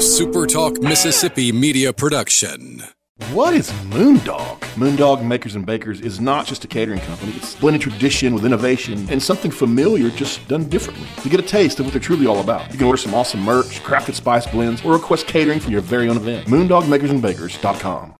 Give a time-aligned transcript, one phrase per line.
[0.00, 2.82] SuperTalk Mississippi media production.
[3.32, 4.58] What is Moondog?
[4.76, 7.32] Moondog Makers and Bakers is not just a catering company.
[7.36, 11.06] It's blended tradition with innovation and something familiar just done differently.
[11.22, 13.40] To get a taste of what they're truly all about, you can order some awesome
[13.42, 16.48] merch, crafted spice blends, or request catering for your very own event.
[16.48, 18.16] MoondogMakersandBakers.com.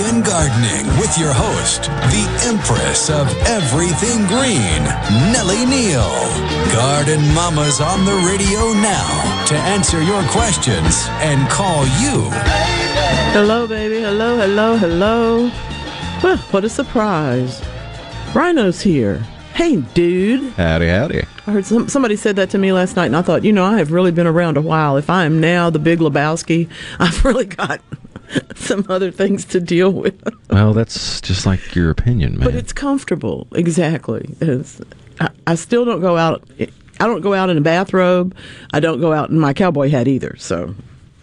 [0.00, 4.82] Weekend Gardening with your host, the Empress of Everything Green,
[5.30, 6.08] Nellie Neal.
[6.72, 12.30] Garden Mama's on the radio now to answer your questions and call you.
[13.34, 14.00] Hello, baby.
[14.00, 15.50] Hello, hello, hello.
[16.22, 17.62] Well, what a surprise.
[18.34, 19.18] Rhino's here.
[19.52, 20.50] Hey, dude.
[20.54, 21.24] Howdy, howdy.
[21.46, 23.66] I heard some, somebody said that to me last night, and I thought, you know,
[23.66, 24.96] I have really been around a while.
[24.96, 27.82] If I am now the big Lebowski, I've really got
[28.54, 30.20] some other things to deal with.
[30.50, 32.44] Well, that's just like your opinion, man.
[32.44, 33.46] But it's comfortable.
[33.54, 34.34] Exactly.
[34.40, 34.80] It's,
[35.20, 36.42] I, I still don't go out.
[36.58, 38.34] I don't go out in a bathrobe.
[38.72, 40.36] I don't go out in my cowboy hat either.
[40.38, 40.74] So,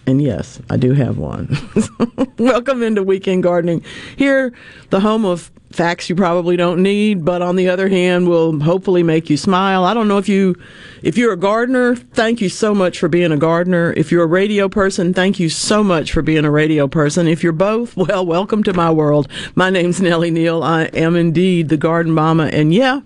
[0.08, 1.56] and yes, I do have one.
[2.40, 3.84] Welcome into Weekend Gardening.
[4.16, 4.54] Here,
[4.90, 9.04] the home of facts you probably don't need, but on the other hand, will hopefully
[9.04, 9.84] make you smile.
[9.84, 10.56] I don't know if you,
[11.04, 13.94] if you're a gardener, thank you so much for being a gardener.
[13.98, 17.28] If you're a radio person, thank you so much for being a radio person.
[17.28, 19.28] If you're both, well, welcome to my world.
[19.56, 20.64] My name's Nellie Neal.
[20.64, 23.02] I am indeed the garden mama, and yeah,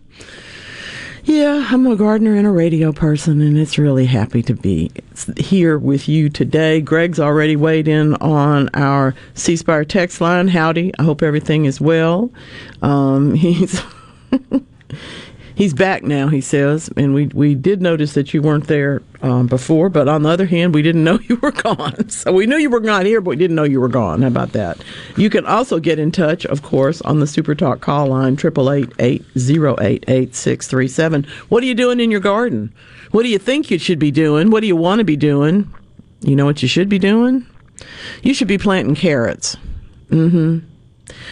[1.24, 4.92] yeah, I'm a gardener and a radio person, and it's really happy to be
[5.38, 6.82] here with you today.
[6.82, 10.48] Greg's already weighed in on our C Spire text line.
[10.48, 10.92] Howdy.
[10.98, 12.32] I hope everything is well.
[12.82, 13.82] Um, he's.
[15.62, 19.46] He's back now, he says, and we, we did notice that you weren't there um,
[19.46, 22.10] before, but on the other hand, we didn't know you were gone.
[22.10, 24.24] So we knew you were not here, but we didn't know you were gone.
[24.24, 24.84] How about that?
[25.18, 29.24] You can also get in touch, of course, on the Super Talk call line, 888
[31.50, 32.74] What are you doing in your garden?
[33.12, 34.50] What do you think you should be doing?
[34.50, 35.72] What do you want to be doing?
[36.22, 37.46] You know what you should be doing?
[38.24, 39.58] You should be planting carrots.
[40.10, 40.71] Mm-hmm.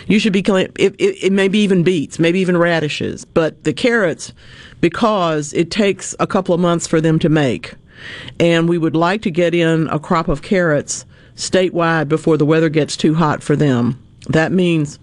[0.07, 4.33] You should be it, it, it maybe even beets, maybe even radishes, but the carrots
[4.81, 7.75] because it takes a couple of months for them to make.
[8.39, 12.69] And we would like to get in a crop of carrots statewide before the weather
[12.69, 14.01] gets too hot for them.
[14.27, 14.99] That means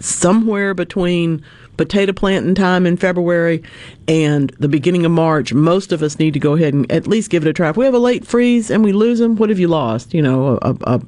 [0.00, 1.44] somewhere between
[1.76, 3.62] potato planting time in February
[4.06, 7.30] and the beginning of March, most of us need to go ahead and at least
[7.30, 7.70] give it a try.
[7.70, 10.12] If we have a late freeze and we lose them, what have you lost?
[10.12, 11.00] You know, a, a,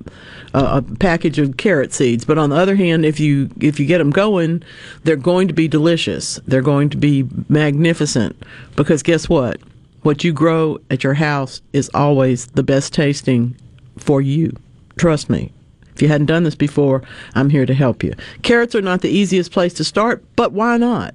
[0.54, 2.24] a, a package of carrot seeds.
[2.24, 4.62] But on the other hand, if you if you get them going,
[5.04, 6.40] they're going to be delicious.
[6.46, 8.40] They're going to be magnificent
[8.76, 9.60] because guess what?
[10.02, 13.54] What you grow at your house is always the best tasting
[13.98, 14.56] for you.
[14.96, 15.52] Trust me.
[15.94, 17.02] If you hadn't done this before,
[17.34, 18.14] I'm here to help you.
[18.42, 21.14] Carrots are not the easiest place to start, but why not?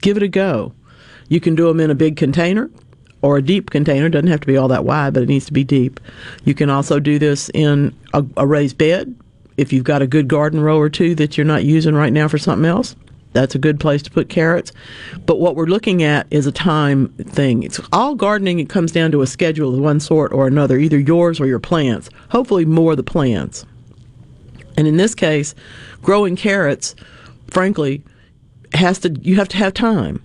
[0.00, 0.72] Give it a go.
[1.28, 2.70] You can do them in a big container
[3.26, 4.06] or a deep container.
[4.06, 5.98] It doesn't have to be all that wide, but it needs to be deep.
[6.44, 9.16] You can also do this in a, a raised bed.
[9.56, 12.28] If you've got a good garden row or two that you're not using right now
[12.28, 12.94] for something else,
[13.32, 14.70] that's a good place to put carrots.
[15.26, 17.64] But what we're looking at is a time thing.
[17.64, 18.60] It's all gardening.
[18.60, 21.58] It comes down to a schedule of one sort or another, either yours or your
[21.58, 22.08] plants.
[22.30, 23.66] Hopefully, more the plants.
[24.78, 25.52] And in this case,
[26.00, 26.94] growing carrots,
[27.48, 28.04] frankly,
[28.72, 30.22] has to you have to have time.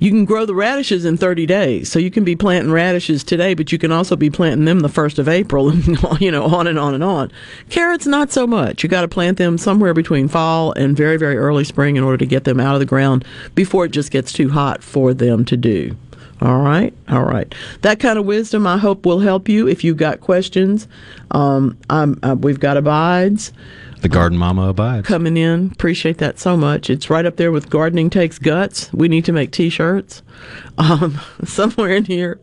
[0.00, 1.90] You can grow the radishes in 30 days.
[1.90, 4.88] So you can be planting radishes today, but you can also be planting them the
[4.88, 5.86] 1st of April and
[6.20, 7.32] you know on and on and on.
[7.68, 8.82] Carrots not so much.
[8.82, 12.18] You got to plant them somewhere between fall and very very early spring in order
[12.18, 15.44] to get them out of the ground before it just gets too hot for them
[15.46, 15.96] to do.
[16.40, 17.52] All right, all right.
[17.82, 19.66] That kind of wisdom, I hope, will help you.
[19.66, 20.86] If you've got questions,
[21.32, 23.52] um, uh, we've got abides.
[24.00, 25.70] The Garden Mama abides coming in.
[25.72, 26.88] Appreciate that so much.
[26.88, 28.92] It's right up there with gardening takes guts.
[28.92, 30.22] We need to make T-shirts.
[30.76, 32.38] Um, somewhere in here.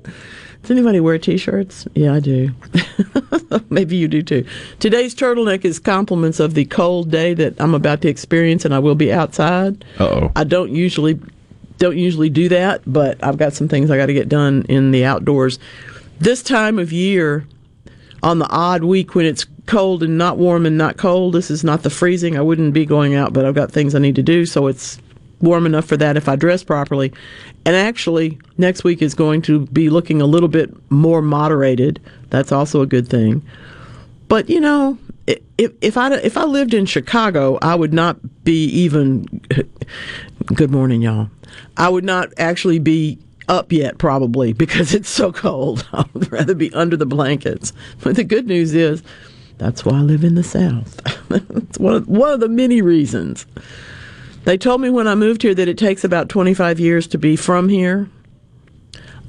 [0.62, 1.88] Does anybody wear T-shirts?
[1.94, 2.52] Yeah, I do.
[3.70, 4.46] Maybe you do too.
[4.80, 8.80] Today's turtleneck is compliments of the cold day that I'm about to experience, and I
[8.80, 9.86] will be outside.
[10.00, 10.32] oh.
[10.36, 11.20] I don't usually
[11.78, 14.92] don't usually do that, but I've got some things I got to get done in
[14.92, 15.60] the outdoors.
[16.20, 17.46] This time of year,
[18.24, 21.64] on the odd week when it's cold and not warm and not cold, this is
[21.64, 22.38] not the freezing.
[22.38, 25.00] I wouldn't be going out, but I've got things I need to do, so it's
[25.42, 27.14] warm enough for that if I dress properly.
[27.66, 32.00] And actually, next week is going to be looking a little bit more moderated.
[32.30, 33.44] That's also a good thing.
[34.28, 34.98] But you know,
[35.28, 39.26] if if I if I lived in Chicago, I would not be even.
[40.54, 41.30] Good morning, y'all.
[41.78, 43.18] I would not actually be
[43.48, 45.88] up yet, probably because it's so cold.
[45.94, 47.74] I would rather be under the blankets.
[48.02, 49.04] But the good news is,
[49.58, 51.00] that's why I live in the South.
[51.32, 53.46] it's one of, one of the many reasons.
[54.44, 57.36] They told me when I moved here that it takes about 25 years to be
[57.36, 58.10] from here.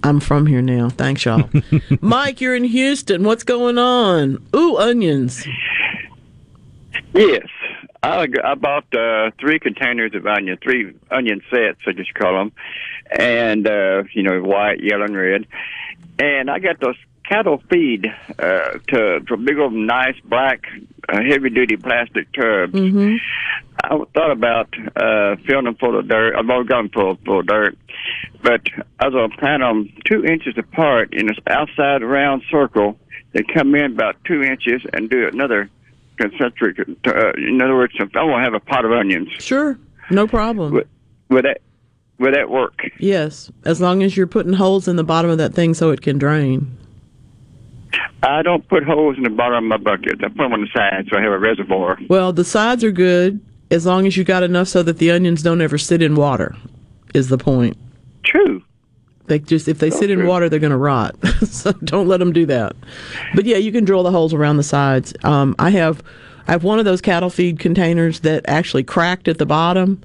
[0.03, 0.91] I'm from here now.
[0.91, 1.49] Thanks, y'all.
[2.01, 3.25] Mike, you're in Houston.
[3.25, 4.47] What's going on?
[4.55, 5.47] Ooh, onions.
[7.15, 7.47] Yes.
[8.03, 12.53] I, I bought uh, three containers of onion, three onion sets, I just call them,
[13.11, 15.47] and uh, you know, white, yellow, and red.
[16.19, 16.97] And I got those
[17.29, 18.07] cattle feed
[18.39, 20.65] uh, to, to big old nice black
[21.09, 22.73] uh, heavy duty plastic tubs.
[22.73, 23.17] Mm-hmm.
[23.83, 26.35] I thought about uh, filling them full of dirt.
[26.37, 27.77] I've already got them full, full of dirt,
[28.43, 28.63] but
[28.99, 32.99] I was going to plant them two inches apart in an outside round circle.
[33.33, 35.69] They come in about two inches and do another
[36.17, 36.79] concentric.
[36.79, 39.29] Uh, in other words, I want to have a pot of onions.
[39.39, 39.79] Sure,
[40.11, 40.73] no problem.
[40.73, 40.89] Would,
[41.29, 41.61] would that
[42.19, 42.81] would that work?
[42.99, 46.01] Yes, as long as you're putting holes in the bottom of that thing so it
[46.01, 46.79] can drain.
[48.23, 50.25] I don't put holes in the bottom of my bucket.
[50.25, 51.99] I put them on the sides so I have a reservoir.
[52.09, 53.41] Well, the sides are good
[53.71, 56.57] as long as you got enough so that the onions don't ever sit in water.
[57.15, 57.77] Is the point?
[58.25, 58.63] True.
[59.27, 60.29] They just if they sit in true.
[60.29, 61.17] water, they're going to rot.
[61.47, 62.77] so don't let them do that.
[63.35, 65.15] But yeah, you can drill the holes around the sides.
[65.25, 66.03] Um, I have
[66.49, 70.01] I have one of those cattle feed containers that actually cracked at the bottom,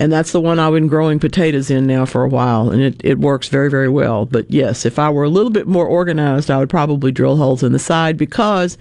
[0.00, 3.00] and that's the one I've been growing potatoes in now for a while, and it,
[3.04, 4.26] it works very very well.
[4.26, 7.62] But yes, if I were a little bit more organized, I would probably drill holes
[7.62, 8.76] in the side because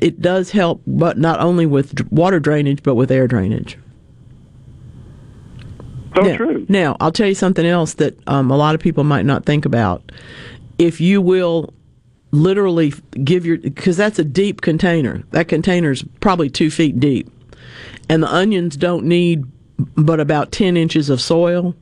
[0.00, 3.78] it does help, but not only with water drainage, but with air drainage.
[6.16, 6.66] So now, true.
[6.68, 9.64] Now, I'll tell you something else that um, a lot of people might not think
[9.64, 10.12] about.
[10.78, 11.72] If you will
[12.32, 12.92] literally
[13.22, 17.30] give your, because that's a deep container, that container's probably two feet deep,
[18.08, 19.44] and the onions don't need
[19.96, 21.74] but about 10 inches of soil.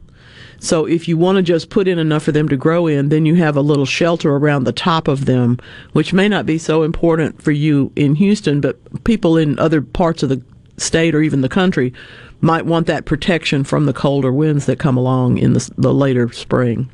[0.59, 3.25] So if you want to just put in enough for them to grow in, then
[3.25, 5.59] you have a little shelter around the top of them,
[5.93, 10.23] which may not be so important for you in Houston, but people in other parts
[10.23, 10.43] of the
[10.77, 11.93] state or even the country
[12.43, 16.31] might want that protection from the colder winds that come along in the, the later
[16.33, 16.91] spring.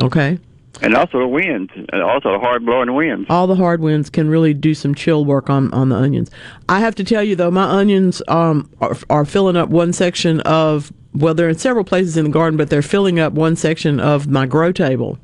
[0.00, 0.38] Okay?
[0.80, 3.26] And also the winds, and also the hard blowing winds.
[3.28, 6.30] all the hard winds can really do some chill work on, on the onions.
[6.68, 10.40] I have to tell you though, my onions um, are, are filling up one section
[10.42, 13.98] of well, they're in several places in the garden, but they're filling up one section
[13.98, 15.18] of my grow table.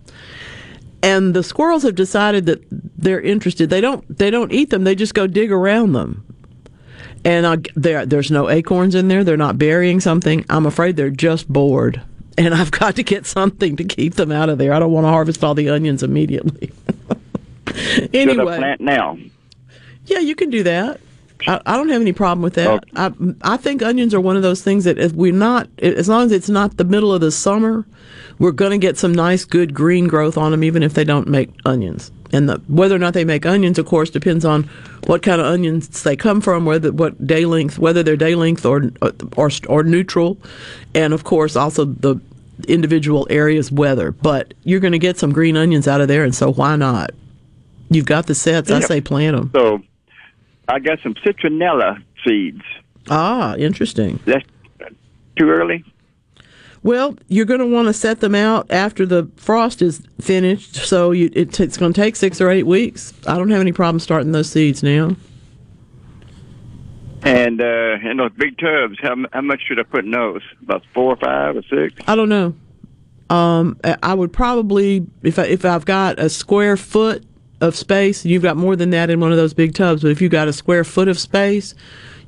[1.02, 3.70] And the squirrels have decided that they're interested.
[3.70, 4.84] They don't they don't eat them.
[4.84, 6.24] They just go dig around them.
[7.24, 9.22] And I, there there's no acorns in there.
[9.22, 10.44] They're not burying something.
[10.48, 12.02] I'm afraid they're just bored.
[12.36, 14.72] And I've got to get something to keep them out of there.
[14.72, 16.72] I don't want to harvest all the onions immediately.
[18.12, 19.18] Anyway, plant now?
[20.06, 21.00] yeah, you can do that.
[21.46, 22.68] I, I don't have any problem with that.
[22.68, 22.90] Okay.
[22.94, 26.26] I I think onions are one of those things that if we're not, as long
[26.26, 27.84] as it's not the middle of the summer,
[28.38, 31.26] we're going to get some nice, good green growth on them, even if they don't
[31.26, 32.12] make onions.
[32.34, 34.64] And the, whether or not they make onions, of course, depends on
[35.06, 38.66] what kind of onions they come from, whether what day length, whether they're day length
[38.66, 38.90] or
[39.36, 40.36] or or neutral,
[40.96, 42.20] and of course also the
[42.66, 44.10] individual area's weather.
[44.10, 47.10] But you're going to get some green onions out of there, and so why not?
[47.88, 48.68] You've got the sets.
[48.68, 49.50] I say plant them.
[49.54, 49.80] So
[50.66, 52.62] I got some citronella seeds.
[53.08, 54.18] Ah, interesting.
[54.24, 54.44] That's
[55.38, 55.84] too early.
[56.84, 61.12] Well, you're going to want to set them out after the frost is finished, so
[61.12, 63.14] you, it, it's going to take six or eight weeks.
[63.26, 65.16] I don't have any problem starting those seeds now.
[67.22, 70.42] And uh, in those big tubs, how how much should I put in those?
[70.62, 71.94] About four or five or six?
[72.06, 72.54] I don't know.
[73.30, 77.24] Um, I I would probably if I, if I've got a square foot
[77.62, 80.20] of space, you've got more than that in one of those big tubs, but if
[80.20, 81.74] you've got a square foot of space,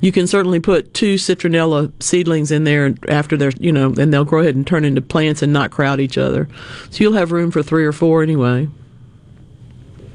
[0.00, 4.24] you can certainly put two citronella seedlings in there after they're you know, and they'll
[4.24, 6.48] grow ahead and turn into plants and not crowd each other.
[6.90, 8.68] So you'll have room for three or four anyway.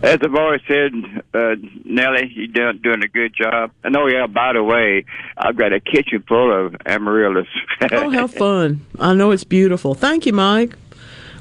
[0.04, 0.94] As I've always said,
[1.36, 3.72] uh, Nellie, you're doing, doing a good job.
[3.84, 5.06] And oh yeah, by the way,
[5.38, 7.48] I've got a kitchen full of amaryllis.
[7.92, 8.84] Oh, how fun!
[9.00, 9.94] I know it's beautiful.
[9.94, 10.76] Thank you, Mike.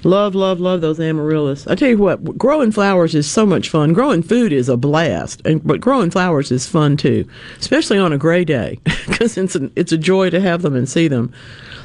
[0.02, 1.66] Love, love, love those amaryllis.
[1.66, 3.92] I tell you what, growing flowers is so much fun.
[3.92, 7.28] Growing food is a blast, and but growing flowers is fun too,
[7.58, 8.78] especially on a gray day,
[9.08, 11.32] because it's a, it's a joy to have them and see them.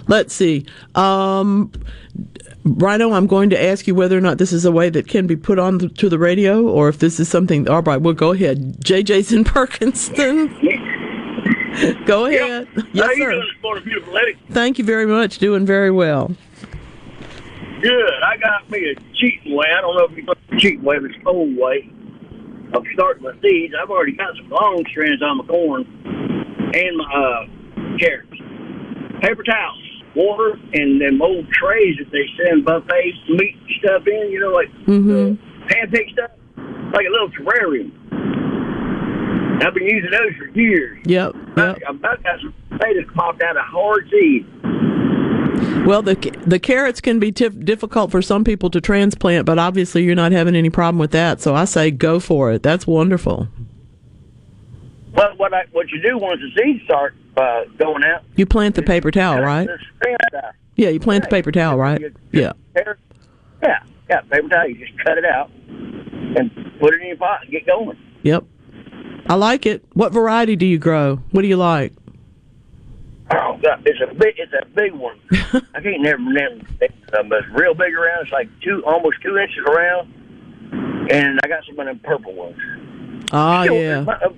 [0.08, 0.66] Let's see.
[0.96, 1.72] Um,
[2.64, 5.28] Rhino, I'm going to ask you whether or not this is a way that can
[5.28, 7.68] be put on the, to the radio, or if this is something.
[7.70, 8.78] All right, well, go ahead.
[8.80, 10.48] JJ's in Perkinston.
[12.06, 12.68] go ahead.
[12.76, 13.32] How Yes, sir.
[13.32, 14.38] doing this morning.
[14.52, 15.38] Thank you very much.
[15.40, 16.32] Doing very well.
[17.82, 18.14] Good.
[18.24, 19.66] I got me a cheating way.
[19.76, 21.90] I don't know if you the cheating way, but it's an old way
[22.74, 23.74] of starting my seeds.
[23.80, 25.84] I've already got some long strands on my corn
[26.74, 28.32] and my uh, carrots.
[29.22, 29.84] Paper towels,
[30.16, 34.32] water, and them old trays that they send buffets meat stuff in.
[34.32, 35.38] You know, like Mhm.
[35.38, 36.32] uh, pancake stuff,
[36.94, 37.92] like a little terrarium.
[39.64, 41.00] I've been using those for years.
[41.06, 41.34] Yep.
[41.58, 41.80] Yep.
[41.88, 44.46] I've about got some potatoes popped out of hard seed.
[45.86, 50.04] Well, the the carrots can be tif- difficult for some people to transplant, but obviously
[50.04, 51.42] you're not having any problem with that.
[51.42, 52.64] So I say go for it.
[52.64, 53.48] That's wonderful.
[55.14, 58.76] But what I what you do once the seeds start uh, going out, You plant
[58.76, 59.70] the paper towel, right?
[60.76, 62.02] Yeah, you plant the paper towel, right?
[62.32, 62.54] Yeah.
[62.76, 63.80] Yeah,
[64.10, 64.68] yeah, paper towel.
[64.68, 67.98] You just cut it out and put it in your pot and get going.
[68.24, 68.44] Yep.
[69.28, 69.84] I like it.
[69.94, 71.18] What variety do you grow?
[71.32, 71.94] What do you like?
[73.32, 75.18] Oh, God, it's a big, it's a big one.
[75.74, 76.90] I can't never remember, but
[77.40, 78.22] it's real big around.
[78.24, 80.14] It's like two, almost two inches around,
[81.12, 82.56] and I got some of them purple ones.
[83.32, 84.02] Ah, Still, yeah.
[84.02, 84.30] my- uh,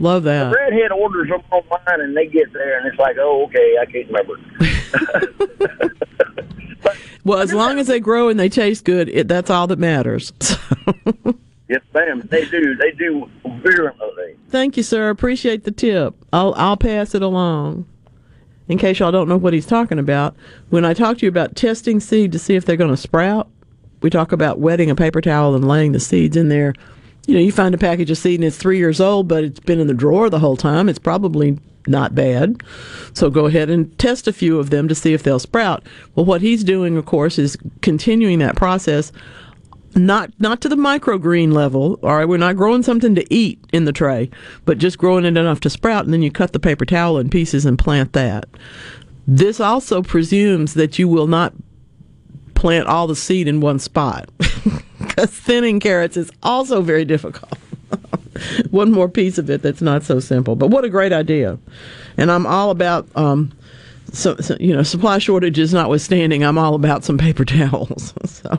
[0.00, 0.52] Love that.
[0.52, 4.08] Redhead orders them online, and they get there, and it's like, oh, okay, I can't
[4.08, 5.94] remember.
[7.24, 10.30] Well, as long as they grow and they taste good, it, that's all that matters.
[11.68, 12.74] yes, ma'am, they do.
[12.74, 13.30] They do
[13.62, 14.36] virulently.
[14.50, 15.08] Thank you, sir.
[15.08, 16.14] Appreciate the tip.
[16.34, 17.86] I'll I'll pass it along.
[18.68, 20.34] In case y'all don't know what he's talking about,
[20.70, 23.48] when I talk to you about testing seed to see if they're going to sprout,
[24.00, 26.74] we talk about wetting a paper towel and laying the seeds in there.
[27.26, 29.60] You know, you find a package of seed and it's three years old, but it's
[29.60, 30.88] been in the drawer the whole time.
[30.88, 32.62] It's probably not bad.
[33.12, 35.82] So go ahead and test a few of them to see if they'll sprout.
[36.14, 39.12] Well, what he's doing, of course, is continuing that process
[39.96, 41.98] not not to the microgreen level.
[42.02, 44.30] All right, we're not growing something to eat in the tray,
[44.64, 47.30] but just growing it enough to sprout, and then you cut the paper towel in
[47.30, 48.46] pieces and plant that.
[49.26, 51.54] This also presumes that you will not
[52.54, 54.28] plant all the seed in one spot,
[54.98, 57.58] because thinning carrots is also very difficult.
[58.70, 61.58] one more piece of it that's not so simple, but what a great idea!
[62.16, 63.08] And I'm all about.
[63.16, 63.52] Um,
[64.12, 68.14] so, so you know, supply shortages notwithstanding, I'm all about some paper towels.
[68.24, 68.58] so.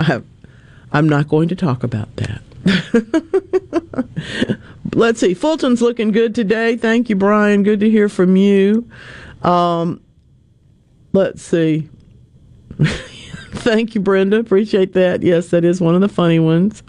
[0.00, 2.42] I'm not going to talk about that.
[4.94, 5.34] Let's see.
[5.34, 6.76] Fulton's looking good today.
[6.76, 7.62] Thank you, Brian.
[7.62, 8.88] Good to hear from you.
[9.42, 10.00] Um,
[11.12, 11.88] let's see.
[12.80, 14.38] Thank you, Brenda.
[14.38, 15.22] Appreciate that.
[15.22, 16.82] Yes, that is one of the funny ones.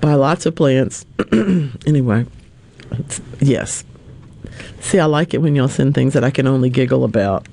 [0.00, 1.06] Buy lots of plants.
[1.86, 2.26] anyway,
[3.40, 3.84] yes.
[4.80, 7.46] See, I like it when y'all send things that I can only giggle about.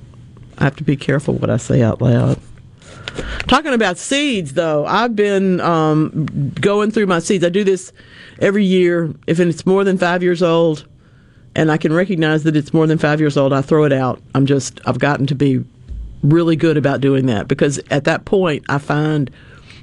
[0.58, 2.40] I have to be careful what I say out loud.
[3.48, 7.44] Talking about seeds, though, I've been um, going through my seeds.
[7.44, 7.92] I do this
[8.40, 9.14] every year.
[9.28, 10.88] If it's more than five years old,
[11.56, 14.22] and I can recognize that it's more than five years old, I throw it out.
[14.36, 15.64] I'm just, I've gotten to be
[16.24, 19.32] really good about doing that because at that point, I find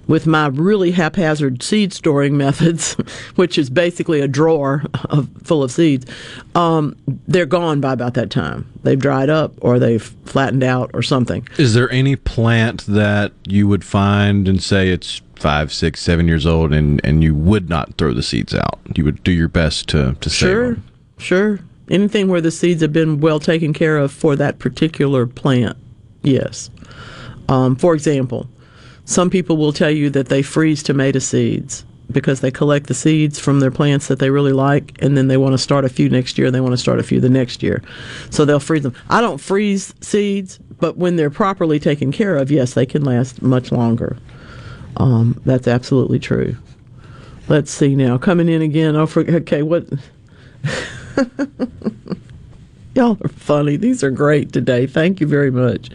[0.09, 2.95] with my really haphazard seed storing methods,
[3.37, 6.07] which is basically a drawer of, full of seeds,
[6.55, 6.97] um,
[7.27, 8.71] they're gone by about that time.
[8.83, 11.47] They've dried up or they've flattened out or something.
[11.59, 16.47] Is there any plant that you would find and say it's five, six, seven years
[16.47, 18.79] old, and and you would not throw the seeds out?
[18.95, 20.85] You would do your best to to save Sure, them.
[21.19, 21.59] sure.
[21.89, 25.77] Anything where the seeds have been well taken care of for that particular plant,
[26.23, 26.69] yes.
[27.49, 28.49] Um, for example,
[29.07, 33.39] some people will tell you that they freeze tomato seeds because they collect the seeds
[33.39, 36.09] from their plants that they really like, and then they want to start a few
[36.09, 37.83] next year, and they want to start a few the next year.
[38.31, 38.95] So they'll freeze them.
[39.09, 43.43] I don't freeze seeds, but when they're properly taken care of, yes, they can last
[43.43, 44.17] much longer.
[44.97, 46.57] Um, that's absolutely true.
[47.49, 48.19] Let's see now.
[48.19, 48.97] Coming in again.
[48.97, 49.63] Oh, for, okay.
[49.63, 49.87] What?
[52.97, 53.77] Y'all are funny.
[53.77, 54.87] These are great today.
[54.87, 55.91] Thank you very much.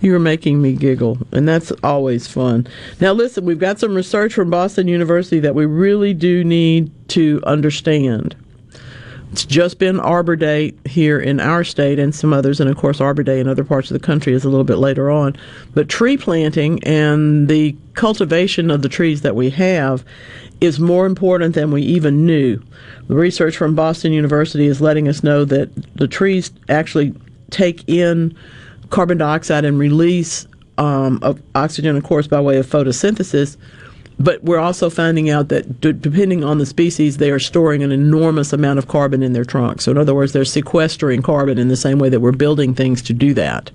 [0.00, 2.66] You are making me giggle, and that's always fun.
[3.00, 7.40] Now, listen, we've got some research from Boston University that we really do need to
[7.46, 8.34] understand.
[9.32, 13.00] It's just been Arbor Day here in our state and some others, and of course,
[13.00, 15.36] Arbor Day in other parts of the country is a little bit later on.
[15.72, 20.04] But tree planting and the cultivation of the trees that we have
[20.60, 22.60] is more important than we even knew.
[23.06, 27.14] The research from Boston University is letting us know that the trees actually
[27.50, 28.36] take in
[28.90, 30.46] carbon dioxide and release
[30.76, 33.56] um, of oxygen, of course, by way of photosynthesis.
[34.20, 37.90] But we're also finding out that d- depending on the species, they are storing an
[37.90, 39.80] enormous amount of carbon in their trunk.
[39.80, 43.00] So, in other words, they're sequestering carbon in the same way that we're building things
[43.02, 43.70] to do that.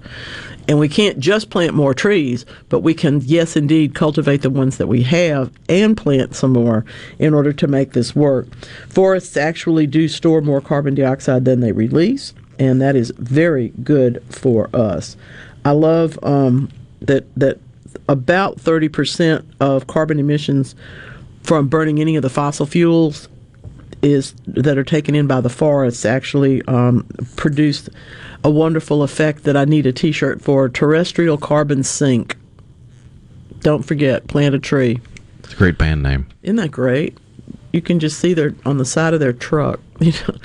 [0.67, 4.77] And we can't just plant more trees, but we can, yes, indeed, cultivate the ones
[4.77, 6.85] that we have and plant some more
[7.17, 8.47] in order to make this work.
[8.87, 14.23] Forests actually do store more carbon dioxide than they release, and that is very good
[14.29, 15.17] for us.
[15.63, 16.69] I love um,
[17.01, 17.59] that that
[18.07, 20.75] about 30% of carbon emissions
[21.43, 23.27] from burning any of the fossil fuels
[24.01, 27.89] is that are taken in by the forests actually um, produce
[28.43, 30.69] a wonderful effect that I need a T-shirt for.
[30.69, 32.37] Terrestrial carbon sink.
[33.61, 35.01] Don't forget, plant a tree.
[35.39, 36.27] It's a great band name.
[36.43, 37.17] Isn't that great?
[37.73, 39.79] You can just see their on the side of their truck.
[39.99, 40.35] You know,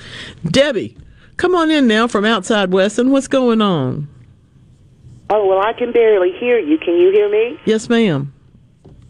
[0.48, 0.96] Debbie,
[1.36, 3.10] come on in now from outside Wesson.
[3.10, 4.06] What's going on?
[5.30, 6.76] Oh, well, I can barely hear you.
[6.76, 7.58] Can you hear me?
[7.64, 8.32] Yes, ma'am.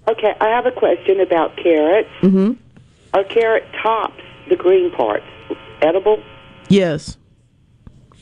[0.06, 2.10] Okay, I have a question about carrots.
[2.20, 2.52] Mm-hmm.
[3.14, 5.24] Are carrot tops, the green parts,
[5.80, 6.22] edible?
[6.68, 7.16] Yes.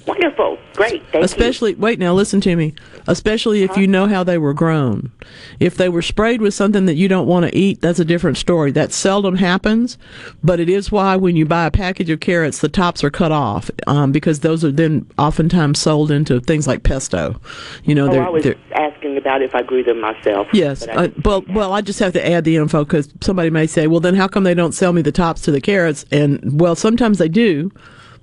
[0.06, 0.58] Wonderful.
[0.74, 1.02] Great.
[1.12, 2.74] Thank Especially, wait now, listen to me.
[3.08, 5.10] Especially if you know how they were grown.
[5.58, 8.36] If they were sprayed with something that you don't want to eat, that's a different
[8.36, 8.70] story.
[8.70, 9.96] That seldom happens,
[10.44, 13.32] but it is why when you buy a package of carrots, the tops are cut
[13.32, 17.40] off um, because those are then oftentimes sold into things like pesto.
[17.82, 18.08] You know.
[18.08, 20.46] Oh, they're, I was they're asking about if I grew them myself.
[20.52, 20.86] Yes.
[20.86, 24.00] Uh, well, well, I just have to add the info because somebody may say, "Well,
[24.00, 27.16] then how come they don't sell me the tops to the carrots?" And well, sometimes
[27.18, 27.72] they do,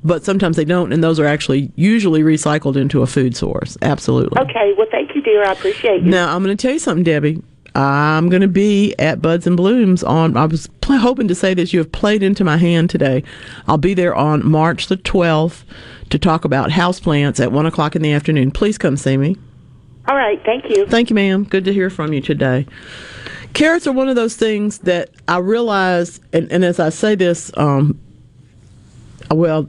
[0.05, 3.75] but sometimes they don't, and those are actually usually recycled into a food source.
[3.81, 4.39] Absolutely.
[4.39, 4.73] Okay.
[4.77, 5.43] Well, thank you, dear.
[5.43, 6.09] I appreciate you.
[6.09, 7.41] Now I'm going to tell you something, Debbie.
[7.73, 10.37] I'm going to be at Buds and Blooms on.
[10.37, 11.73] I was pl- hoping to say this.
[11.73, 13.23] You have played into my hand today.
[13.67, 15.63] I'll be there on March the 12th
[16.11, 18.51] to talk about houseplants at one o'clock in the afternoon.
[18.51, 19.35] Please come see me.
[20.07, 20.39] All right.
[20.45, 20.85] Thank you.
[20.85, 21.43] Thank you, ma'am.
[21.43, 22.65] Good to hear from you today.
[23.53, 27.51] Carrots are one of those things that I realize, and, and as I say this,
[27.57, 27.99] um,
[29.31, 29.67] well,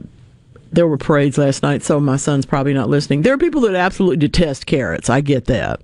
[0.71, 3.21] there were parades last night, so my son's probably not listening.
[3.21, 5.09] There are people that absolutely detest carrots.
[5.09, 5.81] I get that.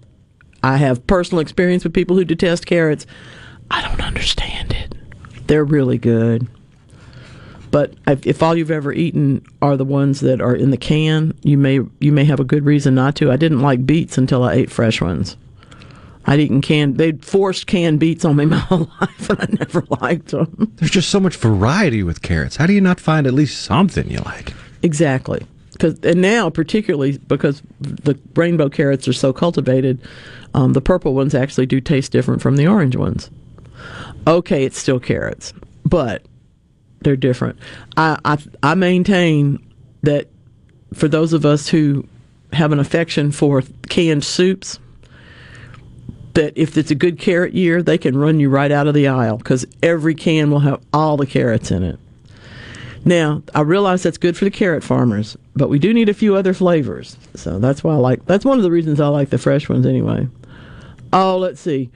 [0.63, 3.05] I have personal experience with people who detest carrots.
[3.69, 4.95] I don't understand it.
[5.47, 6.47] They're really good.
[7.71, 11.57] But if, all you've ever eaten are the ones that are in the can, you
[11.57, 13.31] may you may have a good reason not to.
[13.31, 15.37] I didn't like beets until I ate fresh ones.
[16.25, 16.97] I'd eaten canned.
[16.97, 20.71] They'd forced canned beets on me my whole life, and I never liked them.
[20.75, 22.57] There's just so much variety with carrots.
[22.57, 24.53] How do you not find at least something you like?
[24.83, 25.45] Exactly.
[25.79, 29.99] Cause, and now, particularly because the rainbow carrots are so cultivated,
[30.53, 33.31] um, the purple ones actually do taste different from the orange ones.
[34.27, 35.51] Okay, it's still carrots,
[35.83, 36.23] but
[37.01, 37.57] they're different.
[37.97, 39.65] I, I, I maintain
[40.03, 40.27] that
[40.93, 42.07] for those of us who
[42.51, 44.79] have an affection for canned soups,
[46.33, 49.07] that if it's a good carrot year, they can run you right out of the
[49.07, 52.00] aisle because every can will have all the carrots in it.
[53.05, 56.35] Now, I realize that's good for the carrot farmers, but we do need a few
[56.35, 57.18] other flavors.
[57.35, 59.85] So that's why I like that's one of the reasons I like the fresh ones
[59.85, 60.27] anyway.
[61.11, 61.92] Oh, let's see.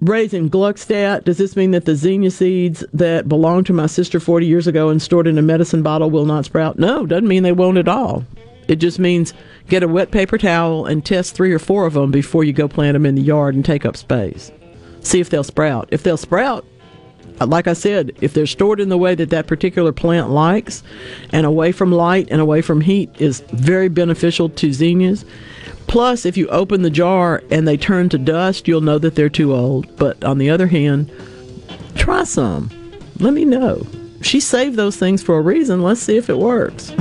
[0.00, 1.24] Raisin Gluckstadt.
[1.24, 4.88] Does this mean that the zinnia seeds that belonged to my sister 40 years ago
[4.88, 6.78] and stored in a medicine bottle will not sprout?
[6.78, 8.24] No, doesn't mean they won't at all.
[8.68, 9.34] It just means
[9.68, 12.68] get a wet paper towel and test three or four of them before you go
[12.68, 14.52] plant them in the yard and take up space.
[15.00, 15.88] See if they'll sprout.
[15.90, 16.64] If they'll sprout,
[17.48, 20.82] like I said, if they're stored in the way that that particular plant likes
[21.32, 25.24] and away from light and away from heat is very beneficial to zinnias.
[25.86, 29.28] Plus, if you open the jar and they turn to dust, you'll know that they're
[29.28, 29.96] too old.
[29.96, 31.10] But on the other hand,
[31.96, 32.70] try some.
[33.18, 33.86] Let me know.
[34.22, 35.82] She saved those things for a reason.
[35.82, 36.92] Let's see if it works.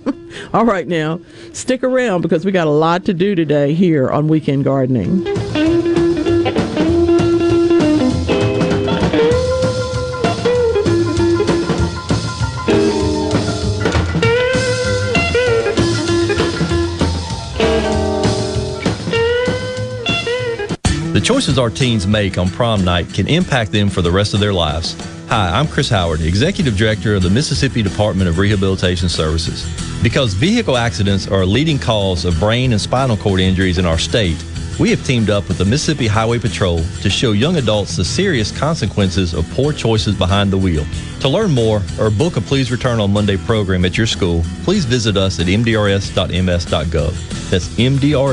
[0.54, 1.20] All right, now,
[1.52, 5.41] stick around because we got a lot to do today here on Weekend Gardening.
[21.52, 24.54] Choices our teens make on prom night can impact them for the rest of their
[24.54, 24.96] lives.
[25.28, 29.66] Hi, I'm Chris Howard, Executive Director of the Mississippi Department of Rehabilitation Services.
[30.02, 33.98] Because vehicle accidents are a leading cause of brain and spinal cord injuries in our
[33.98, 34.42] state,
[34.80, 38.50] we have teamed up with the Mississippi Highway Patrol to show young adults the serious
[38.56, 40.86] consequences of poor choices behind the wheel.
[41.20, 44.86] To learn more or book a Please Return on Monday program at your school, please
[44.86, 47.12] visit us at mdrs.ms.gov.
[47.50, 48.32] That's mdrs.ms.gov.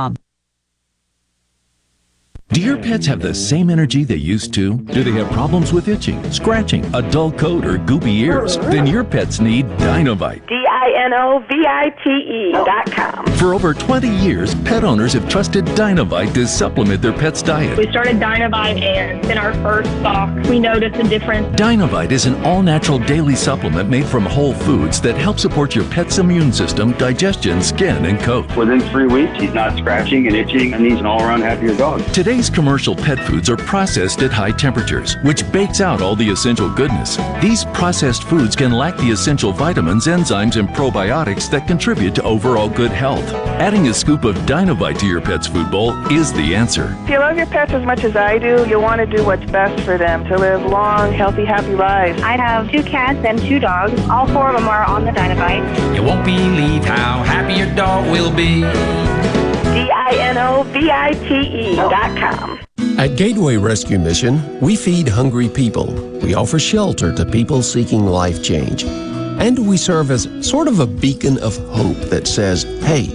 [2.51, 4.77] Do your pets have the same energy they used to?
[4.77, 8.57] Do they have problems with itching, scratching, a dull coat, or goopy ears?
[8.57, 10.45] Then your pets need Dinovite.
[10.49, 13.25] D-I-N-O-V-I-T-E dot com.
[13.37, 17.77] For over 20 years, pet owners have trusted Dinovite to supplement their pet's diet.
[17.77, 21.47] We started Dinovite and in our first box, we noticed a difference.
[21.55, 25.85] Dinovite is an all natural daily supplement made from whole foods that help support your
[25.85, 28.53] pet's immune system, digestion, skin, and coat.
[28.57, 32.01] Within three weeks, he's not scratching and itching, and he's an all around happier dog.
[32.41, 36.73] Today's commercial pet foods are processed at high temperatures, which bakes out all the essential
[36.73, 37.17] goodness.
[37.39, 42.67] These processed foods can lack the essential vitamins, enzymes, and probiotics that contribute to overall
[42.67, 43.31] good health.
[43.61, 46.97] Adding a scoop of Dinovite to your pet's food bowl is the answer.
[47.03, 49.45] If you love your pets as much as I do, you'll want to do what's
[49.51, 52.23] best for them to live long, healthy, happy lives.
[52.23, 54.01] I have two cats and two dogs.
[54.09, 55.95] All four of them are on the Dinovite.
[55.95, 59.50] You won't believe how happy your dog will be.
[59.73, 62.59] D-I-N-O-V-I-T-E dot com.
[62.97, 65.93] At Gateway Rescue Mission, we feed hungry people.
[66.21, 68.83] We offer shelter to people seeking life change.
[68.83, 73.07] And we serve as sort of a beacon of hope that says, hey,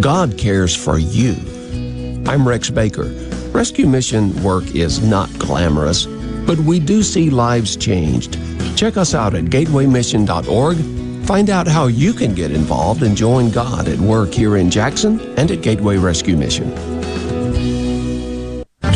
[0.00, 1.34] God cares for you.
[2.26, 3.12] I'm Rex Baker.
[3.52, 6.06] Rescue Mission work is not glamorous,
[6.46, 8.38] but we do see lives changed.
[8.76, 10.76] Check us out at gatewaymission.org.
[11.28, 15.20] Find out how you can get involved and join God at work here in Jackson
[15.36, 16.97] and at Gateway Rescue Mission.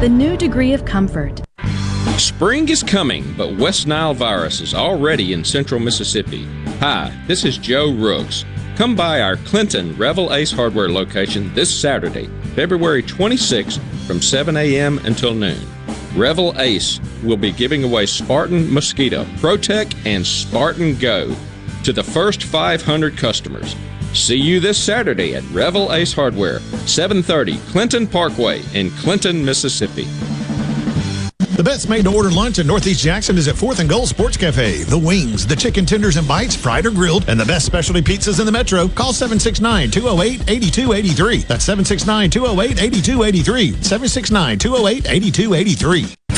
[0.00, 1.42] the new degree of comfort.
[2.16, 6.46] Spring is coming, but West Nile virus is already in central Mississippi.
[6.78, 8.46] Hi, this is Joe Rooks.
[8.76, 14.98] Come by our Clinton Revell Ace Hardware location this Saturday, February 26th from 7 a.m.
[15.04, 15.60] until noon.
[16.16, 21.36] Revell Ace will be giving away Spartan Mosquito, Protec, and Spartan Go
[21.84, 23.76] to the first 500 customers.
[24.12, 30.06] See you this Saturday at Revell Ace Hardware, 730 Clinton Parkway in Clinton, Mississippi.
[31.54, 34.36] The best made to order lunch in Northeast Jackson is at 4th and Goal Sports
[34.36, 34.82] Cafe.
[34.84, 38.40] The wings, the chicken tenders and bites, fried or grilled, and the best specialty pizzas
[38.40, 38.88] in the metro.
[38.88, 41.38] Call 769 208 8283.
[41.42, 43.72] That's 769 208 8283.
[43.82, 46.19] 769 208 8283.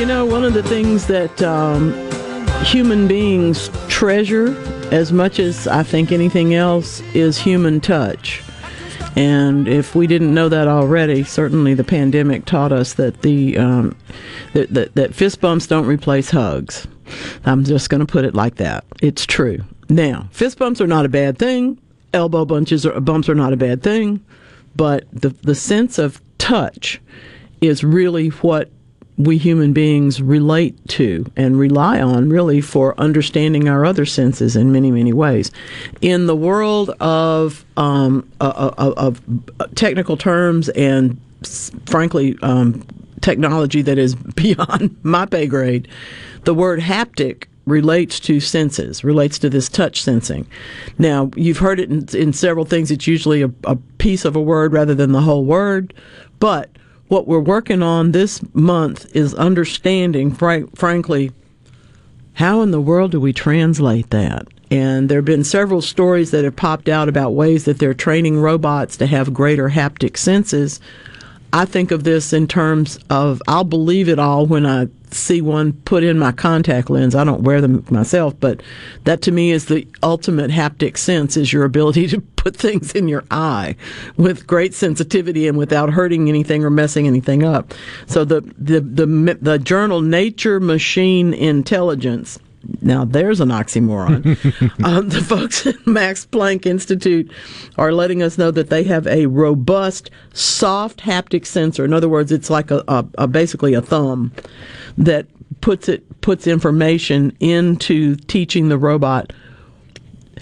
[0.00, 1.92] You know, one of the things that um,
[2.64, 4.56] human beings treasure
[4.90, 8.42] as much as I think anything else is human touch.
[9.14, 13.94] And if we didn't know that already, certainly the pandemic taught us that the um,
[14.54, 16.88] that, that, that fist bumps don't replace hugs.
[17.44, 18.86] I'm just going to put it like that.
[19.02, 19.58] It's true.
[19.90, 21.76] Now, fist bumps are not a bad thing.
[22.14, 24.24] Elbow bunches or bumps are not a bad thing,
[24.74, 27.02] but the the sense of touch
[27.60, 28.70] is really what
[29.24, 34.72] we human beings relate to and rely on really for understanding our other senses in
[34.72, 35.50] many many ways
[36.00, 39.20] in the world of um, uh, uh, of
[39.74, 41.20] technical terms and
[41.86, 42.82] frankly um,
[43.20, 45.88] technology that is beyond my pay grade
[46.44, 50.46] the word haptic relates to senses, relates to this touch sensing.
[50.98, 52.90] Now, you've heard it in, in several things.
[52.90, 55.94] It's usually a, a piece of a word rather than the whole word.
[56.40, 56.70] But
[57.10, 61.32] what we're working on this month is understanding, fr- frankly,
[62.34, 64.46] how in the world do we translate that?
[64.70, 68.38] And there have been several stories that have popped out about ways that they're training
[68.38, 70.78] robots to have greater haptic senses.
[71.52, 75.72] I think of this in terms of I'll believe it all when I see one
[75.72, 77.14] put in my contact lens.
[77.14, 78.62] I don't wear them myself, but
[79.04, 83.08] that to me is the ultimate haptic sense is your ability to put things in
[83.08, 83.76] your eye
[84.16, 87.74] with great sensitivity and without hurting anything or messing anything up.
[88.06, 92.38] So the the the, the journal Nature Machine Intelligence
[92.82, 94.36] now there's an oxymoron.
[94.84, 97.30] um, the folks at Max Planck Institute
[97.78, 101.84] are letting us know that they have a robust, soft haptic sensor.
[101.84, 104.32] In other words, it's like a, a, a basically a thumb
[104.98, 105.26] that
[105.60, 109.32] puts it puts information into teaching the robot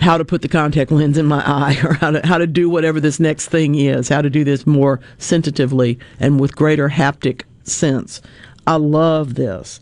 [0.01, 2.69] how to put the contact lens in my eye or how to how to do
[2.69, 7.43] whatever this next thing is, how to do this more sensitively and with greater haptic
[7.65, 8.21] sense.
[8.67, 9.81] I love this.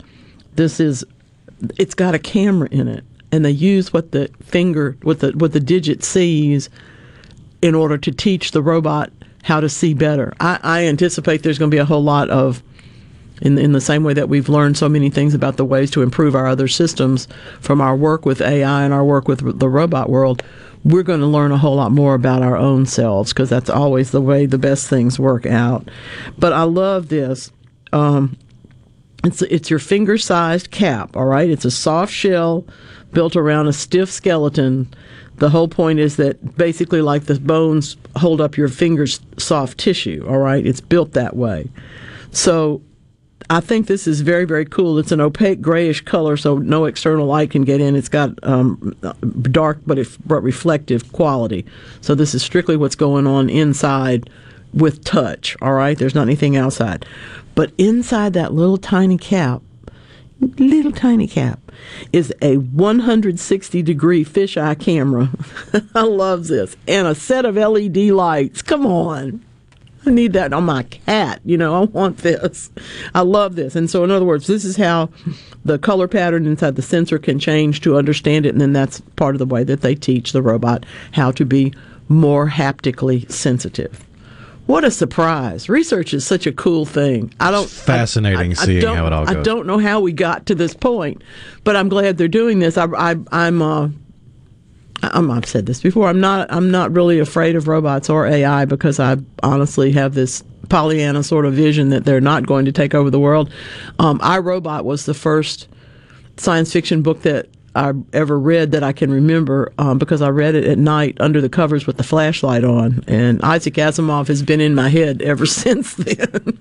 [0.55, 1.05] This is
[1.79, 5.53] it's got a camera in it and they use what the finger what the what
[5.53, 6.69] the digit sees
[7.63, 9.11] in order to teach the robot
[9.43, 10.33] how to see better.
[10.41, 12.63] I, I anticipate there's going to be a whole lot of
[13.43, 16.03] In, in the same way that we've learned so many things about the ways to
[16.03, 17.29] improve our other systems
[17.61, 20.43] from our work with AI and our work with the robot world,
[20.85, 24.11] we're going to learn a whole lot more about our own selves because that's always
[24.11, 25.89] the way the best things work out.
[26.39, 27.51] But I love this.
[27.93, 28.37] Um,
[29.27, 31.49] it's it's your finger sized cap, all right?
[31.49, 32.67] It's a soft shell
[33.13, 34.93] built around a stiff skeleton.
[35.37, 40.25] The whole point is that basically like the bones hold up your fingers soft tissue,
[40.29, 40.65] all right?
[40.67, 41.71] It's built that way.
[42.31, 42.83] So
[43.49, 44.99] I think this is very, very cool.
[44.99, 47.95] It's an opaque grayish color, so no external light can get in.
[47.95, 48.97] It's got um,
[49.51, 51.65] dark but, but reflective quality.
[52.01, 54.31] So this is strictly what's going on inside
[54.73, 55.57] with touch.
[55.63, 57.07] All right, there's not anything outside.
[57.57, 59.63] But inside that little tiny cap,
[60.41, 61.59] little tiny cap,
[62.13, 65.31] is a 160 degree fisheye camera.
[65.95, 68.63] I love this, and a set of LED lights.
[68.63, 69.43] Come on.
[70.05, 71.41] I need that on my cat.
[71.45, 72.71] You know, I want this.
[73.15, 73.75] I love this.
[73.75, 75.09] And so, in other words, this is how
[75.65, 78.51] the color pattern inside the sensor can change to understand it.
[78.51, 81.73] And then that's part of the way that they teach the robot how to be
[82.09, 84.07] more haptically sensitive.
[84.67, 85.69] What a surprise!
[85.69, 87.33] Research is such a cool thing.
[87.39, 89.37] I don't fascinating I, I, seeing I don't, how it all goes.
[89.37, 91.23] I don't know how we got to this point,
[91.63, 92.77] but I'm glad they're doing this.
[92.77, 93.89] I, I, I'm uh,
[95.03, 96.09] I'm, I've said this before.
[96.09, 96.49] I'm not.
[96.51, 101.47] I'm not really afraid of robots or AI because I honestly have this Pollyanna sort
[101.47, 103.53] of vision that they're not going to take over the world.
[103.99, 105.69] Um, I Robot was the first
[106.39, 110.55] science fiction book that I ever read that I can remember um, because I read
[110.55, 113.05] it at night under the covers with the flashlight on.
[113.07, 116.59] And Isaac Asimov has been in my head ever since then.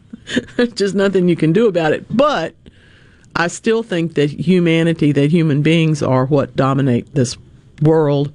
[0.58, 2.06] There's just nothing you can do about it.
[2.10, 2.54] But
[3.34, 7.38] I still think that humanity, that human beings are what dominate this
[7.82, 8.34] world.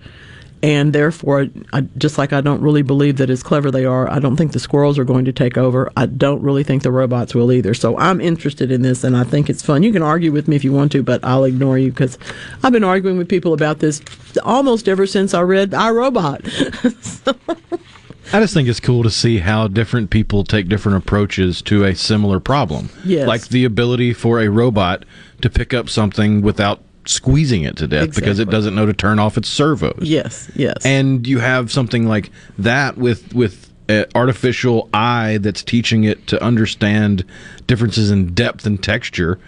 [0.62, 4.18] And therefore, I, just like I don't really believe that as clever they are, I
[4.18, 5.90] don't think the squirrels are going to take over.
[5.96, 7.72] I don't really think the robots will either.
[7.72, 9.82] So I'm interested in this, and I think it's fun.
[9.82, 12.18] You can argue with me if you want to, but I'll ignore you because
[12.62, 14.02] I've been arguing with people about this
[14.42, 17.80] almost ever since I read "I iRobot.
[18.32, 21.96] I just think it's cool to see how different people take different approaches to a
[21.96, 22.90] similar problem.
[23.04, 23.26] Yes.
[23.26, 25.04] Like the ability for a robot
[25.40, 29.18] to pick up something without squeezing it to death because it doesn't know to turn
[29.18, 29.98] off its servos.
[30.02, 30.84] yes, yes.
[30.84, 36.42] And you have something like that with with an artificial eye that's teaching it to
[36.42, 37.24] understand
[37.66, 39.38] differences in depth and texture.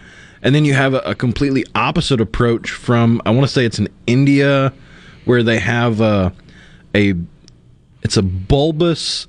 [0.43, 3.79] And then you have a, a completely opposite approach from I want to say it's
[3.79, 4.73] in India
[5.25, 6.33] where they have a
[6.95, 7.15] a
[8.03, 9.29] it's a bulbous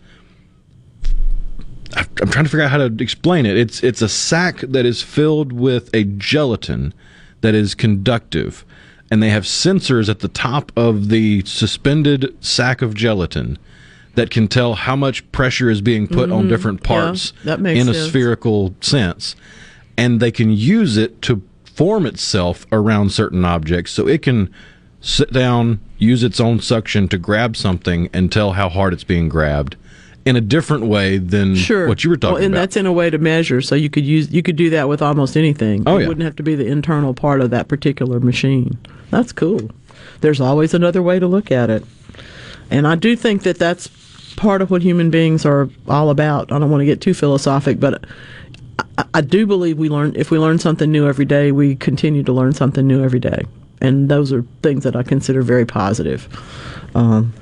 [1.95, 3.55] I'm trying to figure out how to explain it.
[3.55, 6.93] It's it's a sack that is filled with a gelatin
[7.43, 8.65] that is conductive,
[9.11, 13.59] and they have sensors at the top of the suspended sack of gelatin
[14.15, 16.49] that can tell how much pressure is being put on Mhm.
[16.49, 18.07] different Yeah, parts makes in a sense.
[18.09, 19.35] spherical sense,
[19.97, 24.49] and they can use it to form itself around certain objects, so it can
[25.01, 29.27] sit down, use its own suction to grab something, and tell how hard it's being
[29.27, 29.75] grabbed
[30.25, 31.87] in a different way than sure.
[31.87, 32.61] what you were talking well, and about.
[32.61, 33.61] that's in a way to measure.
[33.61, 35.83] So you could use you could do that with almost anything.
[35.85, 36.07] Oh, it yeah.
[36.07, 38.77] wouldn't have to be the internal part of that particular machine.
[39.11, 39.69] That's cool.
[40.21, 41.83] There's always another way to look at it,
[42.71, 43.89] and I do think that that's
[44.35, 46.51] part of what human beings are all about.
[46.51, 48.05] I don't want to get too philosophic, but.
[48.97, 52.23] I, I do believe we learn if we learn something new every day, we continue
[52.23, 53.43] to learn something new every day,
[53.81, 56.27] and those are things that I consider very positive.
[56.95, 57.33] Um,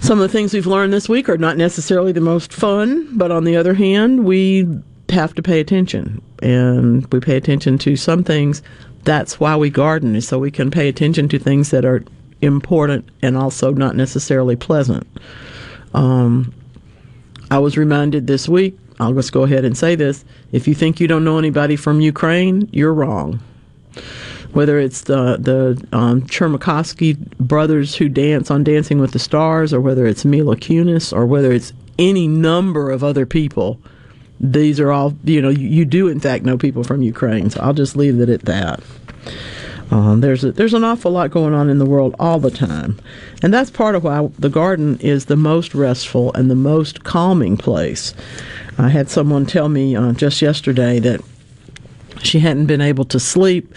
[0.00, 3.30] some of the things we've learned this week are not necessarily the most fun, but
[3.30, 4.66] on the other hand, we
[5.10, 6.22] have to pay attention.
[6.42, 8.62] And we pay attention to some things.
[9.04, 12.04] That's why we garden, so we can pay attention to things that are
[12.40, 15.06] important and also not necessarily pleasant.
[15.94, 16.54] Um,
[17.50, 21.00] I was reminded this week, I'll just go ahead and say this if you think
[21.00, 23.40] you don't know anybody from Ukraine, you're wrong
[24.52, 29.80] whether it's the the um, Chmerkovskiy brothers who dance on Dancing with the Stars, or
[29.80, 33.80] whether it's Mila Kunis, or whether it's any number of other people.
[34.40, 35.50] These are all you know.
[35.50, 38.42] You, you do in fact know people from Ukraine, so I'll just leave it at
[38.42, 38.82] that.
[39.90, 42.98] Um, there's a, there's an awful lot going on in the world all the time,
[43.42, 47.56] and that's part of why the garden is the most restful and the most calming
[47.56, 48.14] place.
[48.78, 51.20] I had someone tell me uh, just yesterday that
[52.22, 53.74] she hadn't been able to sleep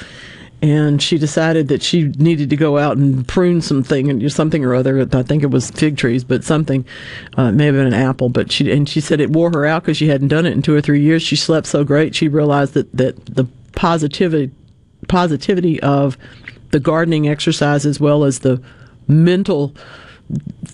[0.63, 4.73] and she decided that she needed to go out and prune something and something or
[4.73, 5.02] other.
[5.12, 6.86] I think it was fig trees, but something
[7.36, 8.30] uh, may have been an apple.
[8.30, 10.62] But she and she said it wore her out because she hadn't done it in
[10.62, 11.21] two or three years.
[11.21, 14.54] She slept so great, she realized that that the positivity
[15.10, 16.17] positivity of
[16.71, 18.63] the gardening exercise as well as the
[19.06, 19.76] mental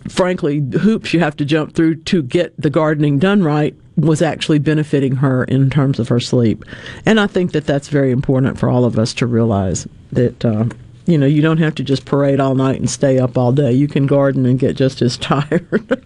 [0.08, 4.60] frankly, hoops you have to jump through to get the gardening done right was actually
[4.60, 6.64] benefiting her in terms of her sleep.
[7.06, 10.66] And I think that that's very important for all of us to realize that, uh,
[11.06, 13.72] you know, you don't have to just parade all night and stay up all day.
[13.72, 16.06] You can garden and get just as tired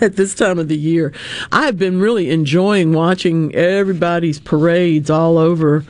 [0.00, 1.12] at this time of the year.
[1.52, 5.84] I've been really enjoying watching everybody's parades all over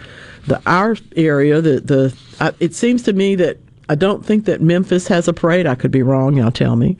[0.46, 1.60] the our area.
[1.60, 3.58] The the I, it seems to me that
[3.90, 5.66] I don't think that Memphis has a parade.
[5.66, 6.36] I could be wrong.
[6.36, 6.96] Y'all tell me.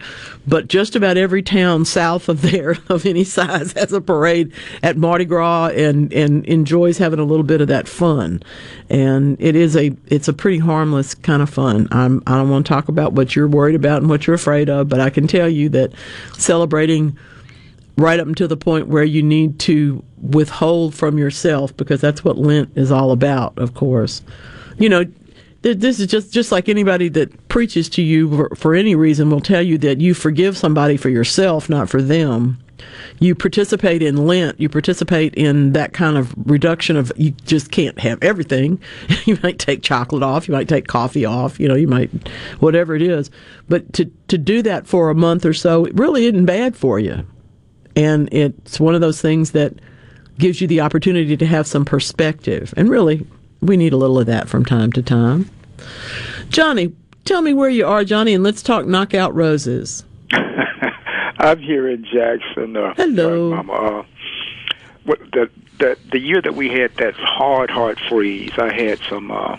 [0.49, 4.97] But just about every town south of there, of any size, has a parade at
[4.97, 8.43] Mardi Gras and, and enjoys having a little bit of that fun.
[8.89, 11.87] And it is a it's a pretty harmless kind of fun.
[11.93, 14.69] I'm I don't want to talk about what you're worried about and what you're afraid
[14.69, 15.93] of, but I can tell you that
[16.37, 17.17] celebrating
[17.97, 22.37] right up until the point where you need to withhold from yourself because that's what
[22.37, 24.23] Lent is all about, of course.
[24.77, 25.05] You know,
[25.63, 29.41] this is just just like anybody that preaches to you for, for any reason will
[29.41, 32.59] tell you that you forgive somebody for yourself, not for them.
[33.19, 34.59] You participate in Lent.
[34.59, 38.81] You participate in that kind of reduction of you just can't have everything.
[39.27, 40.49] you might take chocolate off.
[40.49, 41.61] You might take coffee off.
[41.61, 42.11] You know, you might
[42.61, 43.31] whatever it is.
[43.69, 46.99] But to to do that for a month or so, it really isn't bad for
[46.99, 47.27] you.
[47.97, 49.75] And it's one of those things that
[50.39, 52.73] gives you the opportunity to have some perspective.
[52.77, 53.27] And really,
[53.61, 55.51] we need a little of that from time to time.
[56.49, 56.93] Johnny,
[57.25, 60.05] tell me where you are, Johnny, and let's talk knockout roses.
[60.33, 62.77] I'm here in Jackson.
[62.77, 63.51] Uh, Hello.
[63.51, 63.73] Mama.
[63.73, 64.05] Uh,
[65.05, 69.31] what, the, the the year that we had that hard, hard freeze, I had some
[69.31, 69.57] uh,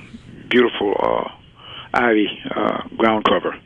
[0.50, 1.30] beautiful uh,
[1.94, 3.58] ivy uh, ground cover.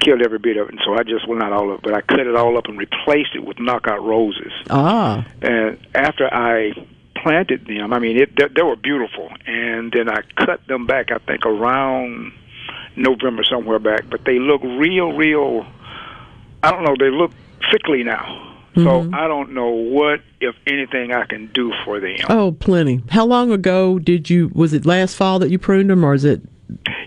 [0.00, 1.82] Killed every bit of it, and so I just went out all of it.
[1.82, 4.52] But I cut it all up and replaced it with knockout roses.
[4.68, 5.26] Ah.
[5.40, 6.72] And after I
[7.26, 9.28] planted them, I mean, it, they, they were beautiful.
[9.46, 12.32] And then I cut them back, I think, around
[12.94, 14.04] November somewhere back.
[14.08, 15.66] But they look real, real.
[16.62, 16.94] I don't know.
[16.98, 17.32] They look
[17.72, 18.42] sickly now.
[18.76, 19.14] So Mhm.
[19.14, 22.16] I don't know what, if anything, I can do for them.
[22.28, 23.02] Oh, plenty.
[23.10, 24.50] How long ago did you?
[24.54, 26.42] Was it last fall that you pruned them, or is it?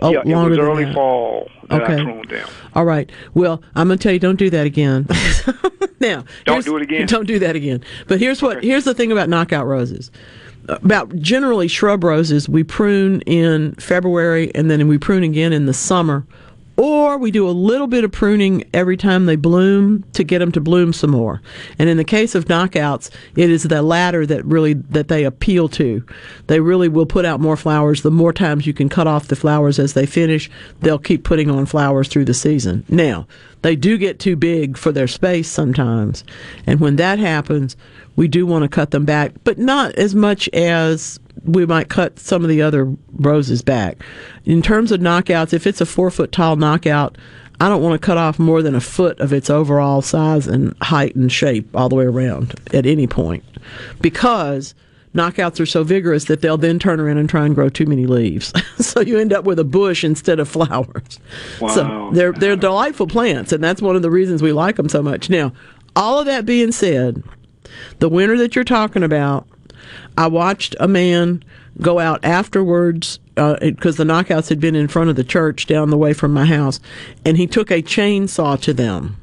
[0.01, 2.03] Oh, yeah, it longer was than early fall that I Okay.
[2.03, 2.47] pruned them.
[2.75, 3.09] All right.
[3.33, 5.07] Well, I'm going to tell you, don't do that again.
[5.99, 7.07] now, Don't do it again?
[7.07, 7.83] Don't do that again.
[8.07, 8.63] But here's what.
[8.63, 10.11] Here's the thing about knockout roses.
[10.67, 15.73] About generally shrub roses, we prune in February, and then we prune again in the
[15.73, 16.25] summer,
[16.79, 20.49] or we do a little bit of pruning every time they bloom to get them
[20.53, 21.41] to bloom some more.
[21.77, 25.67] And in the case of knockouts, it is the latter that really that they appeal
[25.69, 26.05] to.
[26.47, 28.01] They really will put out more flowers.
[28.01, 31.51] The more times you can cut off the flowers as they finish, they'll keep putting
[31.51, 32.85] on flowers through the season.
[32.87, 33.27] Now,
[33.61, 36.23] they do get too big for their space sometimes.
[36.65, 37.75] And when that happens,
[38.15, 42.19] we do want to cut them back, but not as much as we might cut
[42.19, 43.97] some of the other roses back.
[44.45, 47.17] In terms of knockouts, if it's a four foot tall knockout,
[47.61, 50.73] I don't want to cut off more than a foot of its overall size and
[50.81, 53.43] height and shape all the way around at any point
[54.01, 54.73] because
[55.13, 58.05] knockouts are so vigorous that they'll then turn around and try and grow too many
[58.05, 58.53] leaves.
[58.77, 61.19] so you end up with a bush instead of flowers.
[61.59, 65.01] So they're they're delightful plants and that's one of the reasons we like them so
[65.01, 65.29] much.
[65.29, 65.53] Now,
[65.95, 67.23] all of that being said,
[67.99, 69.47] the winter that you're talking about,
[70.17, 71.43] I watched a man
[71.81, 75.89] go out afterwards uh, because the knockouts had been in front of the church down
[75.89, 76.79] the way from my house,
[77.25, 79.17] and he took a chainsaw to them.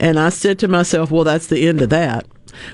[0.00, 2.26] And I said to myself, well, that's the end of that.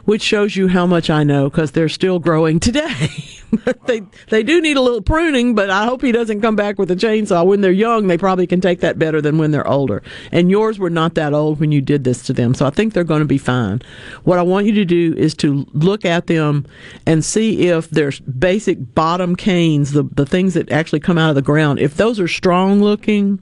[0.04, 3.08] Which shows you how much I know because they're still growing today.
[3.86, 6.90] they they do need a little pruning, but I hope he doesn't come back with
[6.90, 7.46] a chainsaw.
[7.46, 10.02] When they're young, they probably can take that better than when they're older.
[10.32, 12.92] And yours were not that old when you did this to them, so I think
[12.92, 13.80] they're going to be fine.
[14.24, 16.66] What I want you to do is to look at them
[17.06, 21.36] and see if there's basic bottom canes, the the things that actually come out of
[21.36, 21.78] the ground.
[21.78, 23.40] If those are strong looking,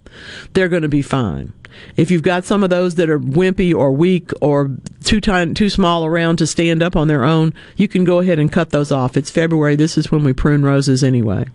[0.52, 1.52] they're going to be fine.
[1.96, 4.70] If you've got some of those that are wimpy or weak or
[5.04, 8.52] too too small around to stand up on their own, you can go ahead and
[8.52, 9.16] cut those off.
[9.16, 9.76] It's February.
[9.76, 11.46] This is when we prune roses anyway.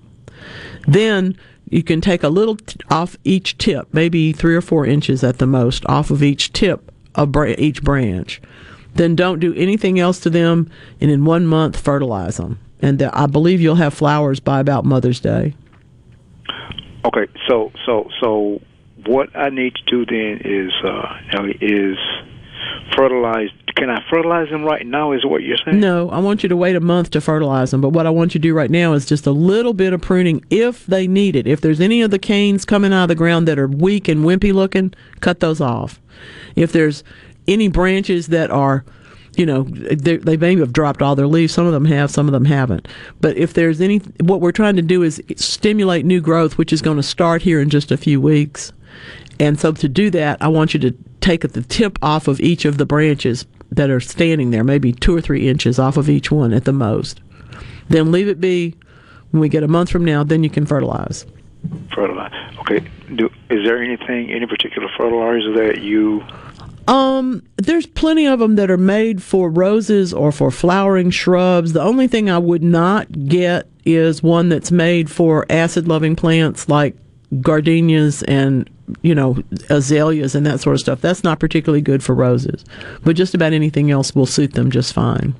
[0.87, 1.37] Then
[1.69, 5.37] you can take a little t- off each tip, maybe three or four inches at
[5.37, 8.41] the most, off of each tip of bra- each branch.
[8.95, 10.69] Then don't do anything else to them,
[10.99, 12.59] and in one month fertilize them.
[12.81, 15.53] And th- I believe you'll have flowers by about Mother's Day.
[17.05, 18.61] Okay, so so so
[19.05, 21.17] what I need to do then is uh
[21.61, 21.97] is
[22.95, 23.49] fertilize.
[23.75, 25.13] Can I fertilize them right now?
[25.13, 25.79] Is what you're saying?
[25.79, 27.81] No, I want you to wait a month to fertilize them.
[27.81, 30.01] But what I want you to do right now is just a little bit of
[30.01, 31.47] pruning if they need it.
[31.47, 34.23] If there's any of the canes coming out of the ground that are weak and
[34.25, 35.99] wimpy looking, cut those off.
[36.55, 37.03] If there's
[37.47, 38.85] any branches that are,
[39.35, 41.53] you know, they they may have dropped all their leaves.
[41.53, 42.87] Some of them have, some of them haven't.
[43.21, 46.81] But if there's any, what we're trying to do is stimulate new growth, which is
[46.81, 48.73] going to start here in just a few weeks.
[49.39, 52.65] And so to do that, I want you to take the tip off of each
[52.65, 56.31] of the branches that are standing there, maybe two or three inches off of each
[56.31, 57.21] one at the most.
[57.89, 58.75] Then leave it be.
[59.31, 61.25] When we get a month from now, then you can fertilize.
[61.95, 62.33] Fertilize.
[62.59, 62.85] Okay.
[63.15, 66.21] Do, is there anything, any particular fertilizer that you
[66.87, 71.73] Um, there's plenty of them that are made for roses or for flowering shrubs.
[71.73, 76.67] The only thing I would not get is one that's made for acid loving plants
[76.67, 76.95] like
[77.39, 78.69] gardenias and
[79.01, 79.37] you know
[79.69, 81.01] azaleas and that sort of stuff.
[81.01, 82.65] That's not particularly good for roses,
[83.03, 85.35] but just about anything else will suit them just fine.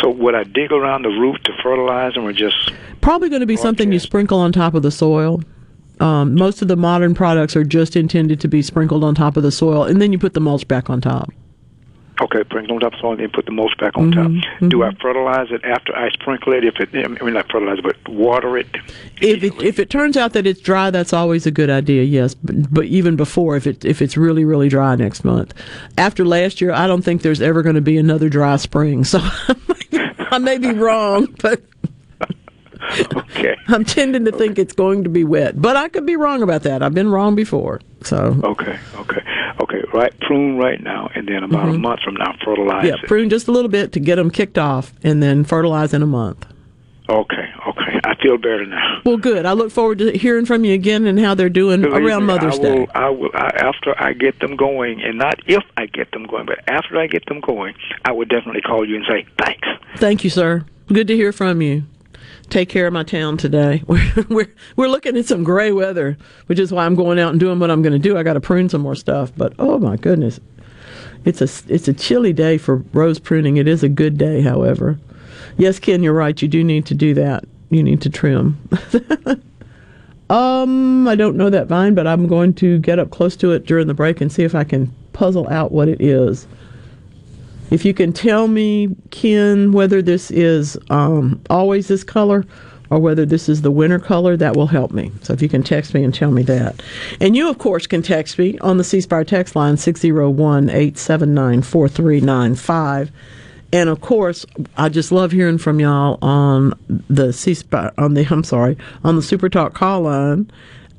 [0.00, 2.72] So would I dig around the root to fertilize them, or just
[3.06, 5.40] Probably going to be something you sprinkle on top of the soil.
[6.00, 9.44] Um, most of the modern products are just intended to be sprinkled on top of
[9.44, 11.30] the soil, and then you put the mulch back on top.
[12.20, 14.26] Okay, bring it on top of soil and then put the mulch back on top?
[14.26, 14.68] Mm-hmm, mm-hmm.
[14.68, 16.64] Do I fertilize it after I sprinkle it?
[16.64, 18.68] If it, I mean not fertilize, but water it.
[19.20, 22.02] If it if it turns out that it's dry, that's always a good idea.
[22.02, 25.54] Yes, but, but even before, if it if it's really really dry next month,
[25.98, 29.04] after last year, I don't think there's ever going to be another dry spring.
[29.04, 29.20] So
[30.30, 31.62] I may be wrong, but
[33.14, 33.56] Okay.
[33.68, 35.60] I'm tending to think it's going to be wet.
[35.60, 36.82] But I could be wrong about that.
[36.82, 37.80] I've been wrong before.
[38.02, 39.22] So Okay, okay, okay.
[39.96, 41.80] Right, prune right now, and then about a Mhm.
[41.80, 43.08] month from now, fertilize yeah, it.
[43.08, 46.06] prune just a little bit to get them kicked off, and then fertilize in a
[46.06, 46.44] month.
[47.08, 48.00] Okay, okay.
[48.04, 49.00] I feel better now.
[49.06, 49.46] Well, good.
[49.46, 52.26] I look forward to hearing from you again and how they're doing Believe around me,
[52.26, 52.86] Mother's I will, Day.
[52.94, 53.30] I will.
[53.34, 56.98] I, after I get them going, and not if I get them going, but after
[56.98, 57.74] I get them going,
[58.04, 59.66] I would definitely call you and say thanks.
[59.96, 60.64] Thank you, sir.
[60.92, 61.84] Good to hear from you.
[62.48, 63.82] Take care of my town today.
[63.88, 66.16] We're we're, we're looking at some gray weather,
[66.46, 68.16] which is why I'm going out and doing what I'm going to do.
[68.16, 70.38] I got to prune some more stuff, but oh my goodness,
[71.24, 73.56] it's a it's a chilly day for rose pruning.
[73.56, 74.98] It is a good day, however.
[75.56, 76.40] Yes, Ken, you're right.
[76.40, 77.44] You do need to do that.
[77.70, 78.60] You need to trim.
[80.30, 83.66] um, I don't know that vine, but I'm going to get up close to it
[83.66, 86.46] during the break and see if I can puzzle out what it is.
[87.70, 92.44] If you can tell me, Ken, whether this is um, always this color
[92.90, 95.10] or whether this is the winter color, that will help me.
[95.22, 96.80] So if you can text me and tell me that.
[97.20, 101.62] And you, of course, can text me on the C Spire text line 601 879
[101.62, 103.10] 4395.
[103.72, 104.46] And of course,
[104.76, 106.72] I just love hearing from y'all on
[107.10, 107.56] the C
[107.98, 110.50] on the, I'm sorry, on the Super Talk call line.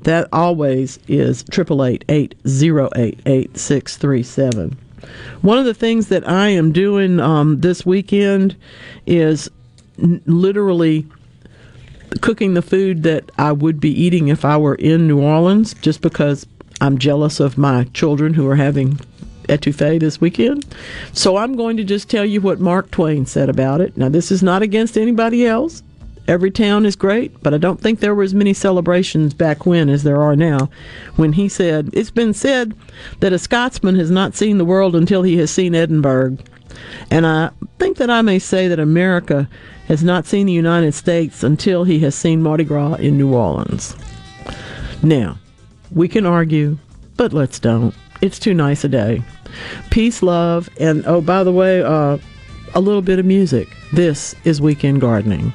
[0.02, 4.78] That always is 888 808 8637.
[5.42, 8.56] One of the things that I am doing um, this weekend
[9.06, 9.50] is
[10.02, 11.06] n- literally
[12.20, 16.00] cooking the food that I would be eating if I were in New Orleans, just
[16.00, 16.46] because
[16.80, 18.98] I'm jealous of my children who are having
[19.48, 20.64] etouffee this weekend.
[21.12, 23.96] So I'm going to just tell you what Mark Twain said about it.
[23.96, 25.82] Now, this is not against anybody else.
[26.28, 29.88] Every town is great, but I don't think there were as many celebrations back when
[29.88, 30.68] as there are now.
[31.16, 32.74] When he said, It's been said
[33.20, 36.36] that a Scotsman has not seen the world until he has seen Edinburgh.
[37.10, 39.48] And I think that I may say that America
[39.86, 43.96] has not seen the United States until he has seen Mardi Gras in New Orleans.
[45.02, 45.38] Now,
[45.90, 46.76] we can argue,
[47.16, 47.94] but let's don't.
[48.20, 49.22] It's too nice a day.
[49.90, 52.18] Peace, love, and oh, by the way, uh,
[52.74, 53.68] a little bit of music.
[53.94, 55.54] This is Weekend Gardening.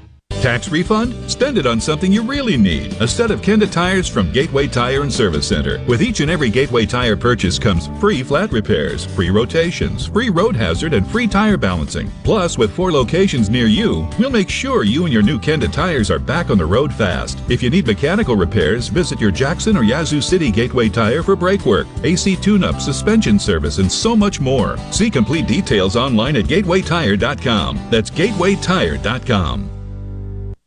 [0.41, 1.29] Tax refund?
[1.29, 2.99] Spend it on something you really need.
[2.99, 5.79] A set of Kenda tires from Gateway Tire and Service Center.
[5.85, 10.55] With each and every Gateway Tire purchase comes free flat repairs, free rotations, free road
[10.55, 12.09] hazard, and free tire balancing.
[12.23, 16.09] Plus, with four locations near you, we'll make sure you and your new Kenda tires
[16.09, 17.37] are back on the road fast.
[17.47, 21.67] If you need mechanical repairs, visit your Jackson or Yazoo City Gateway Tire for brake
[21.67, 24.77] work, AC tune-up, suspension service, and so much more.
[24.91, 27.89] See complete details online at gatewaytire.com.
[27.91, 29.80] That's gatewaytire.com.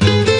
[0.00, 0.31] I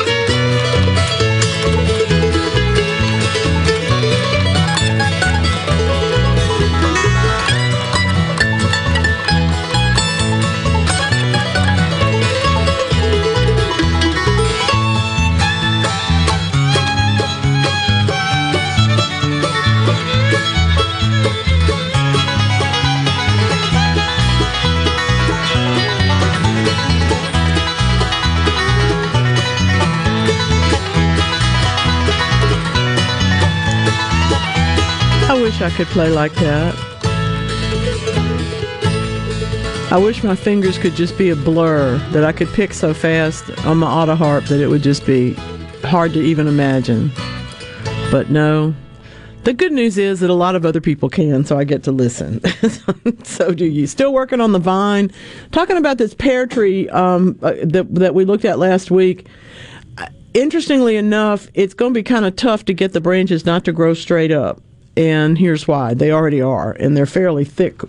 [35.53, 36.75] wish I could play like that.
[39.93, 43.51] I wish my fingers could just be a blur, that I could pick so fast
[43.67, 45.35] on my auto harp that it would just be
[45.85, 47.11] hard to even imagine.
[48.11, 48.75] But no.
[49.45, 51.93] The good news is that a lot of other people can, so I get to
[51.93, 52.41] listen.
[53.25, 53.87] so do you.
[53.87, 55.11] Still working on the vine.
[55.51, 59.27] Talking about this pear tree um, uh, that, that we looked at last week
[60.35, 63.73] interestingly enough, it's going to be kind of tough to get the branches not to
[63.73, 64.63] grow straight up.
[64.97, 65.95] And here's why.
[65.95, 67.81] They already are, and they're fairly thick.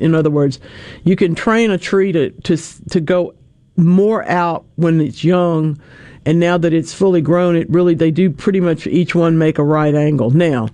[0.00, 0.58] In other words,
[1.04, 2.56] you can train a tree to, to,
[2.90, 3.34] to go
[3.76, 5.78] more out when it's young,
[6.24, 9.58] and now that it's fully grown, it really, they do pretty much each one make
[9.58, 10.30] a right angle.
[10.30, 10.68] Now,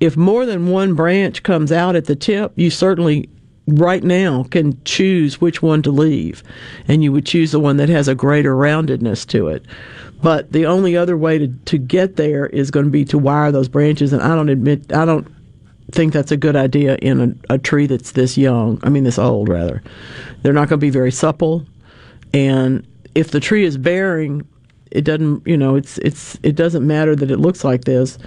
[0.00, 3.28] if more than one branch comes out at the tip, you certainly
[3.68, 6.42] right now can choose which one to leave
[6.86, 9.62] and you would choose the one that has a greater roundedness to it
[10.22, 13.52] but the only other way to, to get there is going to be to wire
[13.52, 15.26] those branches and i don't admit i don't
[15.92, 19.18] think that's a good idea in a, a tree that's this young i mean this
[19.18, 19.82] old rather.
[20.42, 21.66] They're not going to be very supple
[22.34, 24.46] and if the tree is bearing
[24.90, 28.18] it doesn't you know it's it's it doesn't matter that it looks like this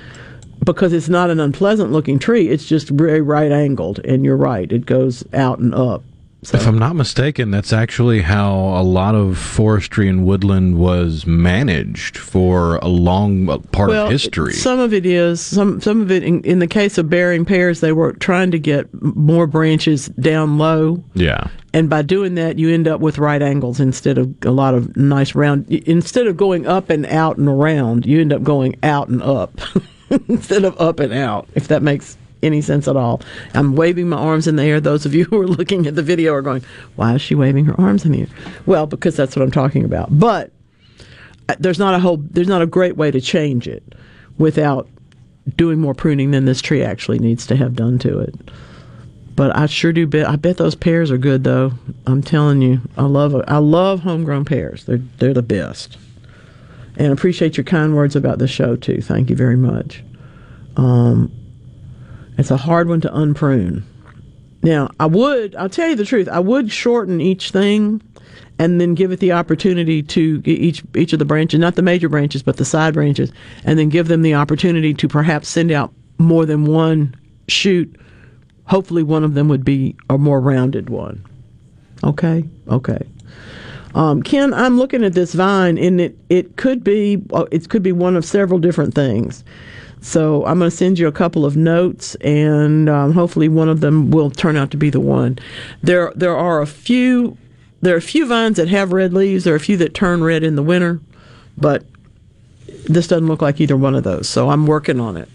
[0.64, 4.72] because it's not an unpleasant looking tree it's just very right angled and you're right
[4.72, 6.04] it goes out and up
[6.44, 12.18] If I'm not mistaken, that's actually how a lot of forestry and woodland was managed
[12.18, 14.54] for a long uh, part well, of history.
[14.54, 17.82] Some of it is some some of it in, in the case of bearing pears,
[17.82, 21.48] they were trying to get more branches down low, yeah.
[21.74, 24.98] and by doing that, you end up with right angles instead of a lot of
[24.98, 25.70] nice round.
[25.70, 29.62] Instead of going up and out and around, you end up going out and up
[30.28, 31.48] instead of up and out.
[31.54, 33.22] If that makes any sense at all.
[33.54, 34.80] I'm waving my arms in the air.
[34.80, 36.64] Those of you who are looking at the video are going,
[36.96, 38.28] "Why is she waving her arms in the air?"
[38.66, 40.18] Well, because that's what I'm talking about.
[40.18, 40.52] But
[41.60, 43.96] there's not a whole there's not a great way to change it
[44.38, 44.88] without
[45.56, 48.36] doing more pruning than this tree actually needs to have done to it.
[49.36, 51.74] But I sure do bet I bet those pears are good though.
[52.06, 54.86] I'm telling you, I love I love homegrown pears.
[54.86, 55.98] They're they're the best.
[56.98, 59.02] And appreciate your kind words about the show too.
[59.02, 60.04] Thank you very much.
[60.76, 61.32] Um,
[62.38, 63.84] it's a hard one to unprune.
[64.64, 68.02] Now, I would, I'll tell you the truth, I would shorten each thing
[68.60, 72.08] and then give it the opportunity to each each of the branches, not the major
[72.10, 73.32] branches, but the side branches,
[73.66, 77.16] and then give them the opportunity to perhaps send out more than one
[77.48, 77.96] shoot.
[78.66, 81.26] Hopefully, one of them would be a more rounded one.
[82.04, 83.08] Okay, okay.
[83.96, 87.84] Um, Ken, I'm looking at this vine, and it it could be uh, it could
[87.84, 89.44] be one of several different things.
[90.02, 93.82] So I'm going to send you a couple of notes, and um, hopefully one of
[93.82, 95.38] them will turn out to be the one.
[95.84, 97.38] There there are a few
[97.82, 99.44] there are a few vines that have red leaves.
[99.44, 101.00] There are a few that turn red in the winter,
[101.58, 101.86] but
[102.88, 104.28] this doesn't look like either one of those.
[104.28, 105.30] So I'm working on it.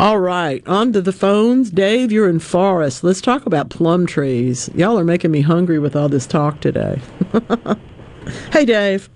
[0.00, 1.70] All right, on to the phones.
[1.70, 3.04] Dave, you're in Forest.
[3.04, 4.68] Let's talk about plum trees.
[4.74, 7.00] Y'all are making me hungry with all this talk today.
[8.52, 9.08] hey, Dave.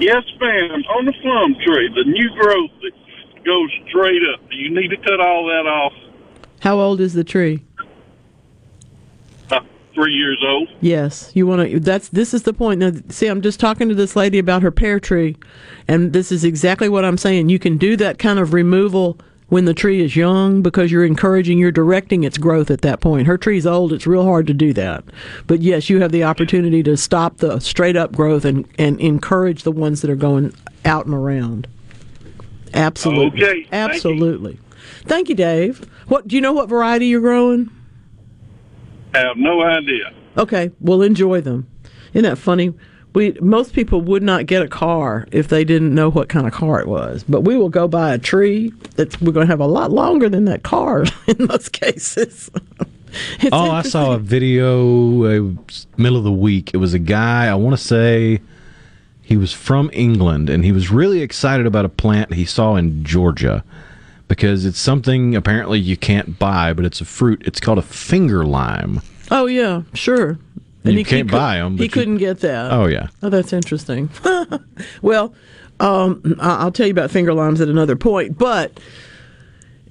[0.00, 0.82] Yes, ma'am.
[0.96, 4.48] On the plum tree, the new growth that goes straight up.
[4.48, 5.92] Do you need to cut all that off?
[6.60, 7.64] How old is the tree?
[9.46, 10.68] About three years old.
[10.80, 11.80] Yes, you want to.
[11.80, 12.80] That's this is the point.
[12.80, 15.36] Now, see, I'm just talking to this lady about her pear tree,
[15.88, 17.48] and this is exactly what I'm saying.
[17.48, 19.18] You can do that kind of removal
[19.48, 23.26] when the tree is young because you're encouraging, you're directing its growth at that point.
[23.26, 25.04] Her tree's old; it's real hard to do that.
[25.46, 29.62] But yes, you have the opportunity to stop the straight up growth and and encourage
[29.62, 31.66] the ones that are going out and around.
[32.74, 33.42] Absolutely.
[33.42, 33.94] Okay, thank you.
[33.94, 34.60] Absolutely.
[35.04, 35.88] Thank you, Dave.
[36.08, 36.52] What do you know?
[36.52, 37.70] What variety you're growing?
[39.14, 40.12] I have no idea.
[40.36, 41.66] Okay, well enjoy them.
[42.12, 42.74] Isn't that funny?
[43.14, 46.52] We most people would not get a car if they didn't know what kind of
[46.52, 47.24] car it was.
[47.28, 50.28] But we will go buy a tree that we're going to have a lot longer
[50.28, 52.50] than that car in most cases.
[53.40, 55.54] It's oh, I saw a video uh,
[55.96, 56.72] middle of the week.
[56.74, 57.46] It was a guy.
[57.46, 58.42] I want to say
[59.22, 63.04] he was from England, and he was really excited about a plant he saw in
[63.04, 63.64] Georgia
[64.28, 67.42] because it's something apparently you can't buy, but it's a fruit.
[67.46, 69.00] It's called a finger lime.
[69.30, 70.38] Oh yeah, sure.
[70.92, 72.72] You he- can't he buy 'em, but He you- couldn't get that.
[72.72, 73.08] Oh yeah.
[73.22, 74.10] Oh, that's interesting.
[75.02, 75.34] well,
[75.80, 78.78] um, I'll tell you about finger limes at another point, but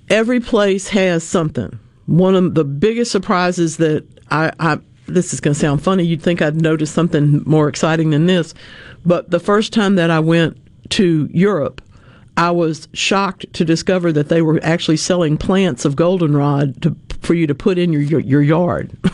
[0.09, 1.79] every place has something.
[2.05, 6.03] One of the biggest surprises that I, I this is going to sound funny.
[6.03, 8.53] You'd think I'd notice something more exciting than this,
[9.05, 10.57] but the first time that I went
[10.91, 11.81] to Europe,
[12.35, 17.33] I was shocked to discover that they were actually selling plants of goldenrod to, for
[17.33, 18.91] you to put in your your, your yard.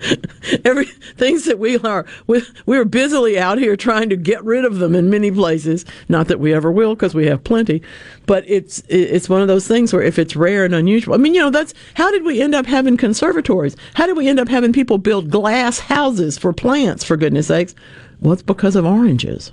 [0.64, 4.78] Every things that we are we, we're busily out here trying to get rid of
[4.78, 5.84] them in many places.
[6.08, 7.82] Not that we ever will because we have plenty,
[8.26, 11.34] but it's it's one of those things where if it's rare and unusual, I mean,
[11.34, 13.76] you know, that's how did we end up having conservatories?
[13.94, 17.04] How did we end up having people build glass houses for plants?
[17.04, 17.74] For goodness sakes,
[18.20, 19.52] well, it's because of oranges.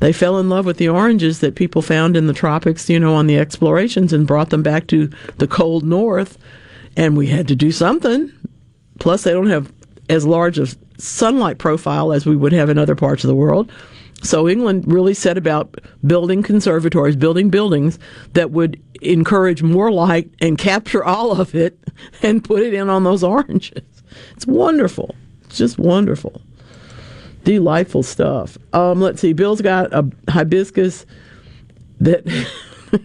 [0.00, 3.14] They fell in love with the oranges that people found in the tropics, you know,
[3.14, 6.38] on the explorations and brought them back to the cold north.
[6.96, 8.32] And we had to do something.
[8.98, 9.72] Plus, they don't have
[10.08, 10.66] as large a
[10.98, 13.70] sunlight profile as we would have in other parts of the world.
[14.22, 17.98] So England really set about building conservatories, building buildings
[18.32, 21.78] that would encourage more light and capture all of it
[22.22, 23.82] and put it in on those oranges.
[24.32, 25.14] It's wonderful.
[25.44, 26.40] It's just wonderful.
[27.44, 28.58] Delightful stuff.
[28.72, 29.32] Um, let's see.
[29.32, 31.06] Bill's got a hibiscus
[32.00, 32.26] that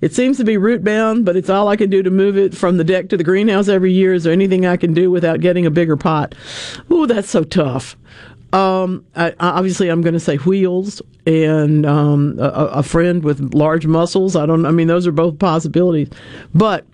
[0.00, 2.54] it seems to be root bound, but it's all I can do to move it
[2.54, 4.14] from the deck to the greenhouse every year.
[4.14, 6.34] Is there anything I can do without getting a bigger pot?
[6.90, 7.96] Ooh, that's so tough.
[8.52, 13.86] Um, I, obviously, I'm going to say wheels and um, a, a friend with large
[13.86, 14.36] muscles.
[14.36, 14.64] I don't.
[14.66, 16.08] I mean, those are both possibilities,
[16.54, 16.86] but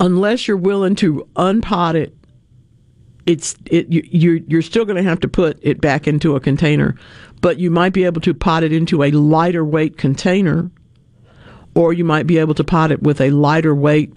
[0.00, 2.16] unless you're willing to unpot it
[3.26, 6.40] it's it you, you're you're still going to have to put it back into a
[6.40, 6.94] container,
[7.40, 10.70] but you might be able to pot it into a lighter weight container,
[11.74, 14.12] or you might be able to pot it with a lighter weight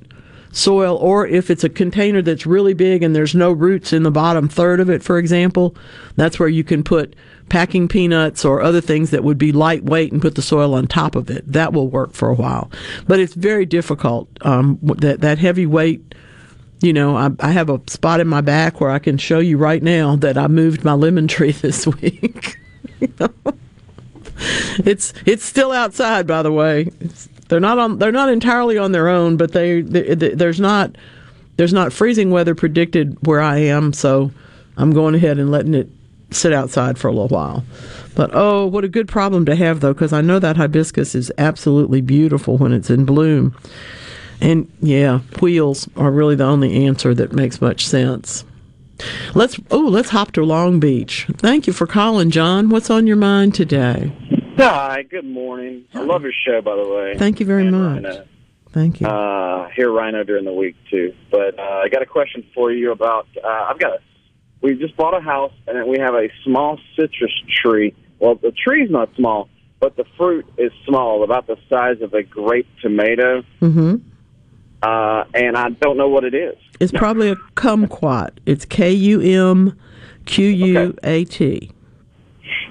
[0.51, 4.11] soil, or if it's a container that's really big and there's no roots in the
[4.11, 5.75] bottom third of it, for example,
[6.15, 7.15] that's where you can put
[7.49, 11.15] packing peanuts or other things that would be lightweight and put the soil on top
[11.15, 11.51] of it.
[11.51, 12.71] That will work for a while,
[13.07, 14.29] but it's very difficult.
[14.41, 16.13] Um, that that heavy weight
[16.79, 19.57] you know, I, I have a spot in my back where I can show you
[19.57, 22.57] right now that I moved my lemon tree this week.
[24.79, 26.91] It's it's still outside, by the way.
[26.99, 27.99] It's, they're not on.
[27.99, 30.95] They're not entirely on their own, but they, they, there's not
[31.57, 34.31] there's not freezing weather predicted where I am, so
[34.77, 35.89] I'm going ahead and letting it
[36.31, 37.63] sit outside for a little while.
[38.15, 41.31] But oh, what a good problem to have though, because I know that hibiscus is
[41.37, 43.55] absolutely beautiful when it's in bloom.
[44.39, 48.43] And yeah, wheels are really the only answer that makes much sense.
[49.35, 51.27] Let's oh, let's hop to Long Beach.
[51.33, 52.69] Thank you for calling, John.
[52.69, 54.11] What's on your mind today?
[54.57, 55.85] Hi, good morning.
[55.93, 57.15] I love your show, by the way.
[57.17, 58.03] Thank you very much.
[58.03, 58.25] Rhino.
[58.71, 59.07] Thank you.
[59.07, 61.13] Uh, hear Rhino during the week too.
[61.31, 63.27] But uh, I got a question for you about.
[63.43, 63.99] Uh, I've got a.
[64.61, 67.31] We just bought a house and we have a small citrus
[67.61, 67.95] tree.
[68.19, 69.49] Well, the tree's not small,
[69.79, 73.43] but the fruit is small, about the size of a grape tomato.
[73.61, 73.97] Mm-hmm.
[74.81, 76.57] Uh, and I don't know what it is.
[76.79, 78.31] It's probably a kumquat.
[78.47, 79.79] It's K U M
[80.25, 81.71] Q U A T.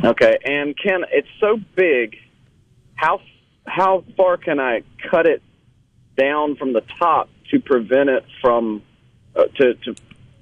[0.04, 2.16] Okay, and can it's so big?
[2.94, 3.20] How
[3.66, 5.42] how far can I cut it
[6.16, 8.82] down from the top to prevent it from
[9.34, 9.94] uh, to to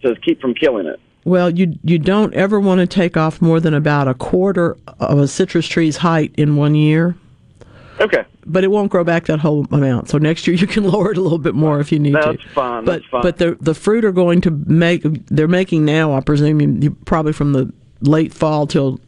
[0.02, 1.00] to keep from killing it?
[1.24, 5.18] Well, you you don't ever want to take off more than about a quarter of
[5.18, 7.16] a citrus tree's height in one year.
[8.00, 8.24] Okay.
[8.44, 10.08] But it won't grow back that whole amount.
[10.10, 12.42] So next year you can lower it a little bit more if you need That's
[12.42, 12.48] to.
[12.50, 12.84] fine.
[12.84, 13.22] But that's fine.
[13.22, 16.12] but the the fruit are going to make they're making now.
[16.14, 19.00] I presume you, you probably from the late fall till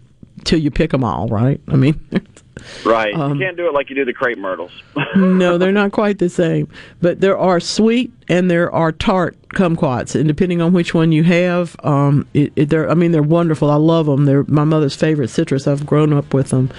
[0.44, 1.60] till you pick them all, right?
[1.68, 2.00] I mean,
[2.84, 4.70] right, um, you can't do it like you do the crepe myrtles.
[5.16, 6.68] no, they're not quite the same.
[7.00, 11.24] But there are sweet and there are tart kumquats, and depending on which one you
[11.24, 13.70] have, um, it, it, they're I mean they're wonderful.
[13.70, 14.24] I love them.
[14.24, 15.66] They're my mother's favorite citrus.
[15.66, 16.70] I've grown up with them.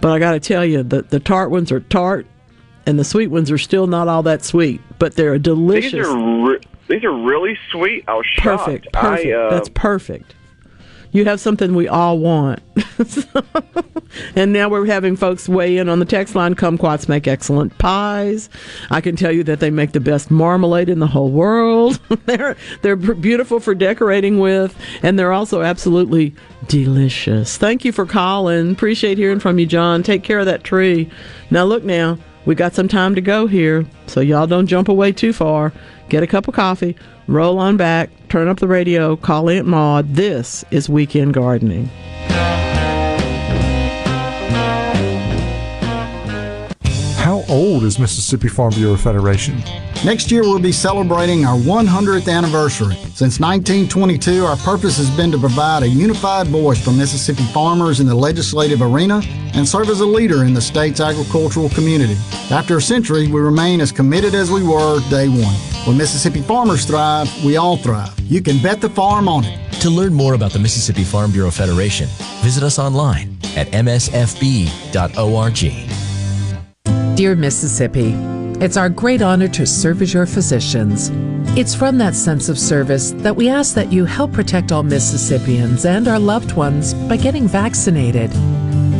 [0.00, 2.26] But I got to tell you, the the tart ones are tart,
[2.86, 4.80] and the sweet ones are still not all that sweet.
[4.98, 5.92] But they're delicious.
[5.92, 8.04] These are re- these are really sweet.
[8.08, 8.66] I was shocked.
[8.66, 8.92] perfect.
[8.92, 9.26] Perfect.
[9.26, 10.34] I, uh, That's perfect.
[11.12, 12.60] You have something we all want.
[14.34, 16.54] and now we're having folks weigh in on the text line.
[16.54, 18.48] Kumquats make excellent pies.
[18.90, 22.00] I can tell you that they make the best marmalade in the whole world.
[22.24, 26.34] they're they're beautiful for decorating with, and they're also absolutely
[26.68, 27.58] delicious.
[27.58, 28.72] Thank you for calling.
[28.72, 30.02] Appreciate hearing from you, John.
[30.02, 31.10] Take care of that tree.
[31.50, 32.18] Now look now.
[32.44, 35.72] We got some time to go here, so y'all don't jump away too far.
[36.12, 36.94] Get a cup of coffee,
[37.26, 40.14] roll on back, turn up the radio, call Aunt Maud.
[40.14, 41.88] This is Weekend Gardening.
[47.52, 49.58] Old is Mississippi Farm Bureau Federation?
[50.04, 52.94] Next year, we'll be celebrating our 100th anniversary.
[53.14, 58.06] Since 1922, our purpose has been to provide a unified voice for Mississippi farmers in
[58.06, 59.20] the legislative arena
[59.54, 62.16] and serve as a leader in the state's agricultural community.
[62.50, 65.54] After a century, we remain as committed as we were day one.
[65.86, 68.18] When Mississippi farmers thrive, we all thrive.
[68.20, 69.72] You can bet the farm on it.
[69.82, 72.08] To learn more about the Mississippi Farm Bureau Federation,
[72.40, 74.62] visit us online at msfb.org.
[77.22, 78.14] Dear Mississippi,
[78.60, 81.08] it's our great honor to serve as your physicians.
[81.56, 85.84] It's from that sense of service that we ask that you help protect all Mississippians
[85.84, 88.30] and our loved ones by getting vaccinated.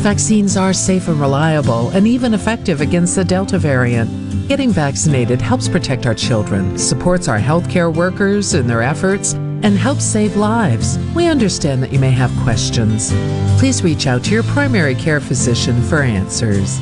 [0.05, 4.09] Vaccines are safe and reliable and even effective against the Delta variant.
[4.47, 10.05] Getting vaccinated helps protect our children, supports our healthcare workers in their efforts, and helps
[10.05, 10.97] save lives.
[11.17, 13.13] We understand that you may have questions.
[13.59, 16.81] Please reach out to your primary care physician for answers.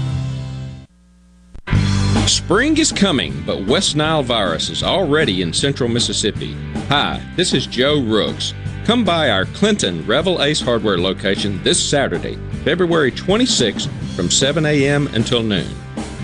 [2.27, 6.53] Spring is coming, but West Nile virus is already in central Mississippi.
[6.89, 8.55] Hi, this is Joe Rooks.
[8.85, 15.09] Come by our Clinton Revell Ace Hardware location this Saturday, February 26th from 7 a.m.
[15.09, 15.68] until noon.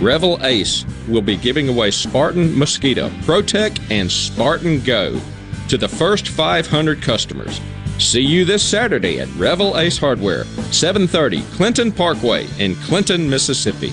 [0.01, 5.21] Revell Ace will be giving away Spartan Mosquito, Protec, and Spartan Go
[5.69, 7.61] to the first 500 customers.
[7.99, 13.93] See you this Saturday at Revell Ace Hardware, 730 Clinton Parkway in Clinton, Mississippi.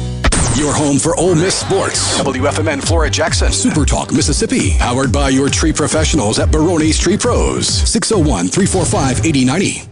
[0.55, 2.19] Your home for Ole Miss sports.
[2.19, 3.53] WFMN Flora Jackson.
[3.53, 4.77] Super Talk Mississippi.
[4.79, 7.67] Powered by your tree professionals at Barone's Tree Pros.
[7.67, 9.89] 601 345 8090.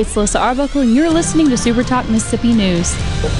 [0.00, 2.94] It's Lisa Arbuckle, and you're listening to Super Talk Mississippi News.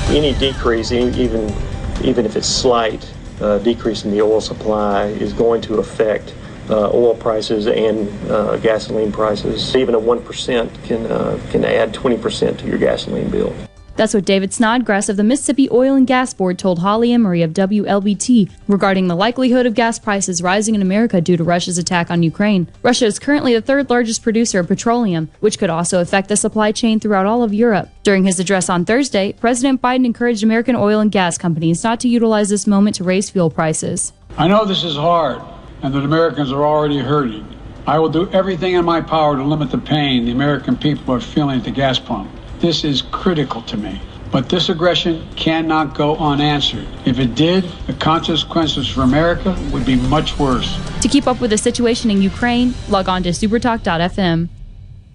[0.09, 1.55] Any decrease, even
[2.03, 3.09] even if it's slight,
[3.41, 6.35] uh, decrease in the oil supply is going to affect
[6.69, 9.77] uh, oil prices and uh, gasoline prices.
[9.77, 13.55] Even a one percent can uh, can add twenty percent to your gasoline bill.
[13.95, 17.53] That's what David Snodgrass of the Mississippi Oil and Gas Board told Holly Emery of
[17.53, 22.23] WLBT regarding the likelihood of gas prices rising in America due to Russia's attack on
[22.23, 22.69] Ukraine.
[22.83, 26.73] Russia is currently the third largest producer of petroleum, which could also affect the supply
[26.73, 27.91] chain throughout all of Europe.
[28.03, 32.09] During his address on Thursday, President Biden encouraged American oil and gas companies not to
[32.09, 34.15] utilize this moment to raise fuel prices.
[34.39, 35.43] I know this is hard
[35.83, 37.47] and that Americans are already hurting.
[37.87, 41.21] I will do everything in my power to limit the pain the American people are
[41.21, 42.31] feeling at the gas pump.
[42.63, 44.01] This is critical to me.
[44.31, 46.87] But this aggression cannot go unanswered.
[47.05, 50.79] If it did, the consequences for America would be much worse.
[51.01, 54.49] To keep up with the situation in Ukraine, log on to supertalk.fm.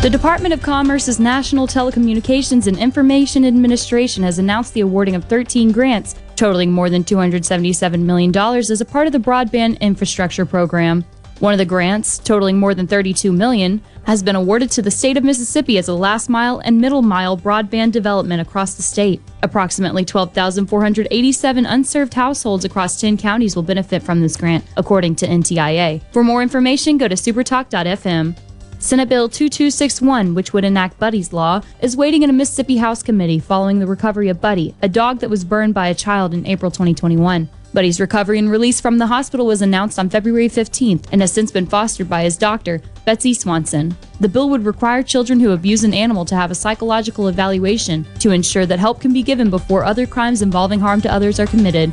[0.00, 5.72] The Department of Commerce's National Telecommunications and Information Administration has announced the awarding of 13
[5.72, 11.04] grants totaling more than $277 million as a part of the Broadband Infrastructure Program.
[11.40, 15.16] One of the grants, totaling more than 32 million, has been awarded to the state
[15.16, 19.20] of Mississippi as a last mile and middle mile broadband development across the state.
[19.42, 26.02] Approximately 12,487 unserved households across 10 counties will benefit from this grant, according to NTIA.
[26.12, 28.36] For more information, go to supertalk.fm.
[28.80, 33.40] Senate Bill 2261, which would enact Buddy's Law, is waiting in a Mississippi House committee
[33.40, 36.70] following the recovery of Buddy, a dog that was burned by a child in April
[36.70, 37.48] 2021.
[37.74, 41.50] Buddy's recovery and release from the hospital was announced on February 15th and has since
[41.50, 43.96] been fostered by his doctor, Betsy Swanson.
[44.20, 48.30] The bill would require children who abuse an animal to have a psychological evaluation to
[48.30, 51.92] ensure that help can be given before other crimes involving harm to others are committed.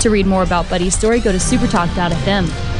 [0.00, 2.75] To read more about Buddy's story, go to supertalk.fm.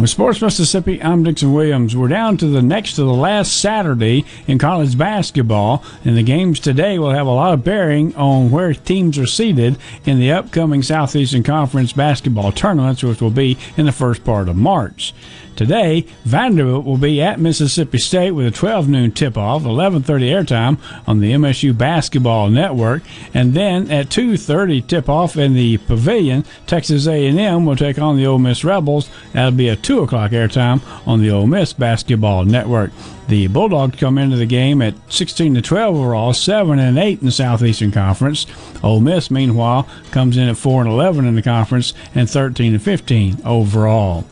[0.00, 1.94] With Sports Mississippi, I'm Dixon Williams.
[1.94, 6.58] We're down to the next to the last Saturday in college basketball, and the games
[6.58, 9.76] today will have a lot of bearing on where teams are seated
[10.06, 14.56] in the upcoming Southeastern Conference basketball tournaments, which will be in the first part of
[14.56, 15.12] March.
[15.60, 21.20] Today, Vanderbilt will be at Mississippi State with a 12 noon tip-off, 11:30 airtime on
[21.20, 23.02] the MSU Basketball Network,
[23.34, 28.38] and then at 2:30 tip-off in the Pavilion, Texas A&M will take on the Ole
[28.38, 29.10] Miss Rebels.
[29.34, 32.90] That'll be a 2 o'clock airtime on the Ole Miss Basketball Network.
[33.28, 37.26] The Bulldogs come into the game at 16 to 12 overall, 7 and 8 in
[37.26, 38.46] the Southeastern Conference.
[38.82, 42.82] Ole Miss, meanwhile, comes in at 4 and 11 in the conference and 13 and
[42.82, 44.24] 15 overall.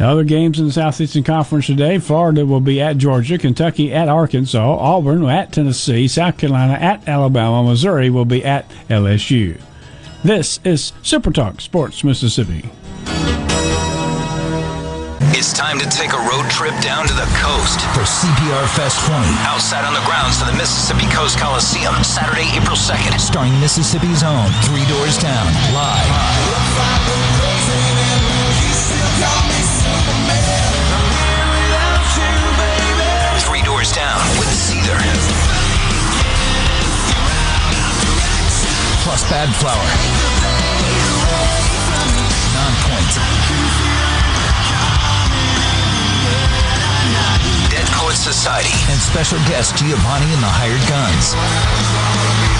[0.00, 4.08] The other games in the Southeastern Conference today Florida will be at Georgia, Kentucky at
[4.08, 9.60] Arkansas, Auburn at Tennessee, South Carolina at Alabama, Missouri will be at LSU.
[10.24, 12.70] This is Super Talk Sports Mississippi.
[15.36, 19.20] It's time to take a road trip down to the coast for CPR Fest 20.
[19.44, 23.20] Outside on the grounds of the Mississippi Coast Coliseum, Saturday, April 2nd.
[23.20, 25.44] Starring Mississippi's own Three Doors Down,
[25.76, 27.59] live.
[39.10, 39.74] Plus Bad Flower.
[42.54, 43.12] Nonpoint.
[47.70, 48.70] Dead Poet Society.
[48.88, 52.59] And special guest Giovanni and the Hired Guns.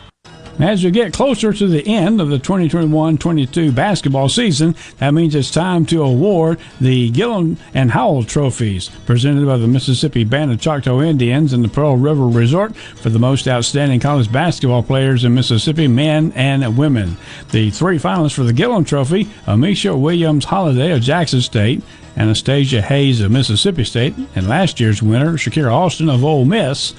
[0.61, 5.49] As we get closer to the end of the 2021-22 basketball season, that means it's
[5.49, 11.01] time to award the Gillum and Howell trophies presented by the Mississippi Band of Choctaw
[11.01, 15.87] Indians and the Pearl River Resort for the most outstanding college basketball players in Mississippi,
[15.87, 17.17] men and women.
[17.49, 21.81] The three finalists for the Gillum Trophy, Ameshya Williams Holliday of Jackson State,
[22.15, 26.93] Anastasia Hayes of Mississippi State, and last year's winner, Shakira Austin of Ole Miss.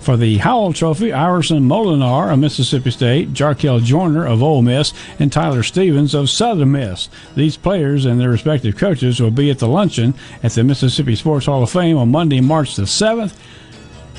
[0.00, 5.30] For the Howell Trophy, Iverson Molinar of Mississippi State, Jarkel Joiner of Ole Miss, and
[5.30, 7.10] Tyler Stevens of Southern Miss.
[7.36, 11.46] These players and their respective coaches will be at the luncheon at the Mississippi Sports
[11.46, 13.36] Hall of Fame on Monday, March the 7th.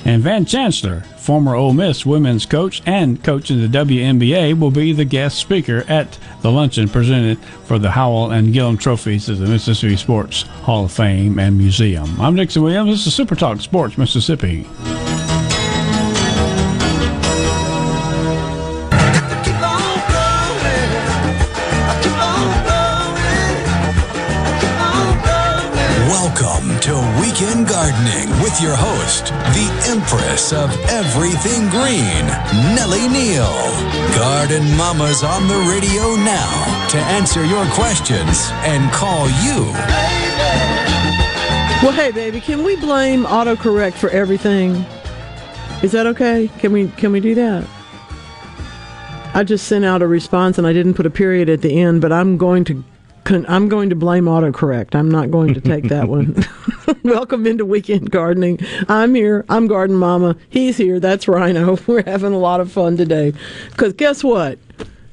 [0.06, 4.94] And Van Chancellor, former Ole Miss women's coach and coach in the WNBA, will be
[4.94, 9.46] the guest speaker at the luncheon presented for the Howell and Gillum trophies at the
[9.46, 12.20] Mississippi Sports Hall of Fame and Museum.
[12.20, 12.92] I'm Dixon Williams.
[12.92, 14.66] This is Super Talk Sports Mississippi.
[27.82, 29.26] Gardening with your host,
[29.58, 32.28] the Empress of Everything Green,
[32.76, 33.50] Nellie Neal.
[34.16, 39.66] Garden Mama's on the radio now to answer your questions and call you.
[41.82, 44.86] Well, hey, baby, can we blame autocorrect for everything?
[45.82, 46.52] Is that okay?
[46.60, 47.68] Can we can we do that?
[49.34, 52.02] I just sent out a response and I didn't put a period at the end,
[52.02, 52.84] but I'm going to
[53.32, 54.94] con- I'm going to blame autocorrect.
[54.94, 56.36] I'm not going to take that one.
[57.04, 58.60] Welcome into weekend gardening.
[58.90, 59.46] I'm here.
[59.48, 60.36] I'm Garden Mama.
[60.50, 61.00] He's here.
[61.00, 61.78] That's Rhino.
[61.88, 63.34] We're having a lot of fun today.
[63.70, 64.60] Because guess what?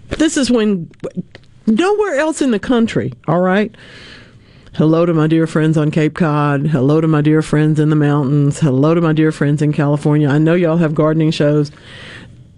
[0.09, 0.91] This is when
[1.67, 3.13] nowhere else in the country.
[3.29, 3.73] All right.
[4.75, 6.67] Hello to my dear friends on Cape Cod.
[6.67, 8.59] Hello to my dear friends in the mountains.
[8.59, 10.29] Hello to my dear friends in California.
[10.29, 11.71] I know y'all have gardening shows,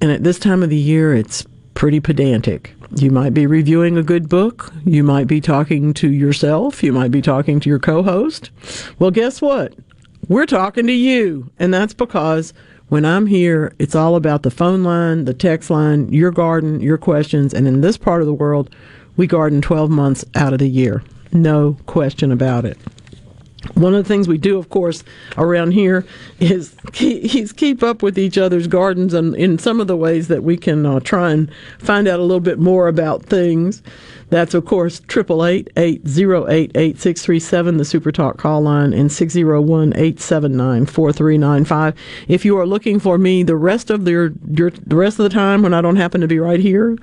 [0.01, 1.47] and at this time of the year, it's
[1.81, 2.75] pretty pedantic.
[2.97, 4.71] You might be reviewing a good book.
[4.85, 6.83] You might be talking to yourself.
[6.83, 8.51] You might be talking to your co host.
[8.99, 9.73] Well, guess what?
[10.29, 11.51] We're talking to you.
[11.59, 12.53] And that's because
[12.91, 16.99] when I'm here, it's all about the phone line, the text line, your garden, your
[16.99, 17.55] questions.
[17.55, 18.69] And in this part of the world,
[19.17, 21.03] we garden 12 months out of the year.
[21.33, 22.77] No question about it.
[23.75, 25.05] One of the things we do, of course,
[25.37, 26.07] around here
[26.39, 30.43] is keep, keep up with each other's gardens and in some of the ways that
[30.43, 33.83] we can uh, try and find out a little bit more about things.
[34.31, 41.97] That's, of course, 888-808-8637, the Super Talk call line, and 601-879-4395.
[42.29, 45.31] If you are looking for me the rest of the, your, the rest of the
[45.31, 46.97] time when I don't happen to be right here,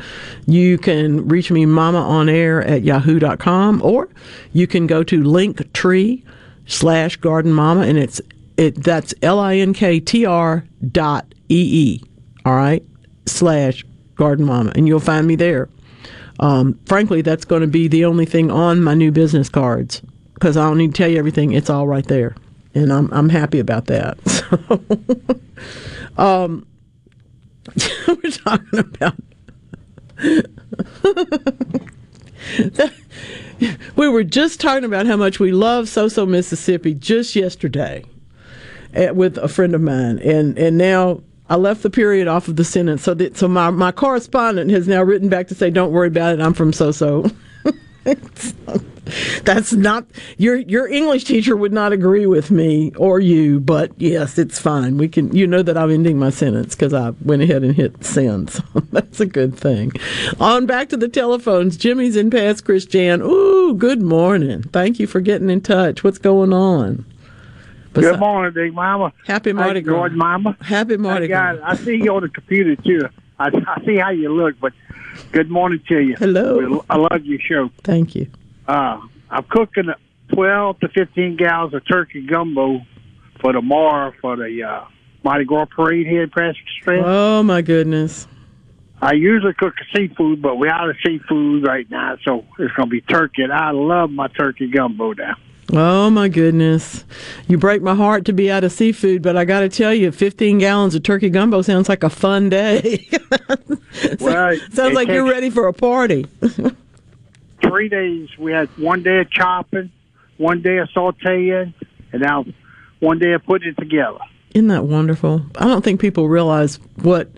[0.47, 4.08] you can reach me mama on air at yahoo.com or
[4.53, 6.24] you can go to Linktree
[6.68, 8.22] slash garden mama and it's
[8.57, 12.01] it that's l-i-n-k-t-r dot e-e
[12.45, 12.84] all right?
[13.26, 13.84] Slash
[14.15, 15.70] garden mama and you'll find me there.
[16.39, 20.01] Um, frankly that's going to be the only thing on my new business cards
[20.36, 21.53] because i don't need to tell you everything.
[21.53, 22.36] It's all right there
[22.76, 24.18] and i'm, I'm happy about that.
[26.18, 26.65] So, um,
[28.07, 29.15] we're talking about
[33.95, 38.04] we were just talking about how much we love Soso, Mississippi just yesterday
[38.93, 42.56] at, with a friend of mine, and and now I left the period off of
[42.56, 45.91] the sentence, so that so my my correspondent has now written back to say, "Don't
[45.91, 47.34] worry about it, I'm from Soso."
[49.43, 50.05] That's not
[50.38, 54.97] your your English teacher would not agree with me or you, but yes, it's fine.
[54.97, 58.03] We can you know that I'm ending my sentence because I went ahead and hit
[58.03, 58.47] send.
[58.58, 59.91] So that's a good thing.
[60.39, 61.78] On back to the telephones.
[61.78, 63.22] Jimmy's in Pass Christian.
[63.22, 64.64] Ooh, good morning.
[64.64, 66.03] Thank you for getting in touch.
[66.03, 67.05] What's going on?
[67.93, 69.12] Good morning, Big Mama.
[69.26, 70.58] Happy Mardi Gras, George Mama.
[70.62, 71.58] Happy Mardi Gras.
[71.64, 73.10] I see you on the computer too.
[73.39, 74.74] I, I see how you look, but
[75.32, 76.16] good morning to you.
[76.16, 76.84] Hello.
[76.89, 77.70] I love your show.
[77.84, 78.28] Thank you.
[78.68, 78.99] Uh,
[79.30, 79.93] I'm cooking
[80.34, 82.82] 12 to 15 gallons of turkey gumbo
[83.41, 84.86] for tomorrow for the uh,
[85.24, 87.01] Mardi Gras parade here in Preston Street.
[87.03, 88.28] Oh my goodness.
[89.01, 92.91] I usually cook seafood, but we're out of seafood right now, so it's going to
[92.91, 93.43] be turkey.
[93.43, 95.36] And I love my turkey gumbo now.
[95.72, 97.03] Oh my goodness.
[97.47, 100.11] You break my heart to be out of seafood, but I got to tell you,
[100.11, 103.07] 15 gallons of turkey gumbo sounds like a fun day.
[104.20, 106.26] well, sounds like you're ready for a party.
[107.62, 108.30] three days.
[108.38, 109.91] We had one day of chopping,
[110.38, 111.74] one day of sauteing,
[112.12, 112.45] and now
[112.99, 114.20] one day of putting it together.
[114.53, 115.45] Isn't that wonderful?
[115.55, 117.30] I don't think people realize what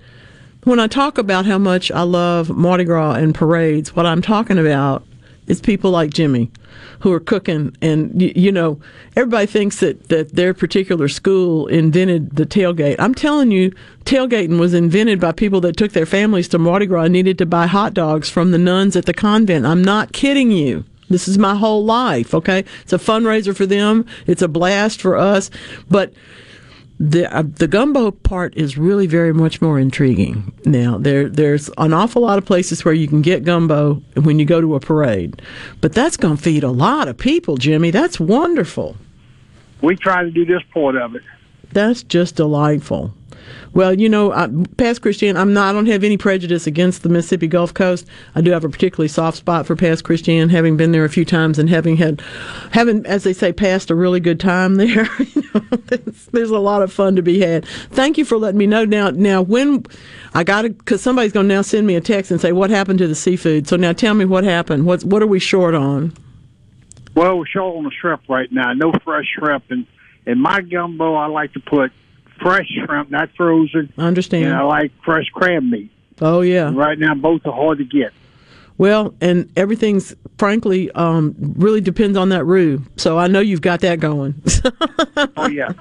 [0.63, 4.57] when I talk about how much I love Mardi Gras and parades, what I'm talking
[4.57, 5.05] about
[5.49, 6.51] It's people like Jimmy
[6.99, 8.79] who are cooking, and you, you know,
[9.15, 12.95] everybody thinks that that their particular school invented the tailgate.
[12.99, 13.73] I'm telling you,
[14.05, 17.45] tailgating was invented by people that took their families to Mardi Gras and needed to
[17.45, 19.65] buy hot dogs from the nuns at the convent.
[19.65, 20.85] I'm not kidding you.
[21.09, 22.63] This is my whole life, okay?
[22.83, 24.05] It's a fundraiser for them.
[24.27, 25.49] It's a blast for us,
[25.89, 26.13] but
[26.99, 30.53] the uh, the gumbo part is really very much more intriguing.
[30.65, 34.45] Now there there's an awful lot of places where you can get gumbo when you
[34.45, 35.41] go to a parade,
[35.79, 37.91] but that's going to feed a lot of people, Jimmy.
[37.91, 38.97] That's wonderful.
[39.81, 41.23] We try to do this part of it.
[41.71, 43.13] That's just delightful.
[43.73, 45.69] Well, you know, I, Pass Christian, I'm not.
[45.69, 48.07] I don't have any prejudice against the Mississippi Gulf Coast.
[48.35, 51.25] I do have a particularly soft spot for Pass Christian, having been there a few
[51.25, 52.21] times and having had,
[52.71, 55.07] having, as they say, passed a really good time there.
[55.19, 57.65] you know, there's, there's, a lot of fun to be had.
[57.91, 58.85] Thank you for letting me know.
[58.85, 59.85] Now, now when
[60.33, 62.69] I got to, because somebody's going to now send me a text and say what
[62.69, 63.67] happened to the seafood.
[63.67, 64.85] So now tell me what happened.
[64.85, 66.13] What's what are we short on?
[67.15, 68.73] Well, we're short on the shrimp right now.
[68.73, 69.85] No fresh shrimp, and
[70.25, 71.91] in my gumbo, I like to put
[72.41, 73.91] fresh shrimp, not frozen.
[73.97, 74.45] I understand.
[74.45, 75.91] And I like fresh crab meat.
[76.21, 76.67] Oh yeah.
[76.67, 78.11] And right now, both are hard to get.
[78.77, 82.81] Well, and everything's frankly um, really depends on that roux.
[82.95, 84.41] So I know you've got that going.
[85.37, 85.73] oh yeah.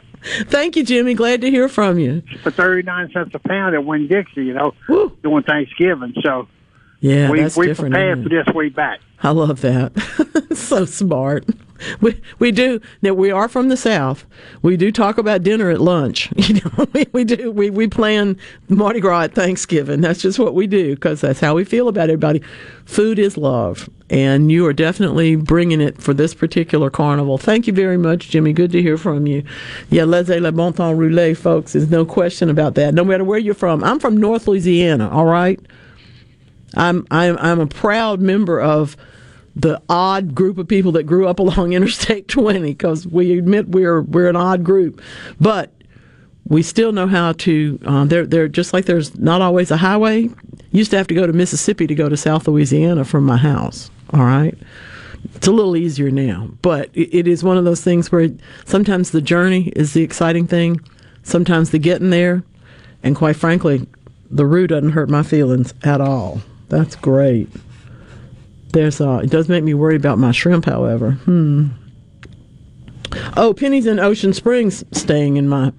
[0.46, 1.14] Thank you, Jimmy.
[1.14, 2.22] Glad to hear from you.
[2.42, 5.16] For thirty nine cents a pound at Winn Dixie, you know, Woo.
[5.22, 6.14] doing Thanksgiving.
[6.22, 6.48] So
[7.00, 7.94] yeah, we that's we different.
[7.94, 9.00] prepared for this way back.
[9.22, 9.92] I love that.
[10.52, 11.44] so smart.
[12.00, 13.14] We we do now.
[13.14, 14.24] We are from the South.
[14.62, 16.30] We do talk about dinner at lunch.
[16.48, 17.52] You know, we, we do.
[17.52, 18.36] We we plan
[18.68, 20.00] Mardi Gras at Thanksgiving.
[20.00, 22.42] That's just what we do because that's how we feel about everybody.
[22.86, 27.38] Food is love, and you are definitely bringing it for this particular carnival.
[27.38, 28.52] Thank you very much, Jimmy.
[28.52, 29.44] Good to hear from you.
[29.90, 31.74] Yeah, laissez le bon temps rouler, folks.
[31.74, 32.94] There's no question about that.
[32.94, 33.84] No matter where you're from.
[33.84, 35.10] I'm from North Louisiana.
[35.10, 35.60] All right.
[36.74, 38.96] I'm I'm I'm a proud member of
[39.56, 44.02] the odd group of people that grew up along Interstate 20 because we admit we're
[44.02, 45.00] we're an odd group,
[45.40, 45.72] but
[46.46, 47.78] we still know how to.
[47.84, 50.30] Uh, they're they're just like there's not always a highway.
[50.72, 53.90] Used to have to go to Mississippi to go to South Louisiana from my house.
[54.12, 54.56] All right.
[55.34, 58.28] It's a little easier now, but it, it is one of those things where
[58.64, 60.80] sometimes the journey is the exciting thing,
[61.22, 62.44] sometimes the getting there,
[63.02, 63.86] and quite frankly,
[64.30, 66.40] the route doesn't hurt my feelings at all.
[66.68, 67.48] That's great.
[68.72, 71.12] There's uh, it does make me worry about my shrimp, however.
[71.12, 71.68] Hmm.
[73.36, 75.72] Oh, Penny's in Ocean Springs, staying in my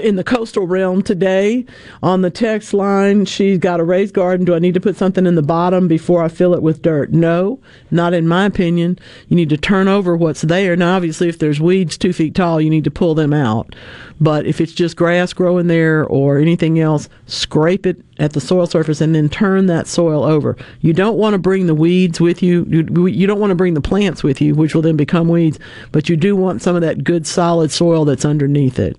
[0.00, 1.64] in the coastal realm today.
[2.02, 4.44] On the text line, she's got a raised garden.
[4.44, 7.12] Do I need to put something in the bottom before I fill it with dirt?
[7.12, 8.98] No, not in my opinion.
[9.28, 10.76] You need to turn over what's there.
[10.76, 13.74] Now, obviously, if there's weeds two feet tall, you need to pull them out.
[14.20, 18.66] But if it's just grass growing there or anything else, scrape it at the soil
[18.66, 20.56] surface and then turn that soil over.
[20.80, 22.64] You don't want to bring the weeds with you.
[22.68, 25.58] You, you don't want to bring the plants with you, which will then become weeds,
[25.92, 28.96] but you do want some of that good solid soil that's underneath it.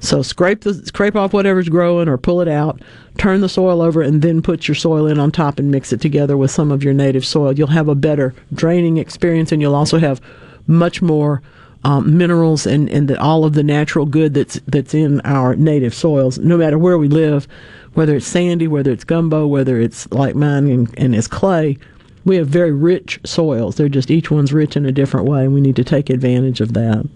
[0.00, 2.80] So scrape the scrape off whatever's growing or pull it out,
[3.18, 6.00] turn the soil over and then put your soil in on top and mix it
[6.00, 7.52] together with some of your native soil.
[7.52, 10.20] You'll have a better draining experience and you'll also have
[10.66, 11.42] much more
[11.84, 15.94] um, minerals and, and the, all of the natural good that's that's in our native
[15.94, 17.46] soils, no matter where we live,
[17.92, 21.78] whether it's sandy, whether it's gumbo, whether it's like mine and, and it's clay.
[22.24, 23.76] We have very rich soils.
[23.76, 26.60] They're just each one's rich in a different way, and we need to take advantage
[26.60, 27.06] of that.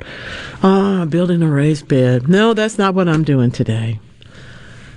[0.62, 2.28] Ah, building a raised bed.
[2.28, 4.00] No, that's not what I'm doing today.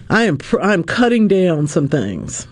[0.10, 2.46] I am pr- I'm cutting down some things,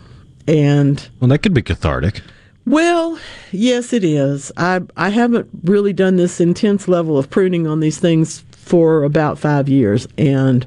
[0.48, 2.22] and well, that could be cathartic.
[2.66, 3.20] Well,
[3.52, 4.52] yes, it is.
[4.56, 9.40] I I haven't really done this intense level of pruning on these things for about
[9.40, 10.66] five years, and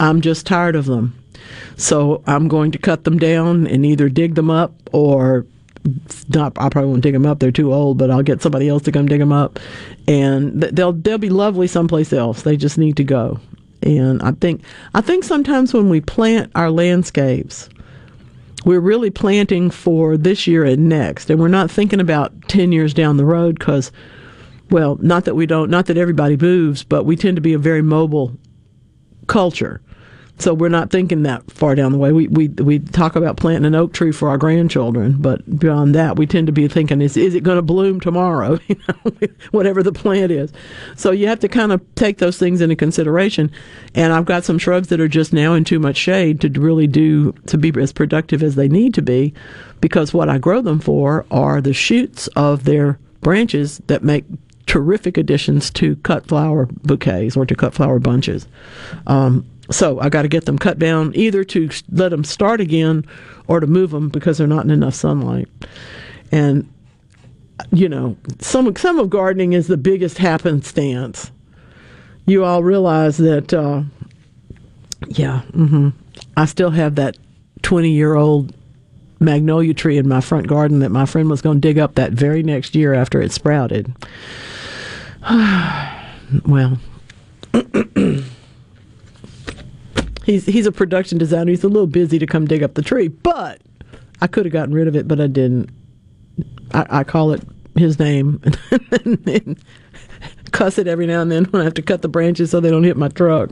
[0.00, 1.14] I'm just tired of them.
[1.76, 5.46] So I'm going to cut them down and either dig them up or
[6.28, 6.52] not.
[6.58, 7.98] I probably won't dig them up; they're too old.
[7.98, 9.58] But I'll get somebody else to come dig them up,
[10.06, 12.42] and they'll they'll be lovely someplace else.
[12.42, 13.40] They just need to go.
[13.82, 14.62] And I think
[14.94, 17.68] I think sometimes when we plant our landscapes
[18.64, 22.92] we're really planting for this year and next, and we're not thinking about 10 years
[22.92, 23.90] down the road because,
[24.70, 27.58] well, not that we don't, not that everybody moves, but we tend to be a
[27.58, 28.36] very mobile
[29.26, 29.80] culture.
[30.40, 32.12] So we're not thinking that far down the way.
[32.12, 36.16] We, we we talk about planting an oak tree for our grandchildren, but beyond that,
[36.16, 38.58] we tend to be thinking, is is it going to bloom tomorrow?
[38.70, 40.52] You know, whatever the plant is.
[40.94, 43.50] So you have to kind of take those things into consideration.
[43.96, 46.86] And I've got some shrubs that are just now in too much shade to really
[46.86, 49.34] do to be as productive as they need to be,
[49.80, 54.24] because what I grow them for are the shoots of their branches that make
[54.66, 58.46] terrific additions to cut flower bouquets or to cut flower bunches.
[59.08, 63.04] Um, so I got to get them cut down either to let them start again
[63.46, 65.48] or to move them because they're not in enough sunlight.
[66.32, 66.68] And
[67.72, 71.30] you know, some some of gardening is the biggest happenstance.
[72.26, 73.82] You all realize that, uh,
[75.08, 75.42] yeah.
[75.52, 75.90] Mm-hmm.
[76.36, 77.16] I still have that
[77.62, 78.54] twenty year old
[79.18, 82.12] magnolia tree in my front garden that my friend was going to dig up that
[82.12, 83.94] very next year after it sprouted.
[86.46, 86.78] well,
[90.30, 91.50] he's he's a production designer.
[91.50, 93.60] He's a little busy to come dig up the tree, but
[94.20, 95.70] I could have gotten rid of it, but I didn't.
[96.72, 97.42] I, I call it
[97.76, 99.58] his name and, and
[100.52, 102.70] cuss it every now and then when I have to cut the branches so they
[102.70, 103.50] don't hit my truck.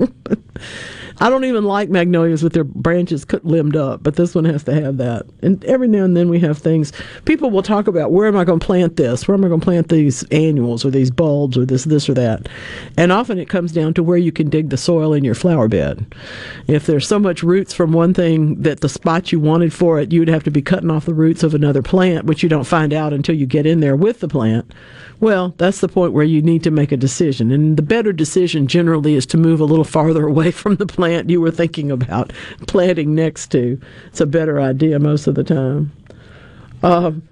[1.21, 4.75] I don't even like magnolias with their branches limbed up, but this one has to
[4.75, 5.27] have that.
[5.43, 6.93] And every now and then we have things.
[7.25, 9.27] People will talk about where am I going to plant this?
[9.27, 12.15] Where am I going to plant these annuals or these bulbs or this, this or
[12.15, 12.49] that?
[12.97, 15.69] And often it comes down to where you can dig the soil in your flower
[15.69, 16.15] bed.
[16.69, 20.13] If there's so much roots from one thing that the spot you wanted for it,
[20.13, 22.65] you would have to be cutting off the roots of another plant, which you don't
[22.65, 24.73] find out until you get in there with the plant.
[25.21, 27.51] Well, that's the point where you need to make a decision.
[27.51, 31.31] And the better decision generally is to move a little farther away from the plant
[31.31, 32.33] you were thinking about
[32.67, 33.81] planting next to.
[34.07, 35.93] It's a better idea most of the time.
[36.83, 37.29] Um,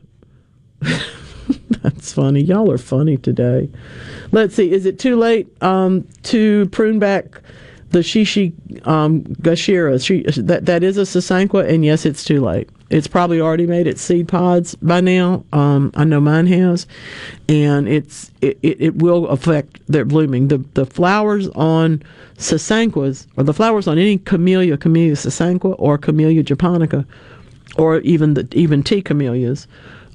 [1.70, 2.40] that's funny.
[2.40, 3.70] Y'all are funny today.
[4.32, 4.72] Let's see.
[4.72, 7.40] Is it too late um, to prune back
[7.90, 8.52] the Shishi
[8.86, 10.04] um, Gashira?
[10.04, 12.68] She, that, that is a Sasanqua, and yes, it's too late.
[12.88, 15.44] It's probably already made its seed pods by now.
[15.52, 16.86] Um, I know mine has,
[17.48, 20.48] and it's it, it, it, will affect their blooming.
[20.48, 22.02] The the flowers on
[22.38, 27.04] sasanquas, or the flowers on any camellia, camellia sasanqua or camellia japonica,
[27.76, 29.66] or even the even T camellias,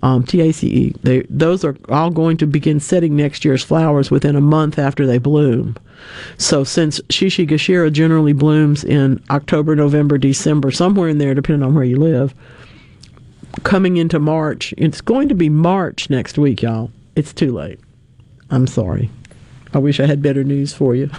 [0.04, 0.94] um, TACE.
[1.04, 5.06] They those are all going to begin setting next year's flowers within a month after
[5.06, 5.76] they bloom.
[6.38, 11.76] So since Shishi Gashira generally blooms in October, November, December, somewhere in there, depending on
[11.76, 12.34] where you live
[13.64, 14.74] coming into March.
[14.78, 16.92] It's going to be March next week, y'all.
[17.16, 17.80] It's too late.
[18.50, 19.10] I'm sorry.
[19.74, 21.10] I wish I had better news for you.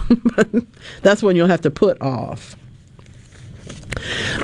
[1.01, 2.55] that's when you'll have to put off.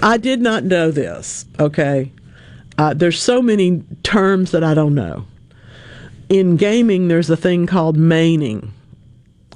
[0.01, 2.11] I did not know this, okay?
[2.79, 5.25] Uh, there's so many terms that I don't know.
[6.29, 8.69] In gaming, there's a thing called maining,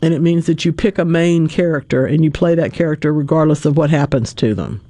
[0.01, 3.63] and it means that you pick a main character and you play that character regardless
[3.63, 4.81] of what happens to them.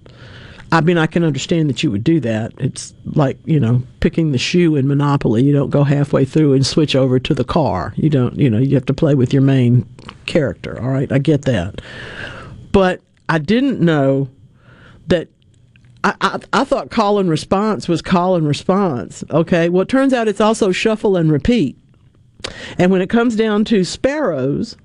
[0.71, 2.53] I mean, I can understand that you would do that.
[2.57, 5.43] It's like, you know, picking the shoe in Monopoly.
[5.43, 7.93] You don't go halfway through and switch over to the car.
[7.97, 9.87] You don't, you know, you have to play with your main
[10.25, 10.81] character.
[10.81, 11.83] All right, I get that.
[12.71, 14.27] But I didn't know
[15.05, 15.27] that
[16.03, 19.23] I, I, thought call and response was call and response.
[19.29, 19.69] Okay.
[19.69, 21.77] Well, it turns out it's also shuffle and repeat.
[22.77, 24.75] And when it comes down to sparrows,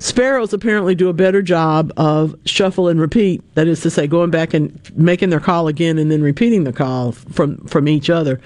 [0.00, 3.42] Sparrows apparently do a better job of shuffle and repeat.
[3.54, 6.72] That is to say, going back and making their call again and then repeating the
[6.72, 8.40] call from, from each other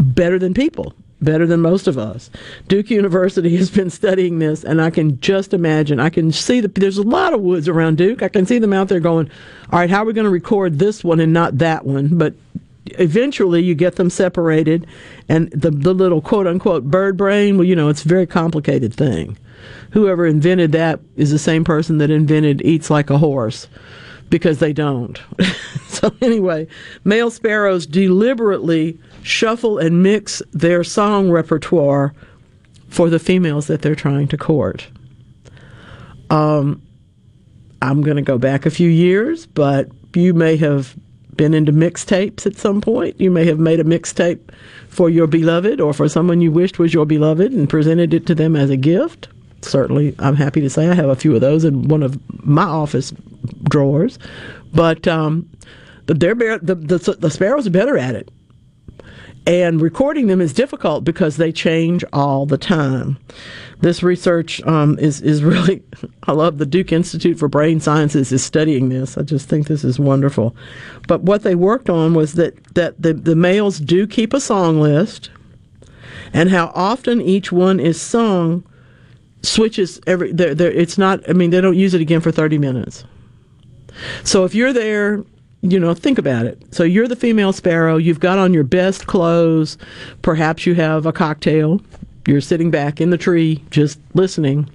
[0.00, 2.30] better than people, better than most of us.
[2.68, 6.00] Duke University has been studying this, and I can just imagine.
[6.00, 8.22] I can see that there's a lot of woods around Duke.
[8.22, 9.30] I can see them out there going,
[9.72, 12.18] all right, how are we going to record this one and not that one?
[12.18, 12.34] But
[12.98, 14.86] eventually you get them separated
[15.26, 18.92] and the the little quote unquote bird brain well you know it's a very complicated
[18.92, 19.38] thing
[19.92, 23.68] whoever invented that is the same person that invented eats like a horse
[24.30, 25.22] because they don't.
[25.86, 26.66] so, anyway,
[27.04, 32.14] male sparrows deliberately shuffle and mix their song repertoire
[32.88, 34.86] for the females that they're trying to court.
[36.30, 36.80] Um,
[37.82, 40.96] I'm going to go back a few years, but you may have
[41.36, 43.20] been into mixtapes at some point.
[43.20, 44.40] You may have made a mixtape
[44.88, 48.34] for your beloved or for someone you wished was your beloved and presented it to
[48.34, 49.28] them as a gift
[49.64, 52.64] certainly, I'm happy to say I have a few of those in one of my
[52.64, 53.12] office
[53.64, 54.18] drawers.
[54.72, 55.48] But um,
[56.06, 58.30] they're the, the, the sparrows are better at it.
[59.46, 63.18] And recording them is difficult because they change all the time.
[63.80, 65.82] This research um, is is really
[66.24, 69.18] I love the Duke Institute for Brain Sciences is studying this.
[69.18, 70.56] I just think this is wonderful.
[71.06, 74.80] But what they worked on was that that the, the males do keep a song
[74.80, 75.30] list
[76.32, 78.64] and how often each one is sung
[79.42, 82.56] switches every they're, they're, it's not i mean they don't use it again for 30
[82.56, 83.04] minutes
[84.22, 85.22] so if you're there
[85.64, 86.62] you know think about it.
[86.74, 87.96] So you're the female sparrow.
[87.96, 89.78] You've got on your best clothes.
[90.20, 91.80] Perhaps you have a cocktail.
[92.26, 94.68] You're sitting back in the tree just listening.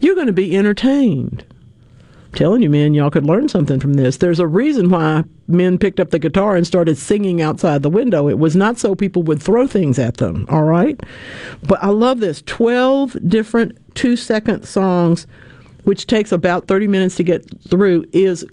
[0.00, 1.44] You're going to be entertained.
[2.34, 4.18] Telling you, men, y'all could learn something from this.
[4.18, 8.28] There's a reason why men picked up the guitar and started singing outside the window.
[8.28, 11.00] It was not so people would throw things at them, all right?
[11.62, 12.42] But I love this.
[12.42, 15.26] 12 different two second songs,
[15.84, 18.44] which takes about 30 minutes to get through, is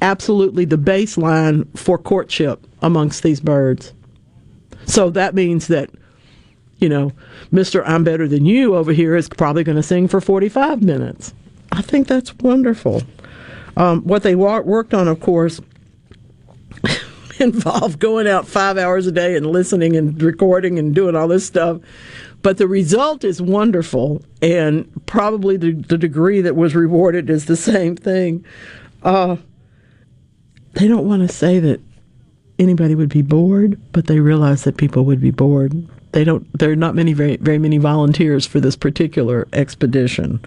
[0.00, 3.92] absolutely the baseline for courtship amongst these birds.
[4.86, 5.90] So that means that
[6.82, 7.12] you know,
[7.52, 7.84] Mr.
[7.86, 11.32] I'm Better Than You over here is probably going to sing for 45 minutes.
[11.70, 13.02] I think that's wonderful.
[13.76, 15.60] Um, what they wa- worked on, of course,
[17.38, 21.46] involved going out five hours a day and listening and recording and doing all this
[21.46, 21.80] stuff.
[22.42, 27.56] But the result is wonderful, and probably the, the degree that was rewarded is the
[27.72, 28.44] same thing.
[29.04, 29.36] Uh,
[30.74, 31.80] they don't want to say that
[32.58, 35.86] anybody would be bored, but they realize that people would be bored.
[36.12, 36.46] They don't.
[36.58, 40.40] There are not many, very, very many volunteers for this particular expedition.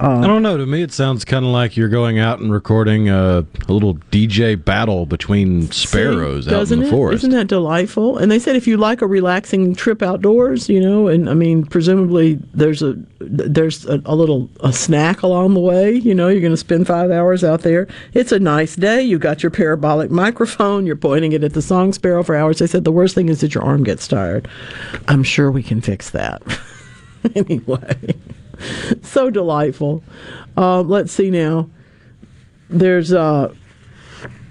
[0.00, 0.56] Um, I don't know.
[0.56, 3.94] To me, it sounds kind of like you're going out and recording a, a little
[4.12, 6.90] DJ battle between sparrows See, out in the it?
[6.90, 7.24] forest.
[7.24, 8.16] Isn't that delightful?
[8.16, 11.64] And they said if you like a relaxing trip outdoors, you know, and I mean,
[11.66, 15.94] presumably there's a there's a, a little a snack along the way.
[15.94, 17.88] You know, you're going to spend five hours out there.
[18.14, 19.02] It's a nice day.
[19.02, 20.86] You got your parabolic microphone.
[20.86, 22.58] You're pointing it at the song sparrow for hours.
[22.60, 24.48] They said the worst thing is that your arm gets tired.
[25.08, 26.40] I'm sure we can fix that.
[27.34, 27.96] anyway,
[29.02, 30.02] so delightful.
[30.56, 31.68] Uh, let's see now.
[32.68, 33.54] There's uh,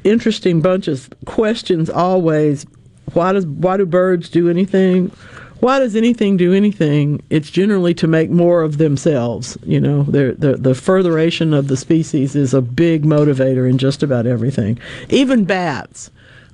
[0.03, 2.65] interesting bunch of questions always.
[3.13, 5.11] Why does why do birds do anything?
[5.59, 7.23] Why does anything do anything?
[7.29, 9.57] It's generally to make more of themselves.
[9.63, 14.27] You know, the the furtheration of the species is a big motivator in just about
[14.27, 14.79] everything.
[15.09, 16.11] Even bats.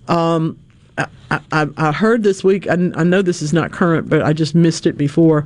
[0.08, 0.60] Um,
[0.98, 1.08] I,
[1.52, 2.68] I, I heard this week.
[2.68, 5.46] I, I know this is not current, but I just missed it before.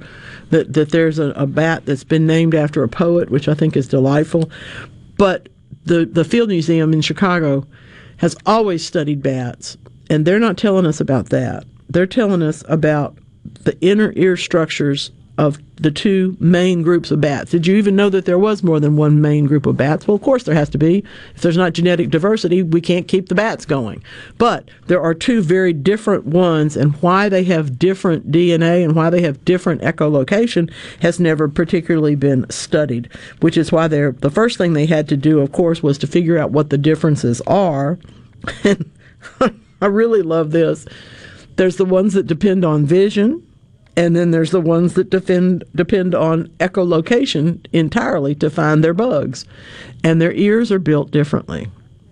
[0.50, 3.78] That that there's a, a bat that's been named after a poet, which I think
[3.78, 4.50] is delightful.
[5.18, 5.50] But
[5.86, 7.66] the the Field Museum in Chicago
[8.18, 9.78] has always studied bats,
[10.10, 11.66] and they're not telling us about that.
[11.90, 13.18] They're telling us about
[13.62, 17.52] the inner ear structures of the two main groups of bats.
[17.52, 20.08] Did you even know that there was more than one main group of bats?
[20.08, 21.04] Well, of course there has to be.
[21.36, 24.04] If there's not genetic diversity, we can't keep the bats going.
[24.38, 29.10] But there are two very different ones, and why they have different DNA and why
[29.10, 33.10] they have different echolocation has never particularly been studied,
[33.42, 36.08] which is why they're the first thing they had to do, of course, was to
[36.08, 38.00] figure out what the differences are.
[39.82, 40.86] I really love this.
[41.56, 43.47] There's the ones that depend on vision,
[43.98, 49.44] and then there's the ones that depend depend on echolocation entirely to find their bugs.
[50.04, 51.68] And their ears are built differently.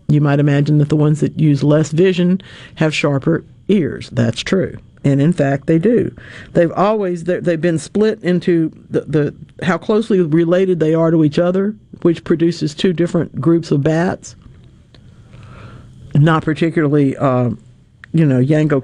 [0.07, 2.41] You might imagine that the ones that use less vision
[2.75, 4.09] have sharper ears.
[4.09, 4.77] That's true.
[5.03, 6.13] And in fact, they do.
[6.53, 11.37] They've always they've been split into the, the how closely related they are to each
[11.37, 14.35] other, which produces two different groups of bats.
[16.15, 17.51] Not particularly, uh,
[18.13, 18.81] you know, Yango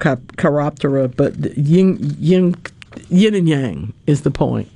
[1.15, 2.55] but yin, yin,
[3.09, 4.69] yin and yang is the point.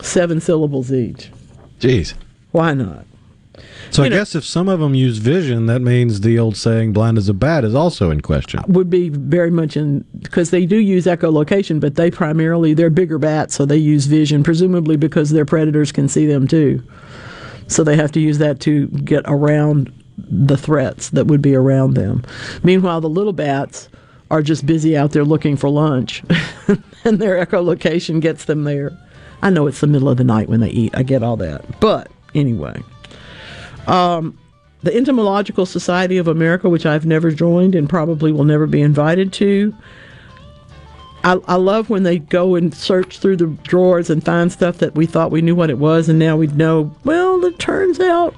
[0.00, 1.30] Seven syllables each.
[1.80, 2.14] Jeez.
[2.50, 3.06] Why not?
[3.90, 6.92] So I know- guess if some of them use vision, that means the old saying
[6.92, 8.60] "blind as a bat" is also in question.
[8.60, 12.90] Uh, would be very much in because they do use echolocation, but they primarily they're
[12.90, 16.82] bigger bats, so they use vision, presumably because their predators can see them too.
[17.66, 21.94] So they have to use that to get around the threats that would be around
[21.94, 22.22] them.
[22.62, 23.88] Meanwhile, the little bats
[24.32, 26.24] are just busy out there looking for lunch,
[27.04, 28.90] and their echolocation gets them there.
[29.42, 30.96] I know it's the middle of the night when they eat.
[30.96, 32.82] I get all that, but anyway.
[33.86, 34.38] Um,
[34.82, 39.34] the Entomological Society of America, which I've never joined and probably will never be invited
[39.34, 39.76] to.
[41.24, 44.94] I, I love when they go and search through the drawers and find stuff that
[44.94, 46.96] we thought we knew what it was, and now we know.
[47.04, 48.34] Well, it turns out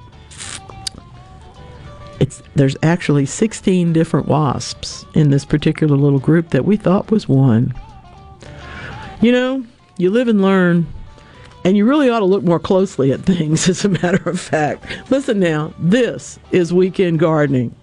[2.19, 7.27] it's there's actually 16 different wasps in this particular little group that we thought was
[7.27, 7.73] one.
[9.21, 9.65] You know,
[9.97, 10.87] you live and learn.
[11.63, 14.85] And you really ought to look more closely at things, as a matter of fact.
[15.09, 17.75] Listen now, this is Weekend Gardening.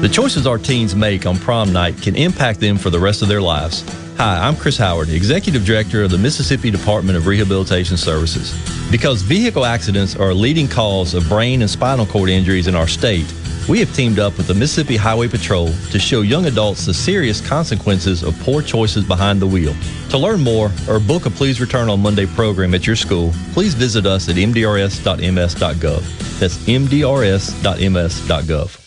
[0.00, 3.28] The choices our teens make on prom night can impact them for the rest of
[3.28, 3.84] their lives.
[4.16, 8.58] Hi, I'm Chris Howard, Executive Director of the Mississippi Department of Rehabilitation Services.
[8.90, 12.88] Because vehicle accidents are a leading cause of brain and spinal cord injuries in our
[12.88, 13.30] state,
[13.68, 17.46] we have teamed up with the Mississippi Highway Patrol to show young adults the serious
[17.46, 19.76] consequences of poor choices behind the wheel.
[20.08, 23.74] To learn more or book a Please Return on Monday program at your school, please
[23.74, 26.38] visit us at mdrs.ms.gov.
[26.40, 28.79] That's mdrs.ms.gov.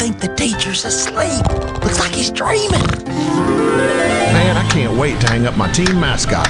[0.00, 1.44] I think the teacher's asleep.
[1.82, 2.80] Looks like he's dreaming.
[3.04, 6.48] Man, I can't wait to hang up my team mascot.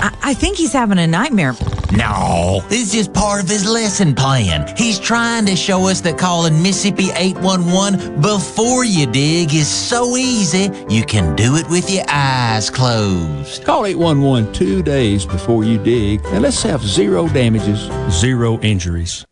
[0.00, 1.52] I, I think he's having a nightmare.
[1.92, 4.74] No, it's just part of his lesson plan.
[4.74, 10.70] He's trying to show us that calling Mississippi 811 before you dig is so easy,
[10.88, 13.66] you can do it with your eyes closed.
[13.66, 19.26] Call 811 two days before you dig, and let's have zero damages, zero injuries.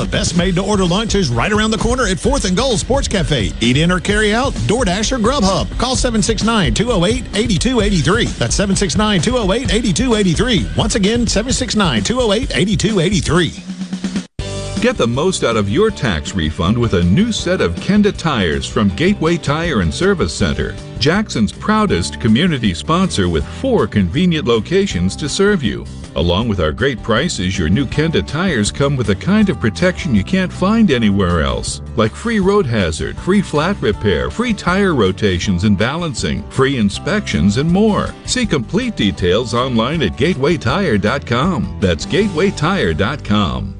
[0.00, 2.78] The best made to order lunch is right around the corner at 4th and Goal
[2.78, 3.52] Sports Cafe.
[3.60, 5.78] Eat in or carry out, DoorDash or Grubhub.
[5.78, 8.24] Call 769 208 8283.
[8.38, 10.70] That's 769 208 8283.
[10.74, 14.80] Once again, 769 208 8283.
[14.80, 18.66] Get the most out of your tax refund with a new set of Kenda tires
[18.66, 20.74] from Gateway Tire and Service Center.
[20.98, 25.84] Jackson's proudest community sponsor with four convenient locations to serve you.
[26.16, 30.14] Along with our great prices, your new Kenda tires come with a kind of protection
[30.14, 35.64] you can't find anywhere else, like free road hazard, free flat repair, free tire rotations
[35.64, 38.14] and balancing, free inspections, and more.
[38.26, 41.78] See complete details online at gatewaytire.com.
[41.80, 43.79] That's gatewaytire.com.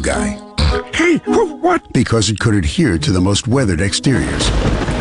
[0.00, 0.38] guy?
[0.94, 1.92] Hey, what?
[1.92, 4.48] Because it could adhere to the most weathered exteriors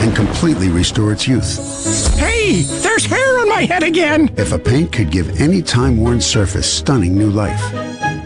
[0.01, 2.17] and completely restore its youth.
[2.17, 4.33] Hey, there's hair on my head again.
[4.37, 7.61] If a paint could give any time-worn surface stunning new life,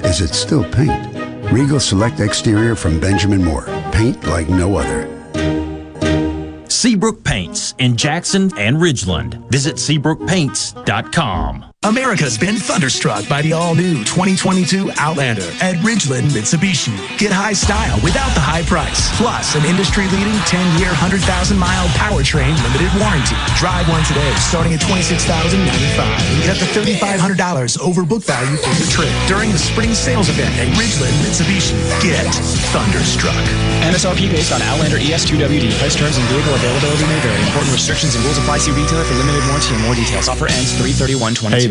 [0.06, 1.15] is it still paint?
[1.52, 3.65] Regal Select Exterior from Benjamin Moore.
[3.91, 5.10] Paint like no other.
[6.69, 9.49] Seabrook Paints in Jackson and Ridgeland.
[9.49, 11.70] Visit SeabrookPaints.com.
[11.91, 16.94] America's been thunderstruck by the all-new 2022 Outlander at Ridgeland Mitsubishi.
[17.18, 23.34] Get high style without the high price, plus an industry-leading 10-year, 100,000-mile powertrain limited warranty.
[23.58, 27.41] Drive one today, starting at $26,095, and get up to $3,500
[27.82, 31.74] over book value for your trip during the spring sales event at Ridgeland Mitsubishi.
[31.98, 32.30] Get
[32.70, 33.41] thunderstruck.
[33.90, 35.74] MSRP based on Outlander E ES2WD.
[35.82, 37.41] Price terms and vehicle availability may vary.
[37.49, 38.62] Important restrictions and rules apply.
[38.62, 40.30] See retailer for limited warranty and more details.
[40.30, 41.70] Offer ends 331 Hey,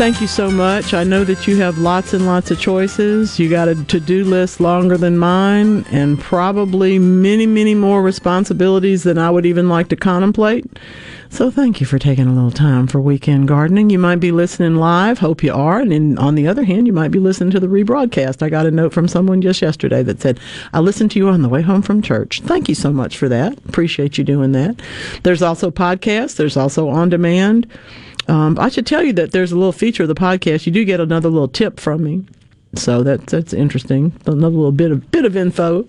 [0.00, 0.94] Thank you so much.
[0.94, 3.38] I know that you have lots and lots of choices.
[3.38, 9.02] You got a to do list longer than mine, and probably many, many more responsibilities
[9.02, 10.64] than I would even like to contemplate.
[11.32, 13.88] So, thank you for taking a little time for weekend gardening.
[13.88, 15.20] You might be listening live.
[15.20, 15.78] Hope you are.
[15.78, 18.42] And then on the other hand, you might be listening to the rebroadcast.
[18.42, 20.40] I got a note from someone just yesterday that said,
[20.72, 22.40] I listened to you on the way home from church.
[22.40, 23.56] Thank you so much for that.
[23.68, 24.82] Appreciate you doing that.
[25.22, 27.68] There's also podcasts, there's also on demand.
[28.26, 30.66] Um, I should tell you that there's a little feature of the podcast.
[30.66, 32.24] You do get another little tip from me,
[32.74, 34.12] so that's that's interesting.
[34.26, 35.88] Another little bit of bit of info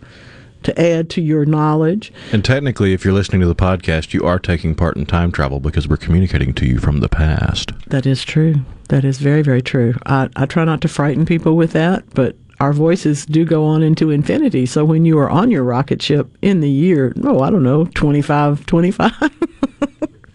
[0.63, 2.11] to add to your knowledge.
[2.31, 5.59] And technically, if you're listening to the podcast, you are taking part in time travel
[5.59, 7.71] because we're communicating to you from the past.
[7.87, 8.55] That is true.
[8.89, 9.93] That is very very true.
[10.05, 13.81] I, I try not to frighten people with that, but our voices do go on
[13.81, 14.67] into infinity.
[14.67, 17.85] So when you are on your rocket ship in the year, oh, I don't know,
[17.85, 19.11] 25, 25.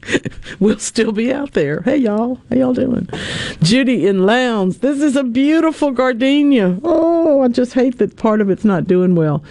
[0.61, 1.83] we'll still be out there.
[1.83, 3.09] Hey y'all, how y'all doing?
[3.63, 4.79] Judy in Lowndes.
[4.79, 6.81] This is a beautiful gardenia.
[6.83, 9.45] Oh, I just hate that part of it's not doing well.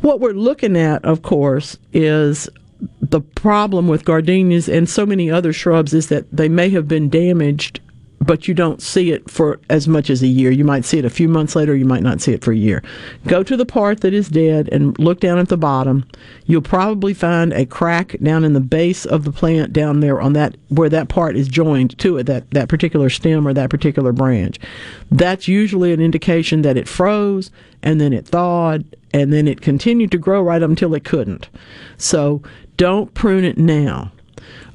[0.00, 2.48] What we're looking at, of course, is
[3.02, 7.10] the problem with gardenias and so many other shrubs is that they may have been
[7.10, 7.80] damaged,
[8.20, 10.50] but you don't see it for as much as a year.
[10.50, 12.56] You might see it a few months later, you might not see it for a
[12.56, 12.82] year.
[13.26, 16.04] Go to the part that is dead and look down at the bottom.
[16.44, 20.34] You'll probably find a crack down in the base of the plant down there on
[20.34, 24.12] that where that part is joined to it, that, that particular stem or that particular
[24.12, 24.58] branch.
[25.10, 27.50] That's usually an indication that it froze
[27.82, 31.48] and then it thawed and then it continued to grow right up until it couldn't.
[31.96, 32.42] So
[32.76, 34.12] don't prune it now.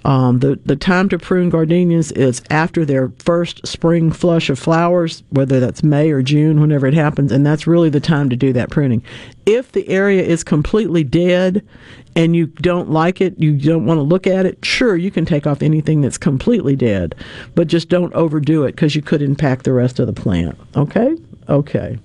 [0.06, 5.24] Um, the the time to prune gardenias is after their first spring flush of flowers,
[5.32, 8.54] whether that's May or June, whenever it happens, and that's really the time to do
[8.54, 9.04] that pruning.
[9.48, 11.68] If the area is completely dead
[12.16, 15.26] and you don't like it, you don't want to look at it, sure you can
[15.26, 17.16] take off anything that's completely dead,
[17.56, 20.56] but just don't overdo it because you could impact the rest of the plant.
[20.76, 21.18] Okay,
[21.50, 21.98] okay.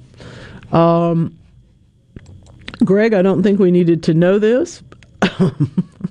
[0.73, 1.37] Um,
[2.83, 4.83] Greg, I don't think we needed to know this.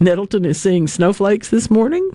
[0.00, 2.10] Nettleton is seeing snowflakes this morning.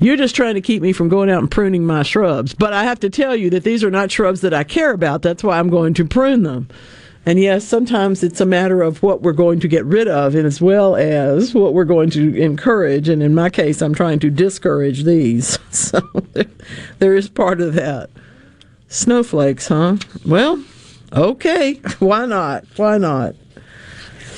[0.00, 2.54] You're just trying to keep me from going out and pruning my shrubs.
[2.54, 5.20] But I have to tell you that these are not shrubs that I care about.
[5.20, 6.68] That's why I'm going to prune them.
[7.26, 10.46] And yes, sometimes it's a matter of what we're going to get rid of, and
[10.46, 13.10] as well as what we're going to encourage.
[13.10, 15.58] And in my case, I'm trying to discourage these.
[15.70, 16.00] So
[16.98, 18.10] there is part of that.
[18.88, 19.96] Snowflakes, huh?
[20.26, 20.62] Well,
[21.12, 21.74] okay.
[21.98, 22.64] Why not?
[22.76, 23.34] Why not?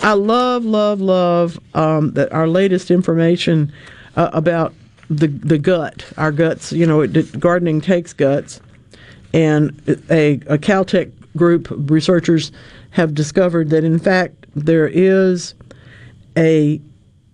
[0.02, 3.72] I love, love, love um, that our latest information
[4.16, 4.74] uh, about
[5.08, 6.72] the the gut, our guts.
[6.72, 8.60] You know, it, gardening takes guts,
[9.32, 9.70] and
[10.10, 12.52] a, a Caltech group of researchers
[12.90, 15.54] have discovered that in fact there is
[16.36, 16.80] a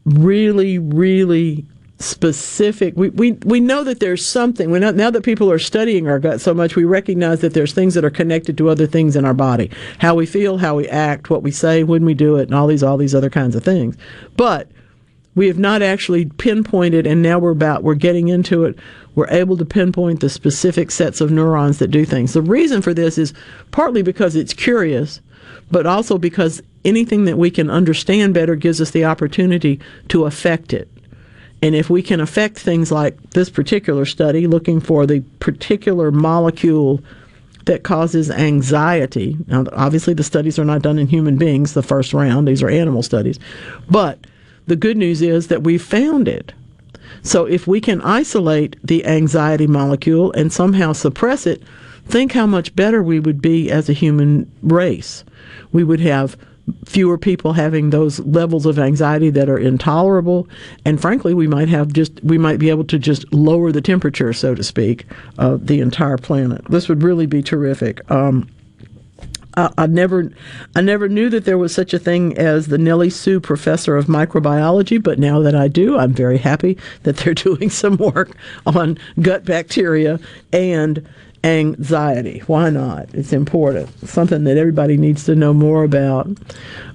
[0.04, 1.64] really, really
[1.98, 2.94] specific.
[2.96, 4.70] We, we we know that there's something.
[4.70, 7.72] We know, now that people are studying our gut so much we recognize that there's
[7.72, 9.70] things that are connected to other things in our body.
[9.98, 12.68] How we feel how we act what we say when we do it and all
[12.68, 13.96] these all these other kinds of things.
[14.36, 14.70] But
[15.34, 18.78] we have not actually pinpointed and now we're about we're getting into it.
[19.16, 22.32] We're able to pinpoint the specific sets of neurons that do things.
[22.32, 23.34] The reason for this is
[23.72, 25.20] partly because it's curious
[25.70, 30.72] but also because anything that we can understand better gives us the opportunity to affect
[30.72, 30.88] it
[31.62, 37.02] and if we can affect things like this particular study, looking for the particular molecule
[37.64, 39.36] that causes anxiety.
[39.46, 42.70] Now, obviously, the studies are not done in human beings, the first round, these are
[42.70, 43.38] animal studies.
[43.90, 44.26] But
[44.66, 46.52] the good news is that we found it.
[47.22, 51.62] So, if we can isolate the anxiety molecule and somehow suppress it,
[52.06, 55.24] think how much better we would be as a human race.
[55.72, 56.36] We would have
[56.84, 60.48] fewer people having those levels of anxiety that are intolerable.
[60.84, 64.32] And frankly we might have just we might be able to just lower the temperature
[64.32, 65.06] so to speak
[65.38, 66.64] of the entire planet.
[66.68, 68.08] This would really be terrific.
[68.10, 68.48] Um,
[69.58, 70.30] I, I never,
[70.76, 74.06] I never knew that there was such a thing as the Nelly Soux Professor of
[74.06, 78.36] Microbiology, but now that I do, I'm very happy that they're doing some work
[78.66, 80.20] on gut bacteria
[80.52, 81.06] and
[81.44, 82.40] anxiety.
[82.46, 83.12] Why not?
[83.14, 83.88] It's important.
[84.08, 86.28] Something that everybody needs to know more about.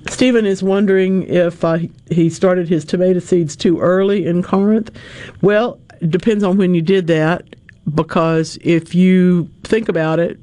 [0.10, 1.80] Stephen is wondering if uh,
[2.10, 4.92] he started his tomato seeds too early in Corinth.
[5.42, 7.56] Well, it depends on when you did that
[7.94, 10.40] because if you think about it,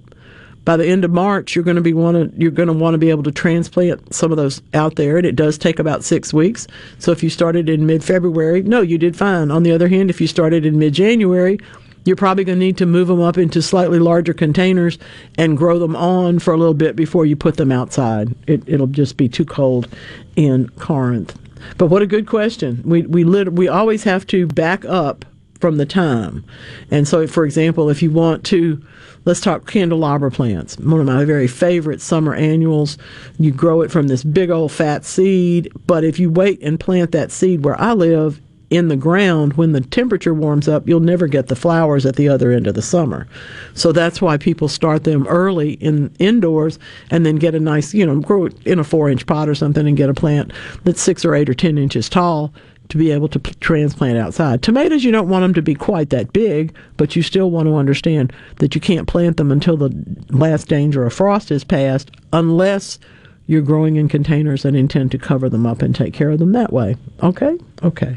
[0.64, 2.94] by the end of March, you're going to be want to you're going to want
[2.94, 6.04] to be able to transplant some of those out there, and it does take about
[6.04, 6.66] six weeks.
[6.98, 9.50] So if you started in mid February, no, you did fine.
[9.50, 11.58] On the other hand, if you started in mid January,
[12.04, 14.98] you're probably going to need to move them up into slightly larger containers
[15.36, 18.34] and grow them on for a little bit before you put them outside.
[18.46, 19.88] It, it'll just be too cold
[20.36, 21.38] in Corinth.
[21.76, 22.82] But what a good question.
[22.84, 25.24] We we lit, we always have to back up
[25.60, 26.44] from the time.
[26.90, 28.82] And so, for example, if you want to,
[29.26, 30.78] let's talk candelabra plants.
[30.78, 32.96] One of my very favorite summer annuals.
[33.38, 37.12] You grow it from this big old fat seed, but if you wait and plant
[37.12, 38.40] that seed where I live,
[38.70, 42.28] in the ground, when the temperature warms up, you'll never get the flowers at the
[42.28, 43.26] other end of the summer.
[43.74, 46.78] So that's why people start them early in indoors
[47.10, 49.54] and then get a nice, you know, grow it in a four inch pot or
[49.54, 50.52] something and get a plant
[50.84, 52.52] that's six or eight or ten inches tall
[52.90, 54.62] to be able to p- transplant outside.
[54.62, 57.76] Tomatoes, you don't want them to be quite that big, but you still want to
[57.76, 59.90] understand that you can't plant them until the
[60.30, 62.98] last danger of frost is passed, unless
[63.46, 66.52] you're growing in containers and intend to cover them up and take care of them
[66.52, 66.96] that way.
[67.22, 67.56] Okay?
[67.82, 68.16] Okay.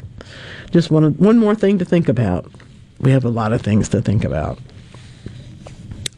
[0.74, 2.50] Just one, one more thing to think about.
[2.98, 4.58] We have a lot of things to think about.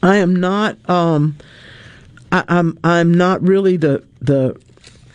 [0.02, 0.78] I am not.
[0.88, 1.36] Um,
[2.32, 2.78] I, I'm.
[2.82, 4.58] I'm not really the the.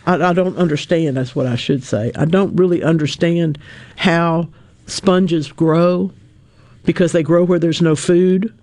[0.06, 1.16] I, I don't understand.
[1.16, 2.12] That's what I should say.
[2.14, 3.58] I don't really understand
[3.96, 4.48] how
[4.86, 6.12] sponges grow
[6.84, 8.56] because they grow where there's no food.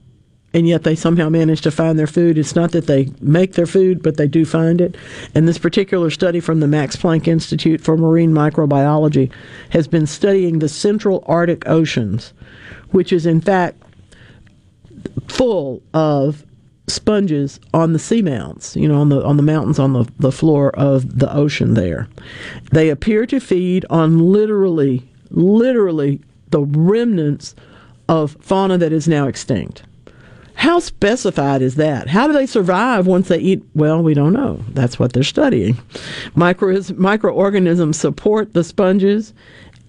[0.53, 2.37] And yet they somehow manage to find their food.
[2.37, 4.95] It's not that they make their food, but they do find it.
[5.35, 9.31] And this particular study from the Max Planck Institute for Marine Microbiology
[9.69, 12.33] has been studying the central Arctic oceans,
[12.91, 13.81] which is in fact
[15.27, 16.45] full of
[16.87, 20.71] sponges on the seamounts, you know, on the on the mountains on the, the floor
[20.75, 22.07] of the ocean there.
[22.71, 27.53] They appear to feed on literally literally the remnants
[28.07, 29.83] of fauna that is now extinct.
[30.59, 32.09] How specified is that?
[32.09, 33.63] How do they survive once they eat?
[33.75, 34.61] Well, we don't know.
[34.71, 35.77] That's what they're studying.
[36.35, 39.33] Micro, microorganisms support the sponges,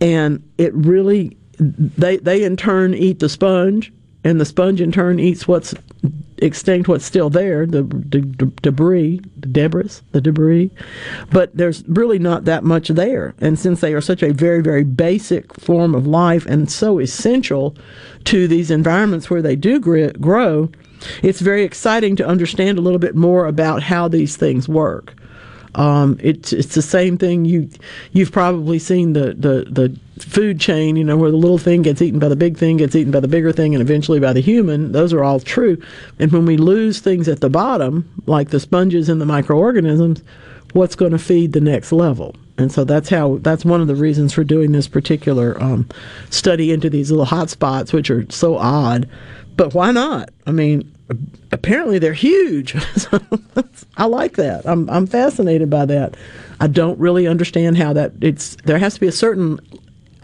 [0.00, 3.92] and it really, they, they in turn eat the sponge,
[4.22, 5.74] and the sponge in turn eats what's
[6.40, 10.70] extinct, what's still there, the, debris, the debris, the debris.
[11.30, 13.34] But there's really not that much there.
[13.40, 17.76] And since they are such a very, very basic form of life and so essential
[18.24, 20.70] to these environments where they do grow,
[21.22, 25.14] it's very exciting to understand a little bit more about how these things work.
[25.74, 27.70] Um, it's it's the same thing you
[28.12, 32.02] you've probably seen the, the the food chain, you know, where the little thing gets
[32.02, 34.40] eaten by the big thing, gets eaten by the bigger thing, and eventually by the
[34.40, 34.92] human.
[34.92, 35.80] Those are all true.
[36.18, 40.22] And when we lose things at the bottom, like the sponges and the microorganisms,
[40.72, 42.34] what's going to feed the next level?
[42.58, 45.88] And so that's how that's one of the reasons for doing this particular um,
[46.28, 49.08] study into these little hot spots, which are so odd.
[49.56, 50.30] But why not?
[50.46, 50.90] I mean,
[51.52, 52.74] apparently they're huge.
[53.96, 54.62] I like that.
[54.66, 56.16] I'm I'm fascinated by that.
[56.60, 59.60] I don't really understand how that it's there has to be a certain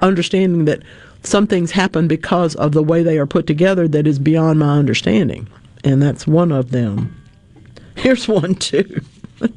[0.00, 0.82] understanding that
[1.22, 4.78] some things happen because of the way they are put together that is beyond my
[4.78, 5.48] understanding.
[5.82, 7.22] And that's one of them.
[7.96, 9.00] Here's one too.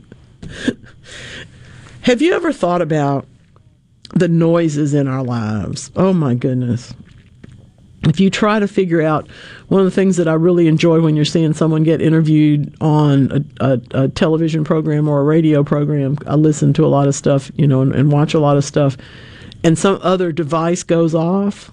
[2.02, 3.28] Have you ever thought about
[4.16, 5.92] the noises in our lives?
[5.96, 6.94] Oh my goodness
[8.04, 9.30] if you try to figure out
[9.68, 13.46] one of the things that I really enjoy when you're seeing someone get interviewed on
[13.60, 17.16] a, a, a television program or a radio program, I listen to a lot of
[17.16, 18.96] stuff, you know, and, and, watch a lot of stuff,
[19.64, 21.72] and some other device goes off.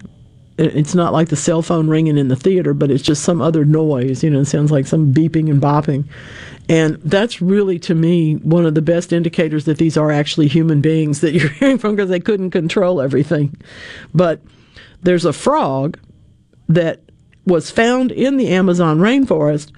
[0.59, 3.67] It's not like the cell phone ringing in the theater, but it's just some other
[3.67, 4.25] noise.
[4.25, 6.09] You know, it sounds like some beeping and bopping.
[6.67, 10.81] And that's really, to me, one of the best indicators that these are actually human
[10.81, 13.55] beings that you're hearing from because they couldn't control everything.
[14.15, 14.41] But
[15.03, 15.99] there's a frog
[16.69, 17.01] that
[17.47, 19.73] was found in the Amazon rainforest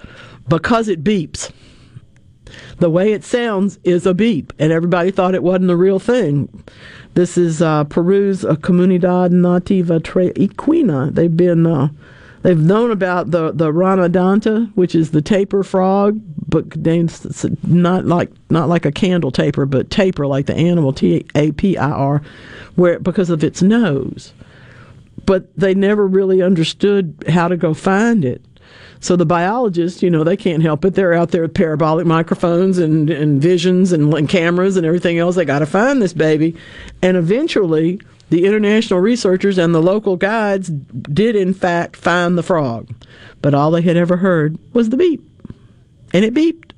[0.47, 1.51] because it beeps.
[2.79, 6.63] The way it sounds is a beep, and everybody thought it wasn't the real thing.
[7.13, 11.13] This is uh, Peru's uh, Comunidad Nativa Tres Esquinas.
[11.13, 11.89] They've been uh,
[12.41, 16.75] they've known about the the ranadanta, which is the tapir frog, but
[17.67, 21.77] not like not like a candle taper, but taper like the animal T A P
[21.77, 22.21] I R,
[22.75, 24.33] where because of its nose
[25.25, 28.43] but they never really understood how to go find it.
[29.01, 30.93] So the biologists, you know, they can't help it.
[30.93, 35.35] They're out there with parabolic microphones and, and visions and, and cameras and everything else.
[35.35, 36.55] They got to find this baby.
[37.01, 42.93] And eventually, the international researchers and the local guides did, in fact, find the frog.
[43.41, 45.23] But all they had ever heard was the beep.
[46.13, 46.73] And it beeped.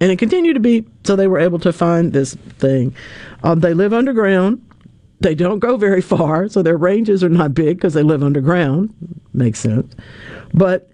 [0.00, 0.88] And it continued to beep.
[1.04, 2.94] So they were able to find this thing.
[3.44, 4.66] Um, they live underground.
[5.20, 8.94] They don't go very far, so their ranges are not big because they live underground.
[9.32, 9.94] Makes sense.
[10.54, 10.90] But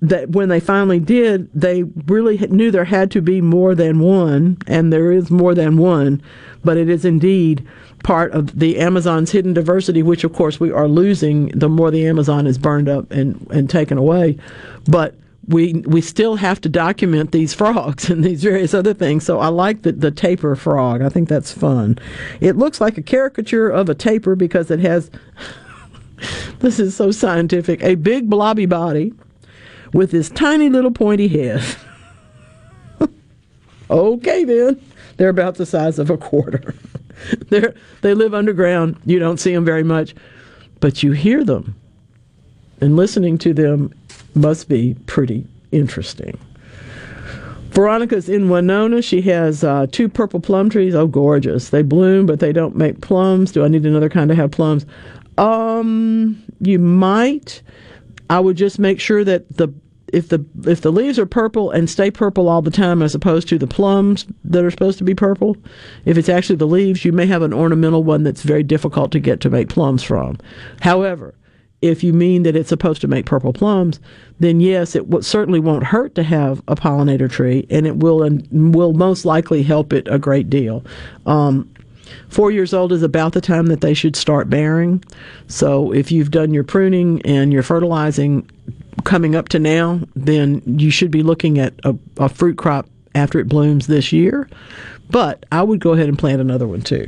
[0.00, 4.58] that when they finally did, they really knew there had to be more than one,
[4.66, 6.22] and there is more than one,
[6.62, 7.66] but it is indeed
[8.02, 12.06] part of the Amazon's hidden diversity, which of course we are losing the more the
[12.06, 14.36] Amazon is burned up and, and taken away.
[14.86, 15.14] But
[15.48, 19.24] we we still have to document these frogs and these various other things.
[19.24, 21.02] So I like the, the tapir frog.
[21.02, 21.98] I think that's fun.
[22.40, 25.10] It looks like a caricature of a tapir because it has
[26.60, 29.12] this is so scientific, a big blobby body
[29.92, 31.64] with this tiny little pointy head.
[33.90, 34.80] okay then.
[35.16, 36.74] They're about the size of a quarter.
[37.48, 39.00] they they live underground.
[39.04, 40.14] You don't see them very much,
[40.80, 41.76] but you hear them.
[42.80, 43.94] And listening to them
[44.34, 46.38] must be pretty interesting.
[47.70, 49.02] Veronica's in Winona.
[49.02, 50.94] She has uh, two purple plum trees.
[50.94, 51.70] Oh, gorgeous.
[51.70, 53.50] They bloom, but they don't make plums.
[53.50, 54.86] Do I need another kind to have plums?
[55.38, 57.62] Um, you might.
[58.30, 59.68] I would just make sure that the
[60.12, 63.48] if the if the leaves are purple and stay purple all the time as opposed
[63.48, 65.56] to the plums that are supposed to be purple,
[66.04, 69.18] if it's actually the leaves, you may have an ornamental one that's very difficult to
[69.18, 70.38] get to make plums from.
[70.80, 71.34] However,
[71.82, 74.00] if you mean that it's supposed to make purple plums,
[74.40, 78.22] then yes, it w- certainly won't hurt to have a pollinator tree, and it will
[78.22, 80.82] and will most likely help it a great deal.
[81.26, 81.70] Um,
[82.28, 85.04] four years old is about the time that they should start bearing.
[85.46, 88.48] So if you've done your pruning and your fertilizing,
[89.04, 93.38] coming up to now, then you should be looking at a, a fruit crop after
[93.38, 94.48] it blooms this year.
[95.10, 97.06] But I would go ahead and plant another one too.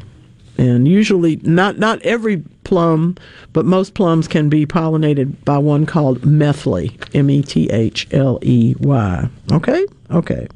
[0.59, 3.17] And usually, not not every plum,
[3.53, 8.41] but most plums can be pollinated by one called methley, M E T H L
[8.43, 9.29] E Y.
[9.53, 10.49] Okay, okay.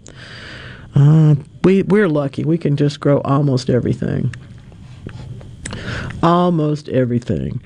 [0.96, 2.44] Uh, we we're lucky.
[2.44, 4.34] We can just grow almost everything.
[6.20, 7.62] Almost everything.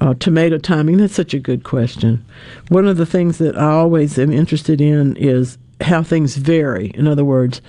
[0.00, 0.98] Uh, tomato timing.
[0.98, 2.24] That's such a good question.
[2.68, 6.92] One of the things that I always am interested in is how things vary.
[6.94, 7.60] In other words,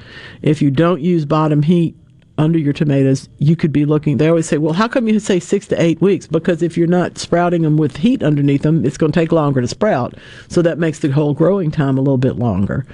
[0.44, 1.95] if you don't use bottom heat
[2.38, 4.18] under your tomatoes, you could be looking.
[4.18, 6.26] They always say, well, how come you say six to eight weeks?
[6.26, 9.62] Because if you're not sprouting them with heat underneath them, it's going to take longer
[9.62, 10.16] to sprout.
[10.48, 12.86] So that makes the whole growing time a little bit longer.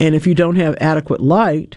[0.00, 1.76] And if you don't have adequate light,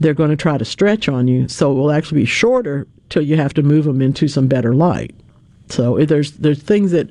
[0.00, 1.48] they're going to try to stretch on you.
[1.48, 4.74] So it will actually be shorter till you have to move them into some better
[4.74, 5.14] light.
[5.68, 7.10] So there's there's things that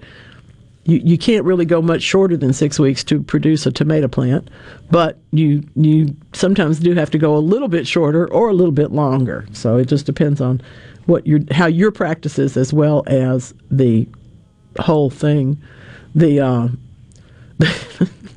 [0.90, 4.50] you, you can't really go much shorter than six weeks to produce a tomato plant,
[4.90, 8.72] but you you sometimes do have to go a little bit shorter or a little
[8.72, 9.46] bit longer.
[9.54, 10.62] So it just depends on
[11.06, 14.08] what your how your practices as well as the
[14.80, 15.62] whole thing.
[16.16, 16.68] The uh,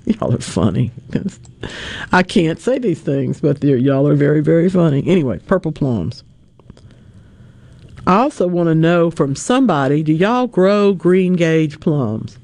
[0.04, 0.90] y'all are funny.
[2.12, 5.02] I can't say these things, but y'all are very very funny.
[5.06, 6.22] Anyway, purple plums.
[8.06, 12.36] I also want to know from somebody do y'all grow green gage plums?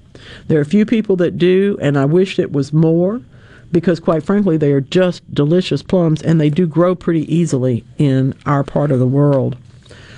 [0.46, 3.20] There are a few people that do, and I wish it was more
[3.70, 8.34] because, quite frankly, they are just delicious plums and they do grow pretty easily in
[8.46, 9.56] our part of the world.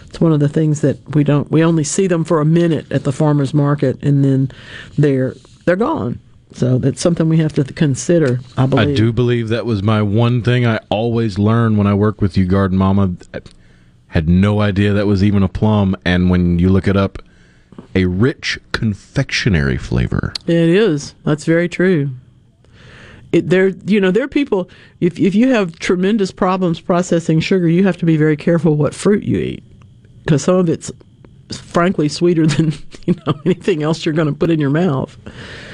[0.07, 2.91] It's one of the things that we don't, we only see them for a minute
[2.91, 4.51] at the farmer's market and then
[4.99, 6.21] they're, they're gone.
[6.53, 8.89] So that's something we have to consider, I believe.
[8.89, 12.37] I do believe that was my one thing I always learned when I work with
[12.37, 13.13] you, Garden Mama.
[13.33, 13.41] I
[14.09, 17.23] had no idea that was even a plum, and when you look it up,
[17.95, 20.33] a rich confectionery flavor.
[20.47, 21.15] It is.
[21.25, 22.11] That's very true.
[23.33, 24.69] It, there, you know, there are people.
[25.01, 28.95] If if you have tremendous problems processing sugar, you have to be very careful what
[28.95, 29.65] fruit you eat,
[30.25, 30.91] because some of it's
[31.53, 32.73] frankly sweeter than
[33.07, 35.17] you know anything else you're going to put in your mouth.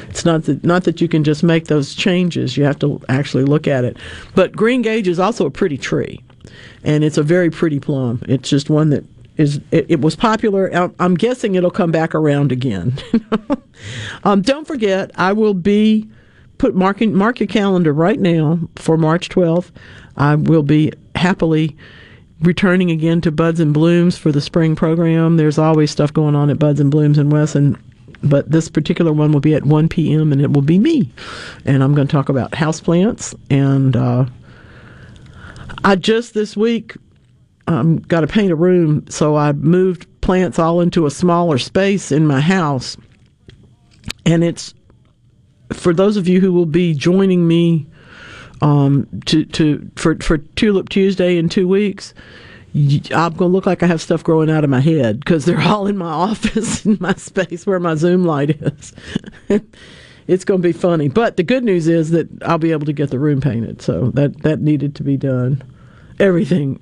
[0.08, 2.56] It's not that not that you can just make those changes.
[2.56, 3.96] You have to actually look at it.
[4.34, 6.22] But green gage is also a pretty tree,
[6.84, 8.22] and it's a very pretty plum.
[8.28, 9.04] It's just one that
[9.36, 10.72] is it, it was popular.
[10.74, 12.94] I'm- I'm guessing it'll come back around again.
[14.24, 16.08] um, don't forget, I will be
[16.58, 19.70] put mark in, mark your calendar right now for March 12th.
[20.16, 21.76] I will be happily
[22.40, 25.36] returning again to Buds and Blooms for the spring program.
[25.36, 27.76] There's always stuff going on at Buds and Blooms in Wesson,
[28.22, 30.32] but this particular one will be at 1 p.m.
[30.32, 31.10] and it will be me,
[31.64, 33.96] and I'm going to talk about houseplants and.
[33.96, 34.26] Uh,
[35.84, 36.96] I just this week
[37.66, 42.12] um, got to paint a room, so I moved plants all into a smaller space
[42.12, 42.96] in my house.
[44.24, 44.74] And it's
[45.72, 47.86] for those of you who will be joining me
[48.62, 52.14] um, to to for for Tulip Tuesday in two weeks.
[52.74, 55.86] I'm gonna look like I have stuff growing out of my head because they're all
[55.86, 58.92] in my office in my space where my Zoom light is.
[60.26, 61.08] it's to be funny.
[61.08, 63.80] But the good news is that I'll be able to get the room painted.
[63.80, 65.62] So that that needed to be done.
[66.18, 66.80] Everything.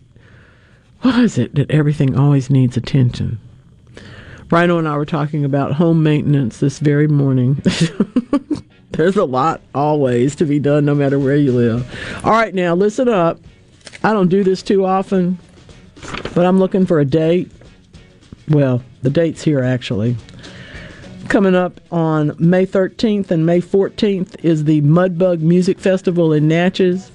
[1.05, 3.39] What is it that everything always needs attention?
[4.51, 7.63] Rhino and I were talking about home maintenance this very morning.
[8.91, 12.25] There's a lot always to be done, no matter where you live.
[12.25, 13.39] All right, now listen up.
[14.03, 15.39] I don't do this too often,
[16.35, 17.53] but I'm looking for a date.
[18.49, 20.17] Well, the date's here actually.
[21.29, 27.13] Coming up on May 13th and May 14th is the Mudbug Music Festival in Natchez,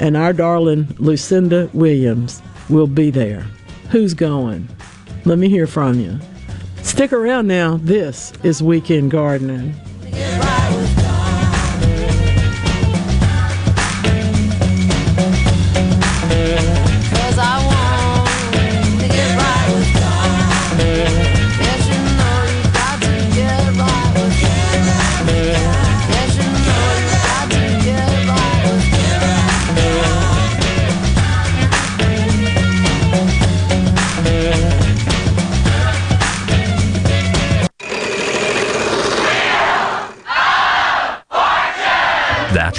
[0.00, 2.42] and our darling Lucinda Williams
[2.72, 3.46] will be there.
[3.90, 4.68] Who's going?
[5.24, 6.18] Let me hear from you.
[6.82, 7.78] Stick around now.
[7.82, 9.74] This is Weekend Gardening.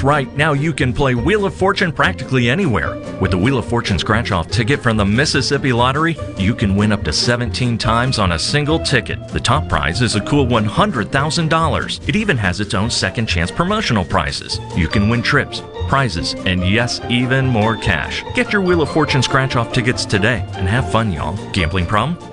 [0.03, 2.99] Right, now you can play Wheel of Fortune practically anywhere.
[3.21, 6.91] With the Wheel of Fortune scratch off ticket from the Mississippi Lottery, you can win
[6.91, 9.25] up to 17 times on a single ticket.
[9.30, 12.09] The top prize is a cool $100,000.
[12.09, 14.59] It even has its own second chance promotional prizes.
[14.75, 18.25] You can win trips, prizes, and yes, even more cash.
[18.35, 21.38] Get your Wheel of Fortune scratch off tickets today and have fun, y'all.
[21.53, 22.32] Gambling problem?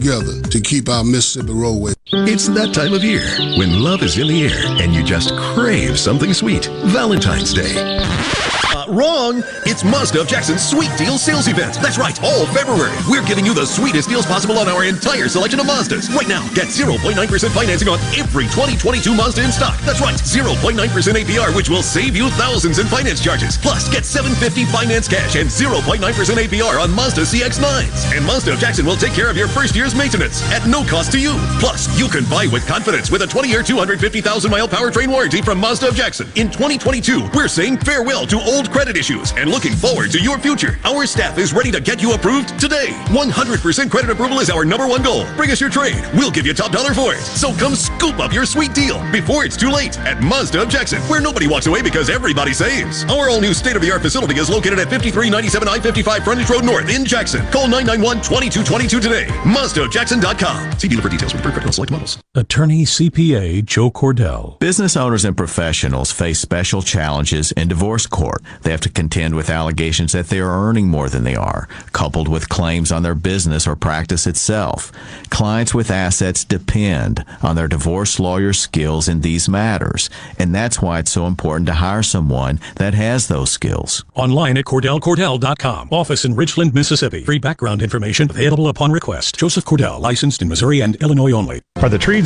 [0.00, 1.96] to keep our Mississippi roadways.
[2.12, 3.26] It's that time of year
[3.58, 6.66] when love is in the air and you just crave something sweet.
[6.84, 8.65] Valentine's Day.
[8.86, 9.42] Uh, wrong!
[9.64, 11.74] It's Mazda of Jackson's Sweet Deal Sales Event.
[11.80, 12.96] That's right, all February.
[13.08, 16.12] We're giving you the sweetest deals possible on our entire selection of Mazdas.
[16.14, 17.16] Right now, get 0.9%
[17.50, 19.78] financing on every 2022 Mazda in stock.
[19.82, 23.56] That's right, 0.9% APR, which will save you thousands in finance charges.
[23.58, 28.16] Plus, get 750 finance cash and 0.9% APR on Mazda CX-9s.
[28.16, 31.12] And Mazda of Jackson will take care of your first year's maintenance at no cost
[31.12, 31.34] to you.
[31.60, 35.94] Plus, you can buy with confidence with a 20-year, 250,000-mile powertrain warranty from Mazda of
[35.94, 36.26] Jackson.
[36.36, 40.78] In 2022, we're saying farewell to old credit issues and looking forward to your future.
[40.84, 42.88] Our staff is ready to get you approved today.
[43.08, 45.24] 100% credit approval is our number one goal.
[45.34, 45.96] Bring us your trade.
[46.12, 47.20] We'll give you top dollar for it.
[47.20, 51.00] So come scoop up your sweet deal before it's too late at Mazda of Jackson,
[51.08, 53.04] where nobody walks away because everybody saves.
[53.04, 56.50] Our all new state of the art facility is located at 5397 I 55 Frontage
[56.50, 57.46] Road North in Jackson.
[57.46, 59.24] Call 991 2222 today.
[59.48, 60.72] MazdaofJackson.com.
[60.78, 62.25] See dealer for details with preferred select models.
[62.36, 64.58] Attorney CPA Joe Cordell.
[64.58, 68.42] Business owners and professionals face special challenges in divorce court.
[68.60, 72.28] They have to contend with allegations that they are earning more than they are, coupled
[72.28, 74.92] with claims on their business or practice itself.
[75.30, 80.98] Clients with assets depend on their divorce lawyer's skills in these matters, and that's why
[80.98, 84.04] it's so important to hire someone that has those skills.
[84.14, 85.88] Online at CordellCordell.com.
[85.90, 87.24] Office in Richland, Mississippi.
[87.24, 89.36] Free background information available upon request.
[89.36, 91.62] Joseph Cordell, licensed in Missouri and Illinois only.
[91.76, 92.25] Are the trees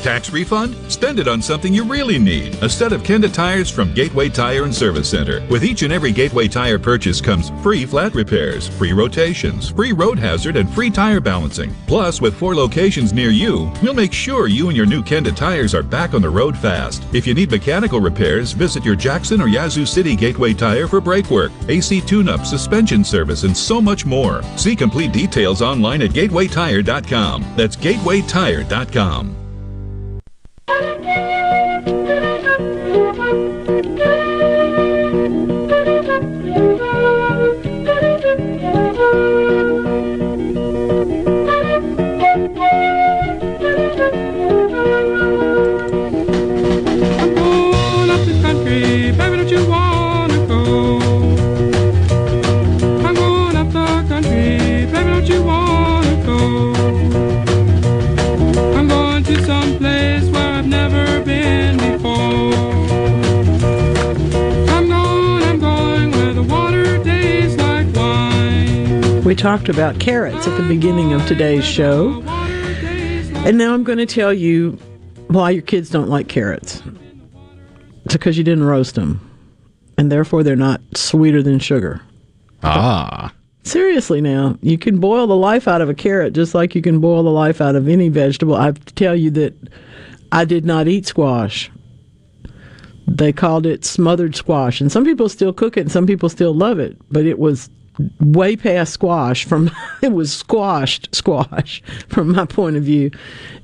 [0.00, 0.74] Tax refund?
[0.90, 2.54] Spend it on something you really need.
[2.62, 5.46] A set of Kenda tires from Gateway Tire and Service Center.
[5.48, 10.18] With each and every Gateway tire purchase comes free flat repairs, free rotations, free road
[10.18, 11.74] hazard, and free tire balancing.
[11.86, 15.74] Plus, with four locations near you, we'll make sure you and your new Kenda tires
[15.74, 17.04] are back on the road fast.
[17.12, 21.30] If you need mechanical repairs, visit your Jackson or Yazoo City Gateway Tire for brake
[21.30, 24.42] work, AC tune-up, suspension service, and so much more.
[24.56, 27.44] See complete details online at gatewaytire.com.
[27.56, 29.49] That's gatewaytire.com.
[30.78, 31.69] Thank you.
[69.40, 72.20] Talked about carrots at the beginning of today's show.
[72.26, 74.72] And now I'm going to tell you
[75.28, 76.82] why your kids don't like carrots.
[78.04, 79.18] It's because you didn't roast them.
[79.96, 82.02] And therefore, they're not sweeter than sugar.
[82.62, 83.32] Ah.
[83.62, 87.00] Seriously, now, you can boil the life out of a carrot just like you can
[87.00, 88.56] boil the life out of any vegetable.
[88.56, 89.54] I have to tell you that
[90.32, 91.70] I did not eat squash.
[93.06, 94.82] They called it smothered squash.
[94.82, 96.98] And some people still cook it and some people still love it.
[97.10, 97.70] But it was
[98.20, 99.70] way past squash from
[100.02, 103.10] it was squashed squash from my point of view.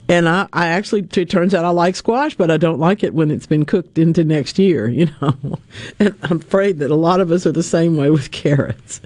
[0.08, 3.12] And I, I actually it turns out i like squash but i don't like it
[3.12, 5.58] when it's been cooked into next year you know.
[5.98, 9.00] And i'm afraid that a lot of us are the same way with carrots.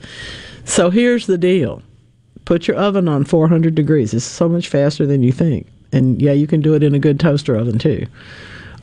[0.65, 1.83] So here's the deal.
[2.45, 4.15] Put your oven on 400 degrees.
[4.15, 5.67] It's so much faster than you think.
[5.93, 8.07] And yeah, you can do it in a good toaster oven too.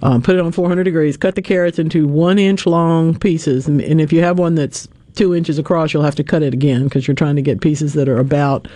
[0.02, 1.18] Um, put it on 400 degrees.
[1.18, 4.88] Cut the carrots into one inch long pieces, and, and if you have one that's
[5.18, 7.94] two inches across, you'll have to cut it again because you're trying to get pieces
[7.94, 8.68] that are about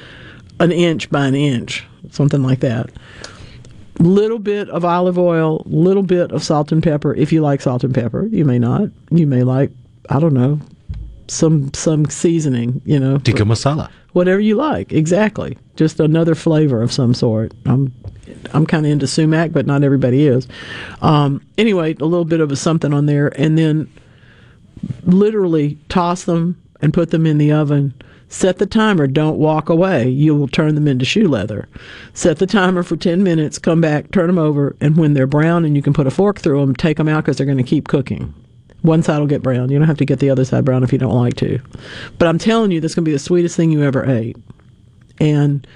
[0.59, 2.89] an inch by an inch, something like that.
[3.99, 7.13] Little bit of olive oil, little bit of salt and pepper.
[7.15, 8.89] If you like salt and pepper, you may not.
[9.11, 9.72] You may like,
[10.09, 10.59] I don't know,
[11.27, 12.81] some some seasoning.
[12.84, 13.89] You know, Tikka masala.
[14.13, 14.91] whatever you like.
[14.91, 17.53] Exactly, just another flavor of some sort.
[17.65, 17.93] I'm
[18.53, 20.47] I'm kind of into sumac, but not everybody is.
[21.01, 23.91] Um, anyway, a little bit of a something on there, and then
[25.03, 27.93] literally toss them and put them in the oven.
[28.29, 29.07] Set the timer.
[29.07, 30.07] Don't walk away.
[30.07, 31.67] You will turn them into shoe leather.
[32.13, 33.59] Set the timer for 10 minutes.
[33.59, 36.39] Come back, turn them over, and when they're brown and you can put a fork
[36.39, 38.33] through them, take them out because they're going to keep cooking.
[38.83, 39.69] One side will get brown.
[39.69, 41.59] You don't have to get the other side brown if you don't like to.
[42.17, 44.37] But I'm telling you, this is going to be the sweetest thing you ever ate.
[45.19, 45.67] And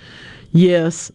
[0.54, 1.12] yes,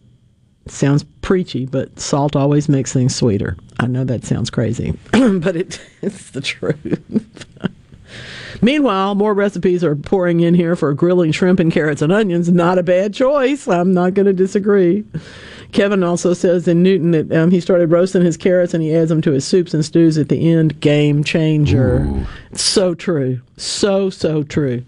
[0.67, 3.57] sounds preachy, but salt always makes things sweeter.
[3.79, 7.45] I know that sounds crazy, but it, it's the truth.
[8.61, 12.49] Meanwhile, more recipes are pouring in here for grilling shrimp and carrots and onions.
[12.49, 13.67] Not a bad choice.
[13.67, 15.03] I'm not going to disagree.
[15.71, 19.09] Kevin also says in Newton that um, he started roasting his carrots and he adds
[19.09, 20.79] them to his soups and stews at the end.
[20.79, 22.25] Game changer.
[22.53, 23.41] So true.
[23.57, 24.83] So, so true.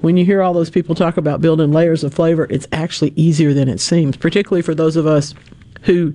[0.00, 3.52] When you hear all those people talk about building layers of flavor, it's actually easier
[3.52, 5.34] than it seems, particularly for those of us
[5.82, 6.14] who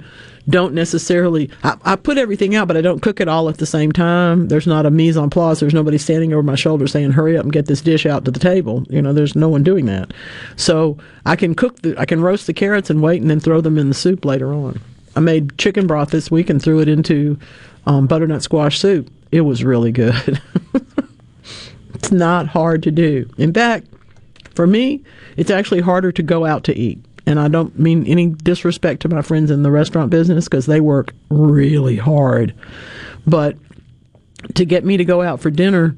[0.50, 1.50] don't necessarily.
[1.64, 4.48] I, I put everything out, but I don't cook it all at the same time.
[4.50, 5.60] There's not a mise en place.
[5.60, 8.32] There's nobody standing over my shoulder saying, "Hurry up and get this dish out to
[8.32, 10.14] the table." You know, there's no one doing that.
[10.56, 13.62] So I can cook the, I can roast the carrots and wait, and then throw
[13.62, 14.82] them in the soup later on.
[15.16, 17.38] I made chicken broth this week and threw it into
[17.86, 19.10] um, butternut squash soup.
[19.32, 20.42] It was really good.
[21.94, 23.30] it's not hard to do.
[23.38, 23.88] In fact,
[24.56, 25.04] for me,
[25.38, 27.04] it's actually harder to go out to eat.
[27.26, 30.82] And I don't mean any disrespect to my friends in the restaurant business because they
[30.82, 32.54] work really hard.
[33.26, 33.58] But
[34.56, 35.96] to get me to go out for dinner,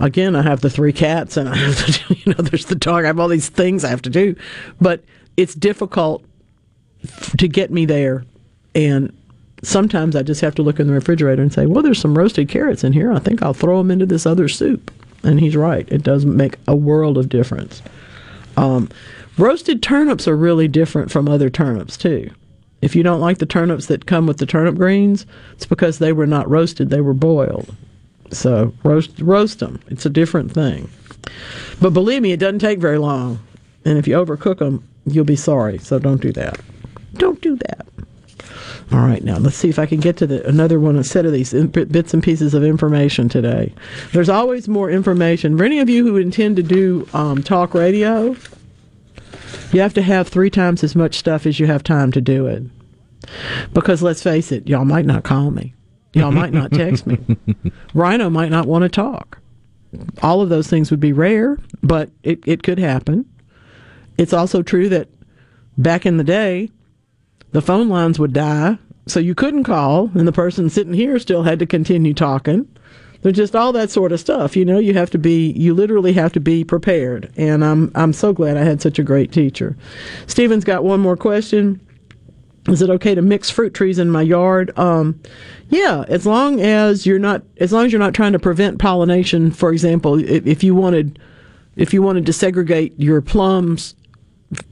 [0.00, 3.04] again, I have the three cats and I have do- you know, there's the dog.
[3.04, 4.34] I have all these things I have to do.
[4.80, 5.04] But
[5.36, 6.24] it's difficult
[7.38, 8.24] to get me there.
[8.74, 9.16] And
[9.62, 12.48] sometimes I just have to look in the refrigerator and say, well, there's some roasted
[12.48, 13.12] carrots in here.
[13.12, 14.92] I think I'll throw them into this other soup.
[15.22, 15.88] And he's right.
[15.90, 17.82] It does make a world of difference.
[18.56, 18.88] Um,
[19.38, 22.30] roasted turnips are really different from other turnips, too.
[22.80, 26.12] If you don't like the turnips that come with the turnip greens, it's because they
[26.12, 27.74] were not roasted, they were boiled.
[28.30, 29.80] So roast roast them.
[29.88, 30.90] It's a different thing.
[31.80, 33.40] But believe me, it doesn't take very long.
[33.84, 35.78] And if you overcook them, you'll be sorry.
[35.78, 36.60] So don't do that.
[37.14, 37.86] Don't do that.
[38.92, 41.26] All right, now let's see if I can get to the another one, a set
[41.26, 43.72] of these in- bits and pieces of information today.
[44.12, 45.58] There's always more information.
[45.58, 48.34] For any of you who intend to do um, talk radio,
[49.72, 52.46] you have to have three times as much stuff as you have time to do
[52.46, 52.62] it.
[53.72, 55.74] Because let's face it, y'all might not call me.
[56.14, 57.18] Y'all might not text me.
[57.94, 59.38] Rhino might not want to talk.
[60.22, 63.26] All of those things would be rare, but it, it could happen.
[64.16, 65.08] It's also true that
[65.76, 66.70] back in the day,
[67.52, 71.42] the phone lines would die, so you couldn't call, and the person sitting here still
[71.42, 72.68] had to continue talking.
[73.22, 74.56] There's just all that sort of stuff.
[74.56, 77.32] You know, you have to be, you literally have to be prepared.
[77.36, 79.76] And I'm, I'm so glad I had such a great teacher.
[80.26, 81.80] Stephen's got one more question.
[82.68, 84.76] Is it okay to mix fruit trees in my yard?
[84.78, 85.20] Um,
[85.70, 89.50] yeah, as long as you're not, as long as you're not trying to prevent pollination.
[89.50, 91.18] For example, if, if you wanted,
[91.76, 93.94] if you wanted to segregate your plums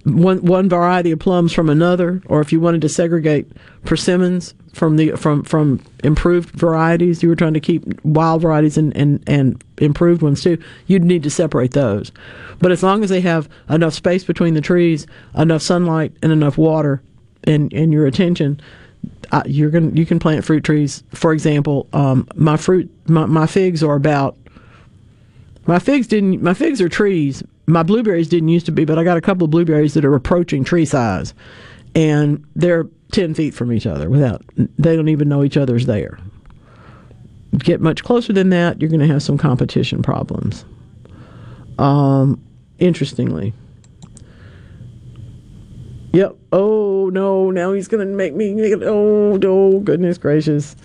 [0.04, 3.50] one one variety of plums from another, or if you wanted to segregate
[3.84, 8.94] persimmons from the from from improved varieties, you were trying to keep wild varieties and,
[8.96, 10.58] and, and improved ones too.
[10.86, 12.12] You'd need to separate those.
[12.58, 16.58] But as long as they have enough space between the trees, enough sunlight, and enough
[16.58, 17.02] water,
[17.44, 18.60] and and your attention,
[19.32, 21.02] uh, you're gonna you can plant fruit trees.
[21.12, 24.36] For example, um, my fruit my, my figs are about
[25.66, 26.42] my figs didn't.
[26.42, 27.42] My figs are trees.
[27.66, 30.14] My blueberries didn't used to be, but I got a couple of blueberries that are
[30.14, 31.34] approaching tree size,
[31.96, 34.08] and they're ten feet from each other.
[34.08, 36.18] Without they don't even know each other's there.
[37.58, 40.64] Get much closer than that, you're going to have some competition problems.
[41.78, 42.40] Um,
[42.78, 43.54] interestingly.
[46.12, 46.36] Yep.
[46.52, 47.50] Oh no!
[47.50, 48.74] Now he's going to make me.
[48.74, 50.76] Oh, oh, goodness gracious.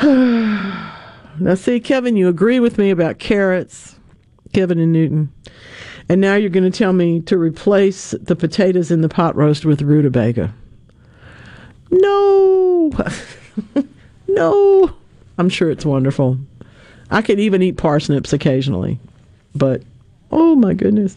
[1.38, 3.98] Now, see, Kevin, you agree with me about carrots,
[4.52, 5.32] Kevin and Newton.
[6.12, 9.64] And now you're going to tell me to replace the potatoes in the pot roast
[9.64, 10.52] with rutabaga.
[11.90, 12.92] No!
[14.28, 14.94] no!
[15.38, 16.36] I'm sure it's wonderful.
[17.10, 19.00] I could even eat parsnips occasionally.
[19.54, 19.84] But,
[20.30, 21.16] oh my goodness.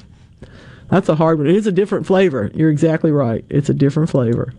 [0.89, 1.47] That's a hard one.
[1.47, 2.49] It is a different flavor.
[2.53, 3.43] You're exactly right.
[3.49, 4.53] It's a different flavor.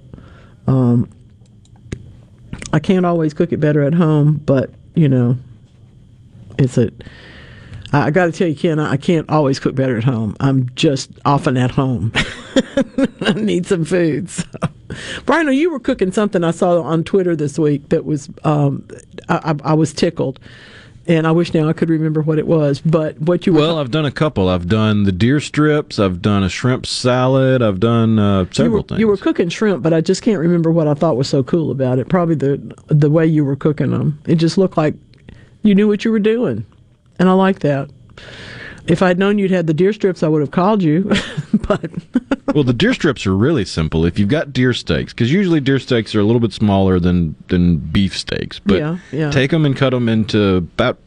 [0.67, 1.09] Um,
[2.75, 5.39] I can't always cook it better at home, but you know,
[6.59, 6.91] it's a.
[7.93, 10.37] I, I got to tell you, Ken, I I can't always cook better at home.
[10.41, 12.13] I'm just often at home.
[13.21, 14.31] I need some food.
[14.31, 14.45] So.
[15.25, 18.87] Brian, you were cooking something I saw on Twitter this week that was um,
[19.29, 20.39] I, I, I was tickled,
[21.07, 22.81] and I wish now I could remember what it was.
[22.81, 24.49] But what you were Well, I've done a couple.
[24.49, 25.99] I've done the deer strips.
[25.99, 27.63] I've done a shrimp salad.
[27.63, 29.01] I've done uh, you several were, things.
[29.01, 31.71] you were cooking shrimp, but I just can't remember what I thought was so cool
[31.71, 32.09] about it.
[32.09, 34.21] Probably the the way you were cooking them.
[34.27, 34.95] It just looked like
[35.63, 36.65] you knew what you were doing,
[37.19, 37.91] and I like that.
[38.87, 41.11] If I'd known you'd had the deer strips, I would have called you.
[41.67, 41.91] but
[42.55, 44.05] well, the deer strips are really simple.
[44.05, 47.35] If you've got deer steaks, because usually deer steaks are a little bit smaller than
[47.49, 49.31] than beef steaks, but Yeah, yeah.
[49.31, 50.99] take them and cut them into about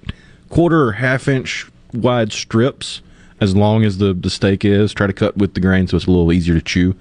[0.50, 3.02] quarter or half inch wide strips,
[3.40, 4.94] as long as the the steak is.
[4.94, 6.96] Try to cut with the grain so it's a little easier to chew.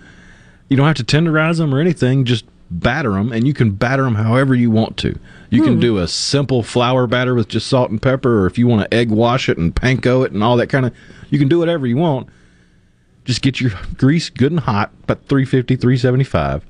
[0.68, 2.24] You don't have to tenderize them or anything.
[2.24, 5.18] Just batter them, and you can batter them however you want to.
[5.50, 5.80] You can Hmm.
[5.80, 8.94] do a simple flour batter with just salt and pepper, or if you want to
[8.94, 10.92] egg wash it and panko it and all that kind of,
[11.30, 12.28] you can do whatever you want.
[13.24, 16.64] Just get your grease good and hot, about 350, 375.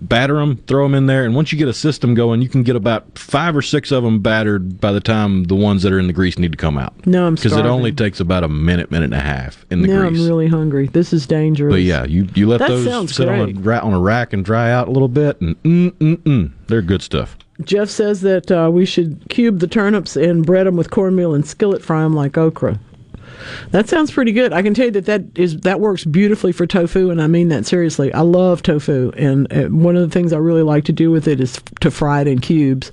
[0.00, 2.62] Batter them, throw them in there, and once you get a system going, you can
[2.62, 5.98] get about five or six of them battered by the time the ones that are
[5.98, 6.94] in the grease need to come out.
[7.06, 7.50] No, I'm sorry.
[7.50, 10.20] because it only takes about a minute, minute and a half in the now grease.
[10.20, 10.88] I'm really hungry.
[10.88, 11.72] This is dangerous.
[11.72, 14.70] But yeah, you you let That those sit on a, on a rack and dry
[14.70, 17.36] out a little bit, and mm mm mm, they're good stuff.
[17.64, 21.46] Jeff says that uh, we should cube the turnips and bread them with cornmeal and
[21.46, 22.78] skillet fry them like okra.
[23.70, 24.52] That sounds pretty good.
[24.52, 27.48] I can tell you that that is that works beautifully for tofu, and I mean
[27.48, 28.12] that seriously.
[28.12, 31.28] I love tofu, and uh, one of the things I really like to do with
[31.28, 32.90] it is to fry it in cubes,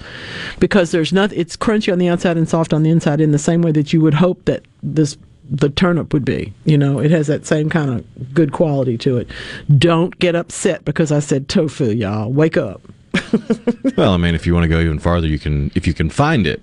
[0.59, 1.39] because there's nothing.
[1.39, 3.93] It's crunchy on the outside and soft on the inside, in the same way that
[3.93, 5.17] you would hope that this
[5.49, 6.53] the turnip would be.
[6.65, 9.29] You know, it has that same kind of good quality to it.
[9.77, 12.31] Don't get upset because I said tofu, y'all.
[12.31, 12.81] Wake up.
[13.97, 16.09] well, I mean, if you want to go even farther, you can if you can
[16.09, 16.61] find it.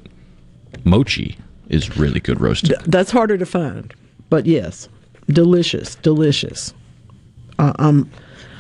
[0.85, 1.37] Mochi
[1.71, 2.71] is really good roasted.
[2.71, 3.95] Th- that's harder to find,
[4.29, 4.89] but yes,
[5.29, 6.75] delicious, delicious.
[7.59, 8.11] Uh, I'm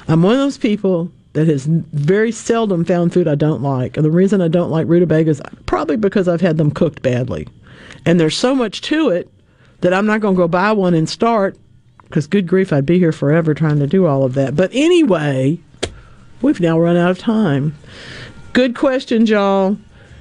[0.08, 4.04] I'm one of those people that has very seldom found food I don't like, and
[4.04, 7.46] the reason I don't like rutabagas probably because I've had them cooked badly,
[8.06, 9.28] and there's so much to it
[9.80, 11.56] that I'm not going to go buy one and start.
[12.02, 14.56] Because good grief, I'd be here forever trying to do all of that.
[14.56, 15.60] But anyway,
[16.42, 17.76] we've now run out of time.
[18.52, 19.76] Good question, y'all.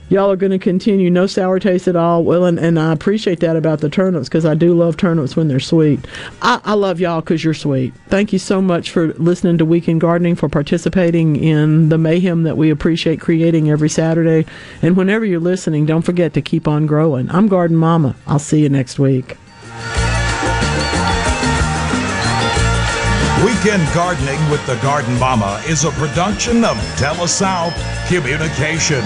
[0.10, 1.10] Y'all are going to continue.
[1.10, 2.24] No sour taste at all.
[2.24, 5.48] Well, and, and I appreciate that about the turnips because I do love turnips when
[5.48, 6.06] they're sweet.
[6.42, 7.94] I, I love y'all because you're sweet.
[8.08, 12.58] Thank you so much for listening to Weekend Gardening, for participating in the mayhem that
[12.58, 14.50] we appreciate creating every Saturday.
[14.82, 17.30] And whenever you're listening, don't forget to keep on growing.
[17.30, 18.16] I'm Garden Mama.
[18.26, 19.38] I'll see you next week.
[23.46, 27.74] Weekend Gardening with the Garden Mama is a production of TeleSouth
[28.10, 29.06] Communications.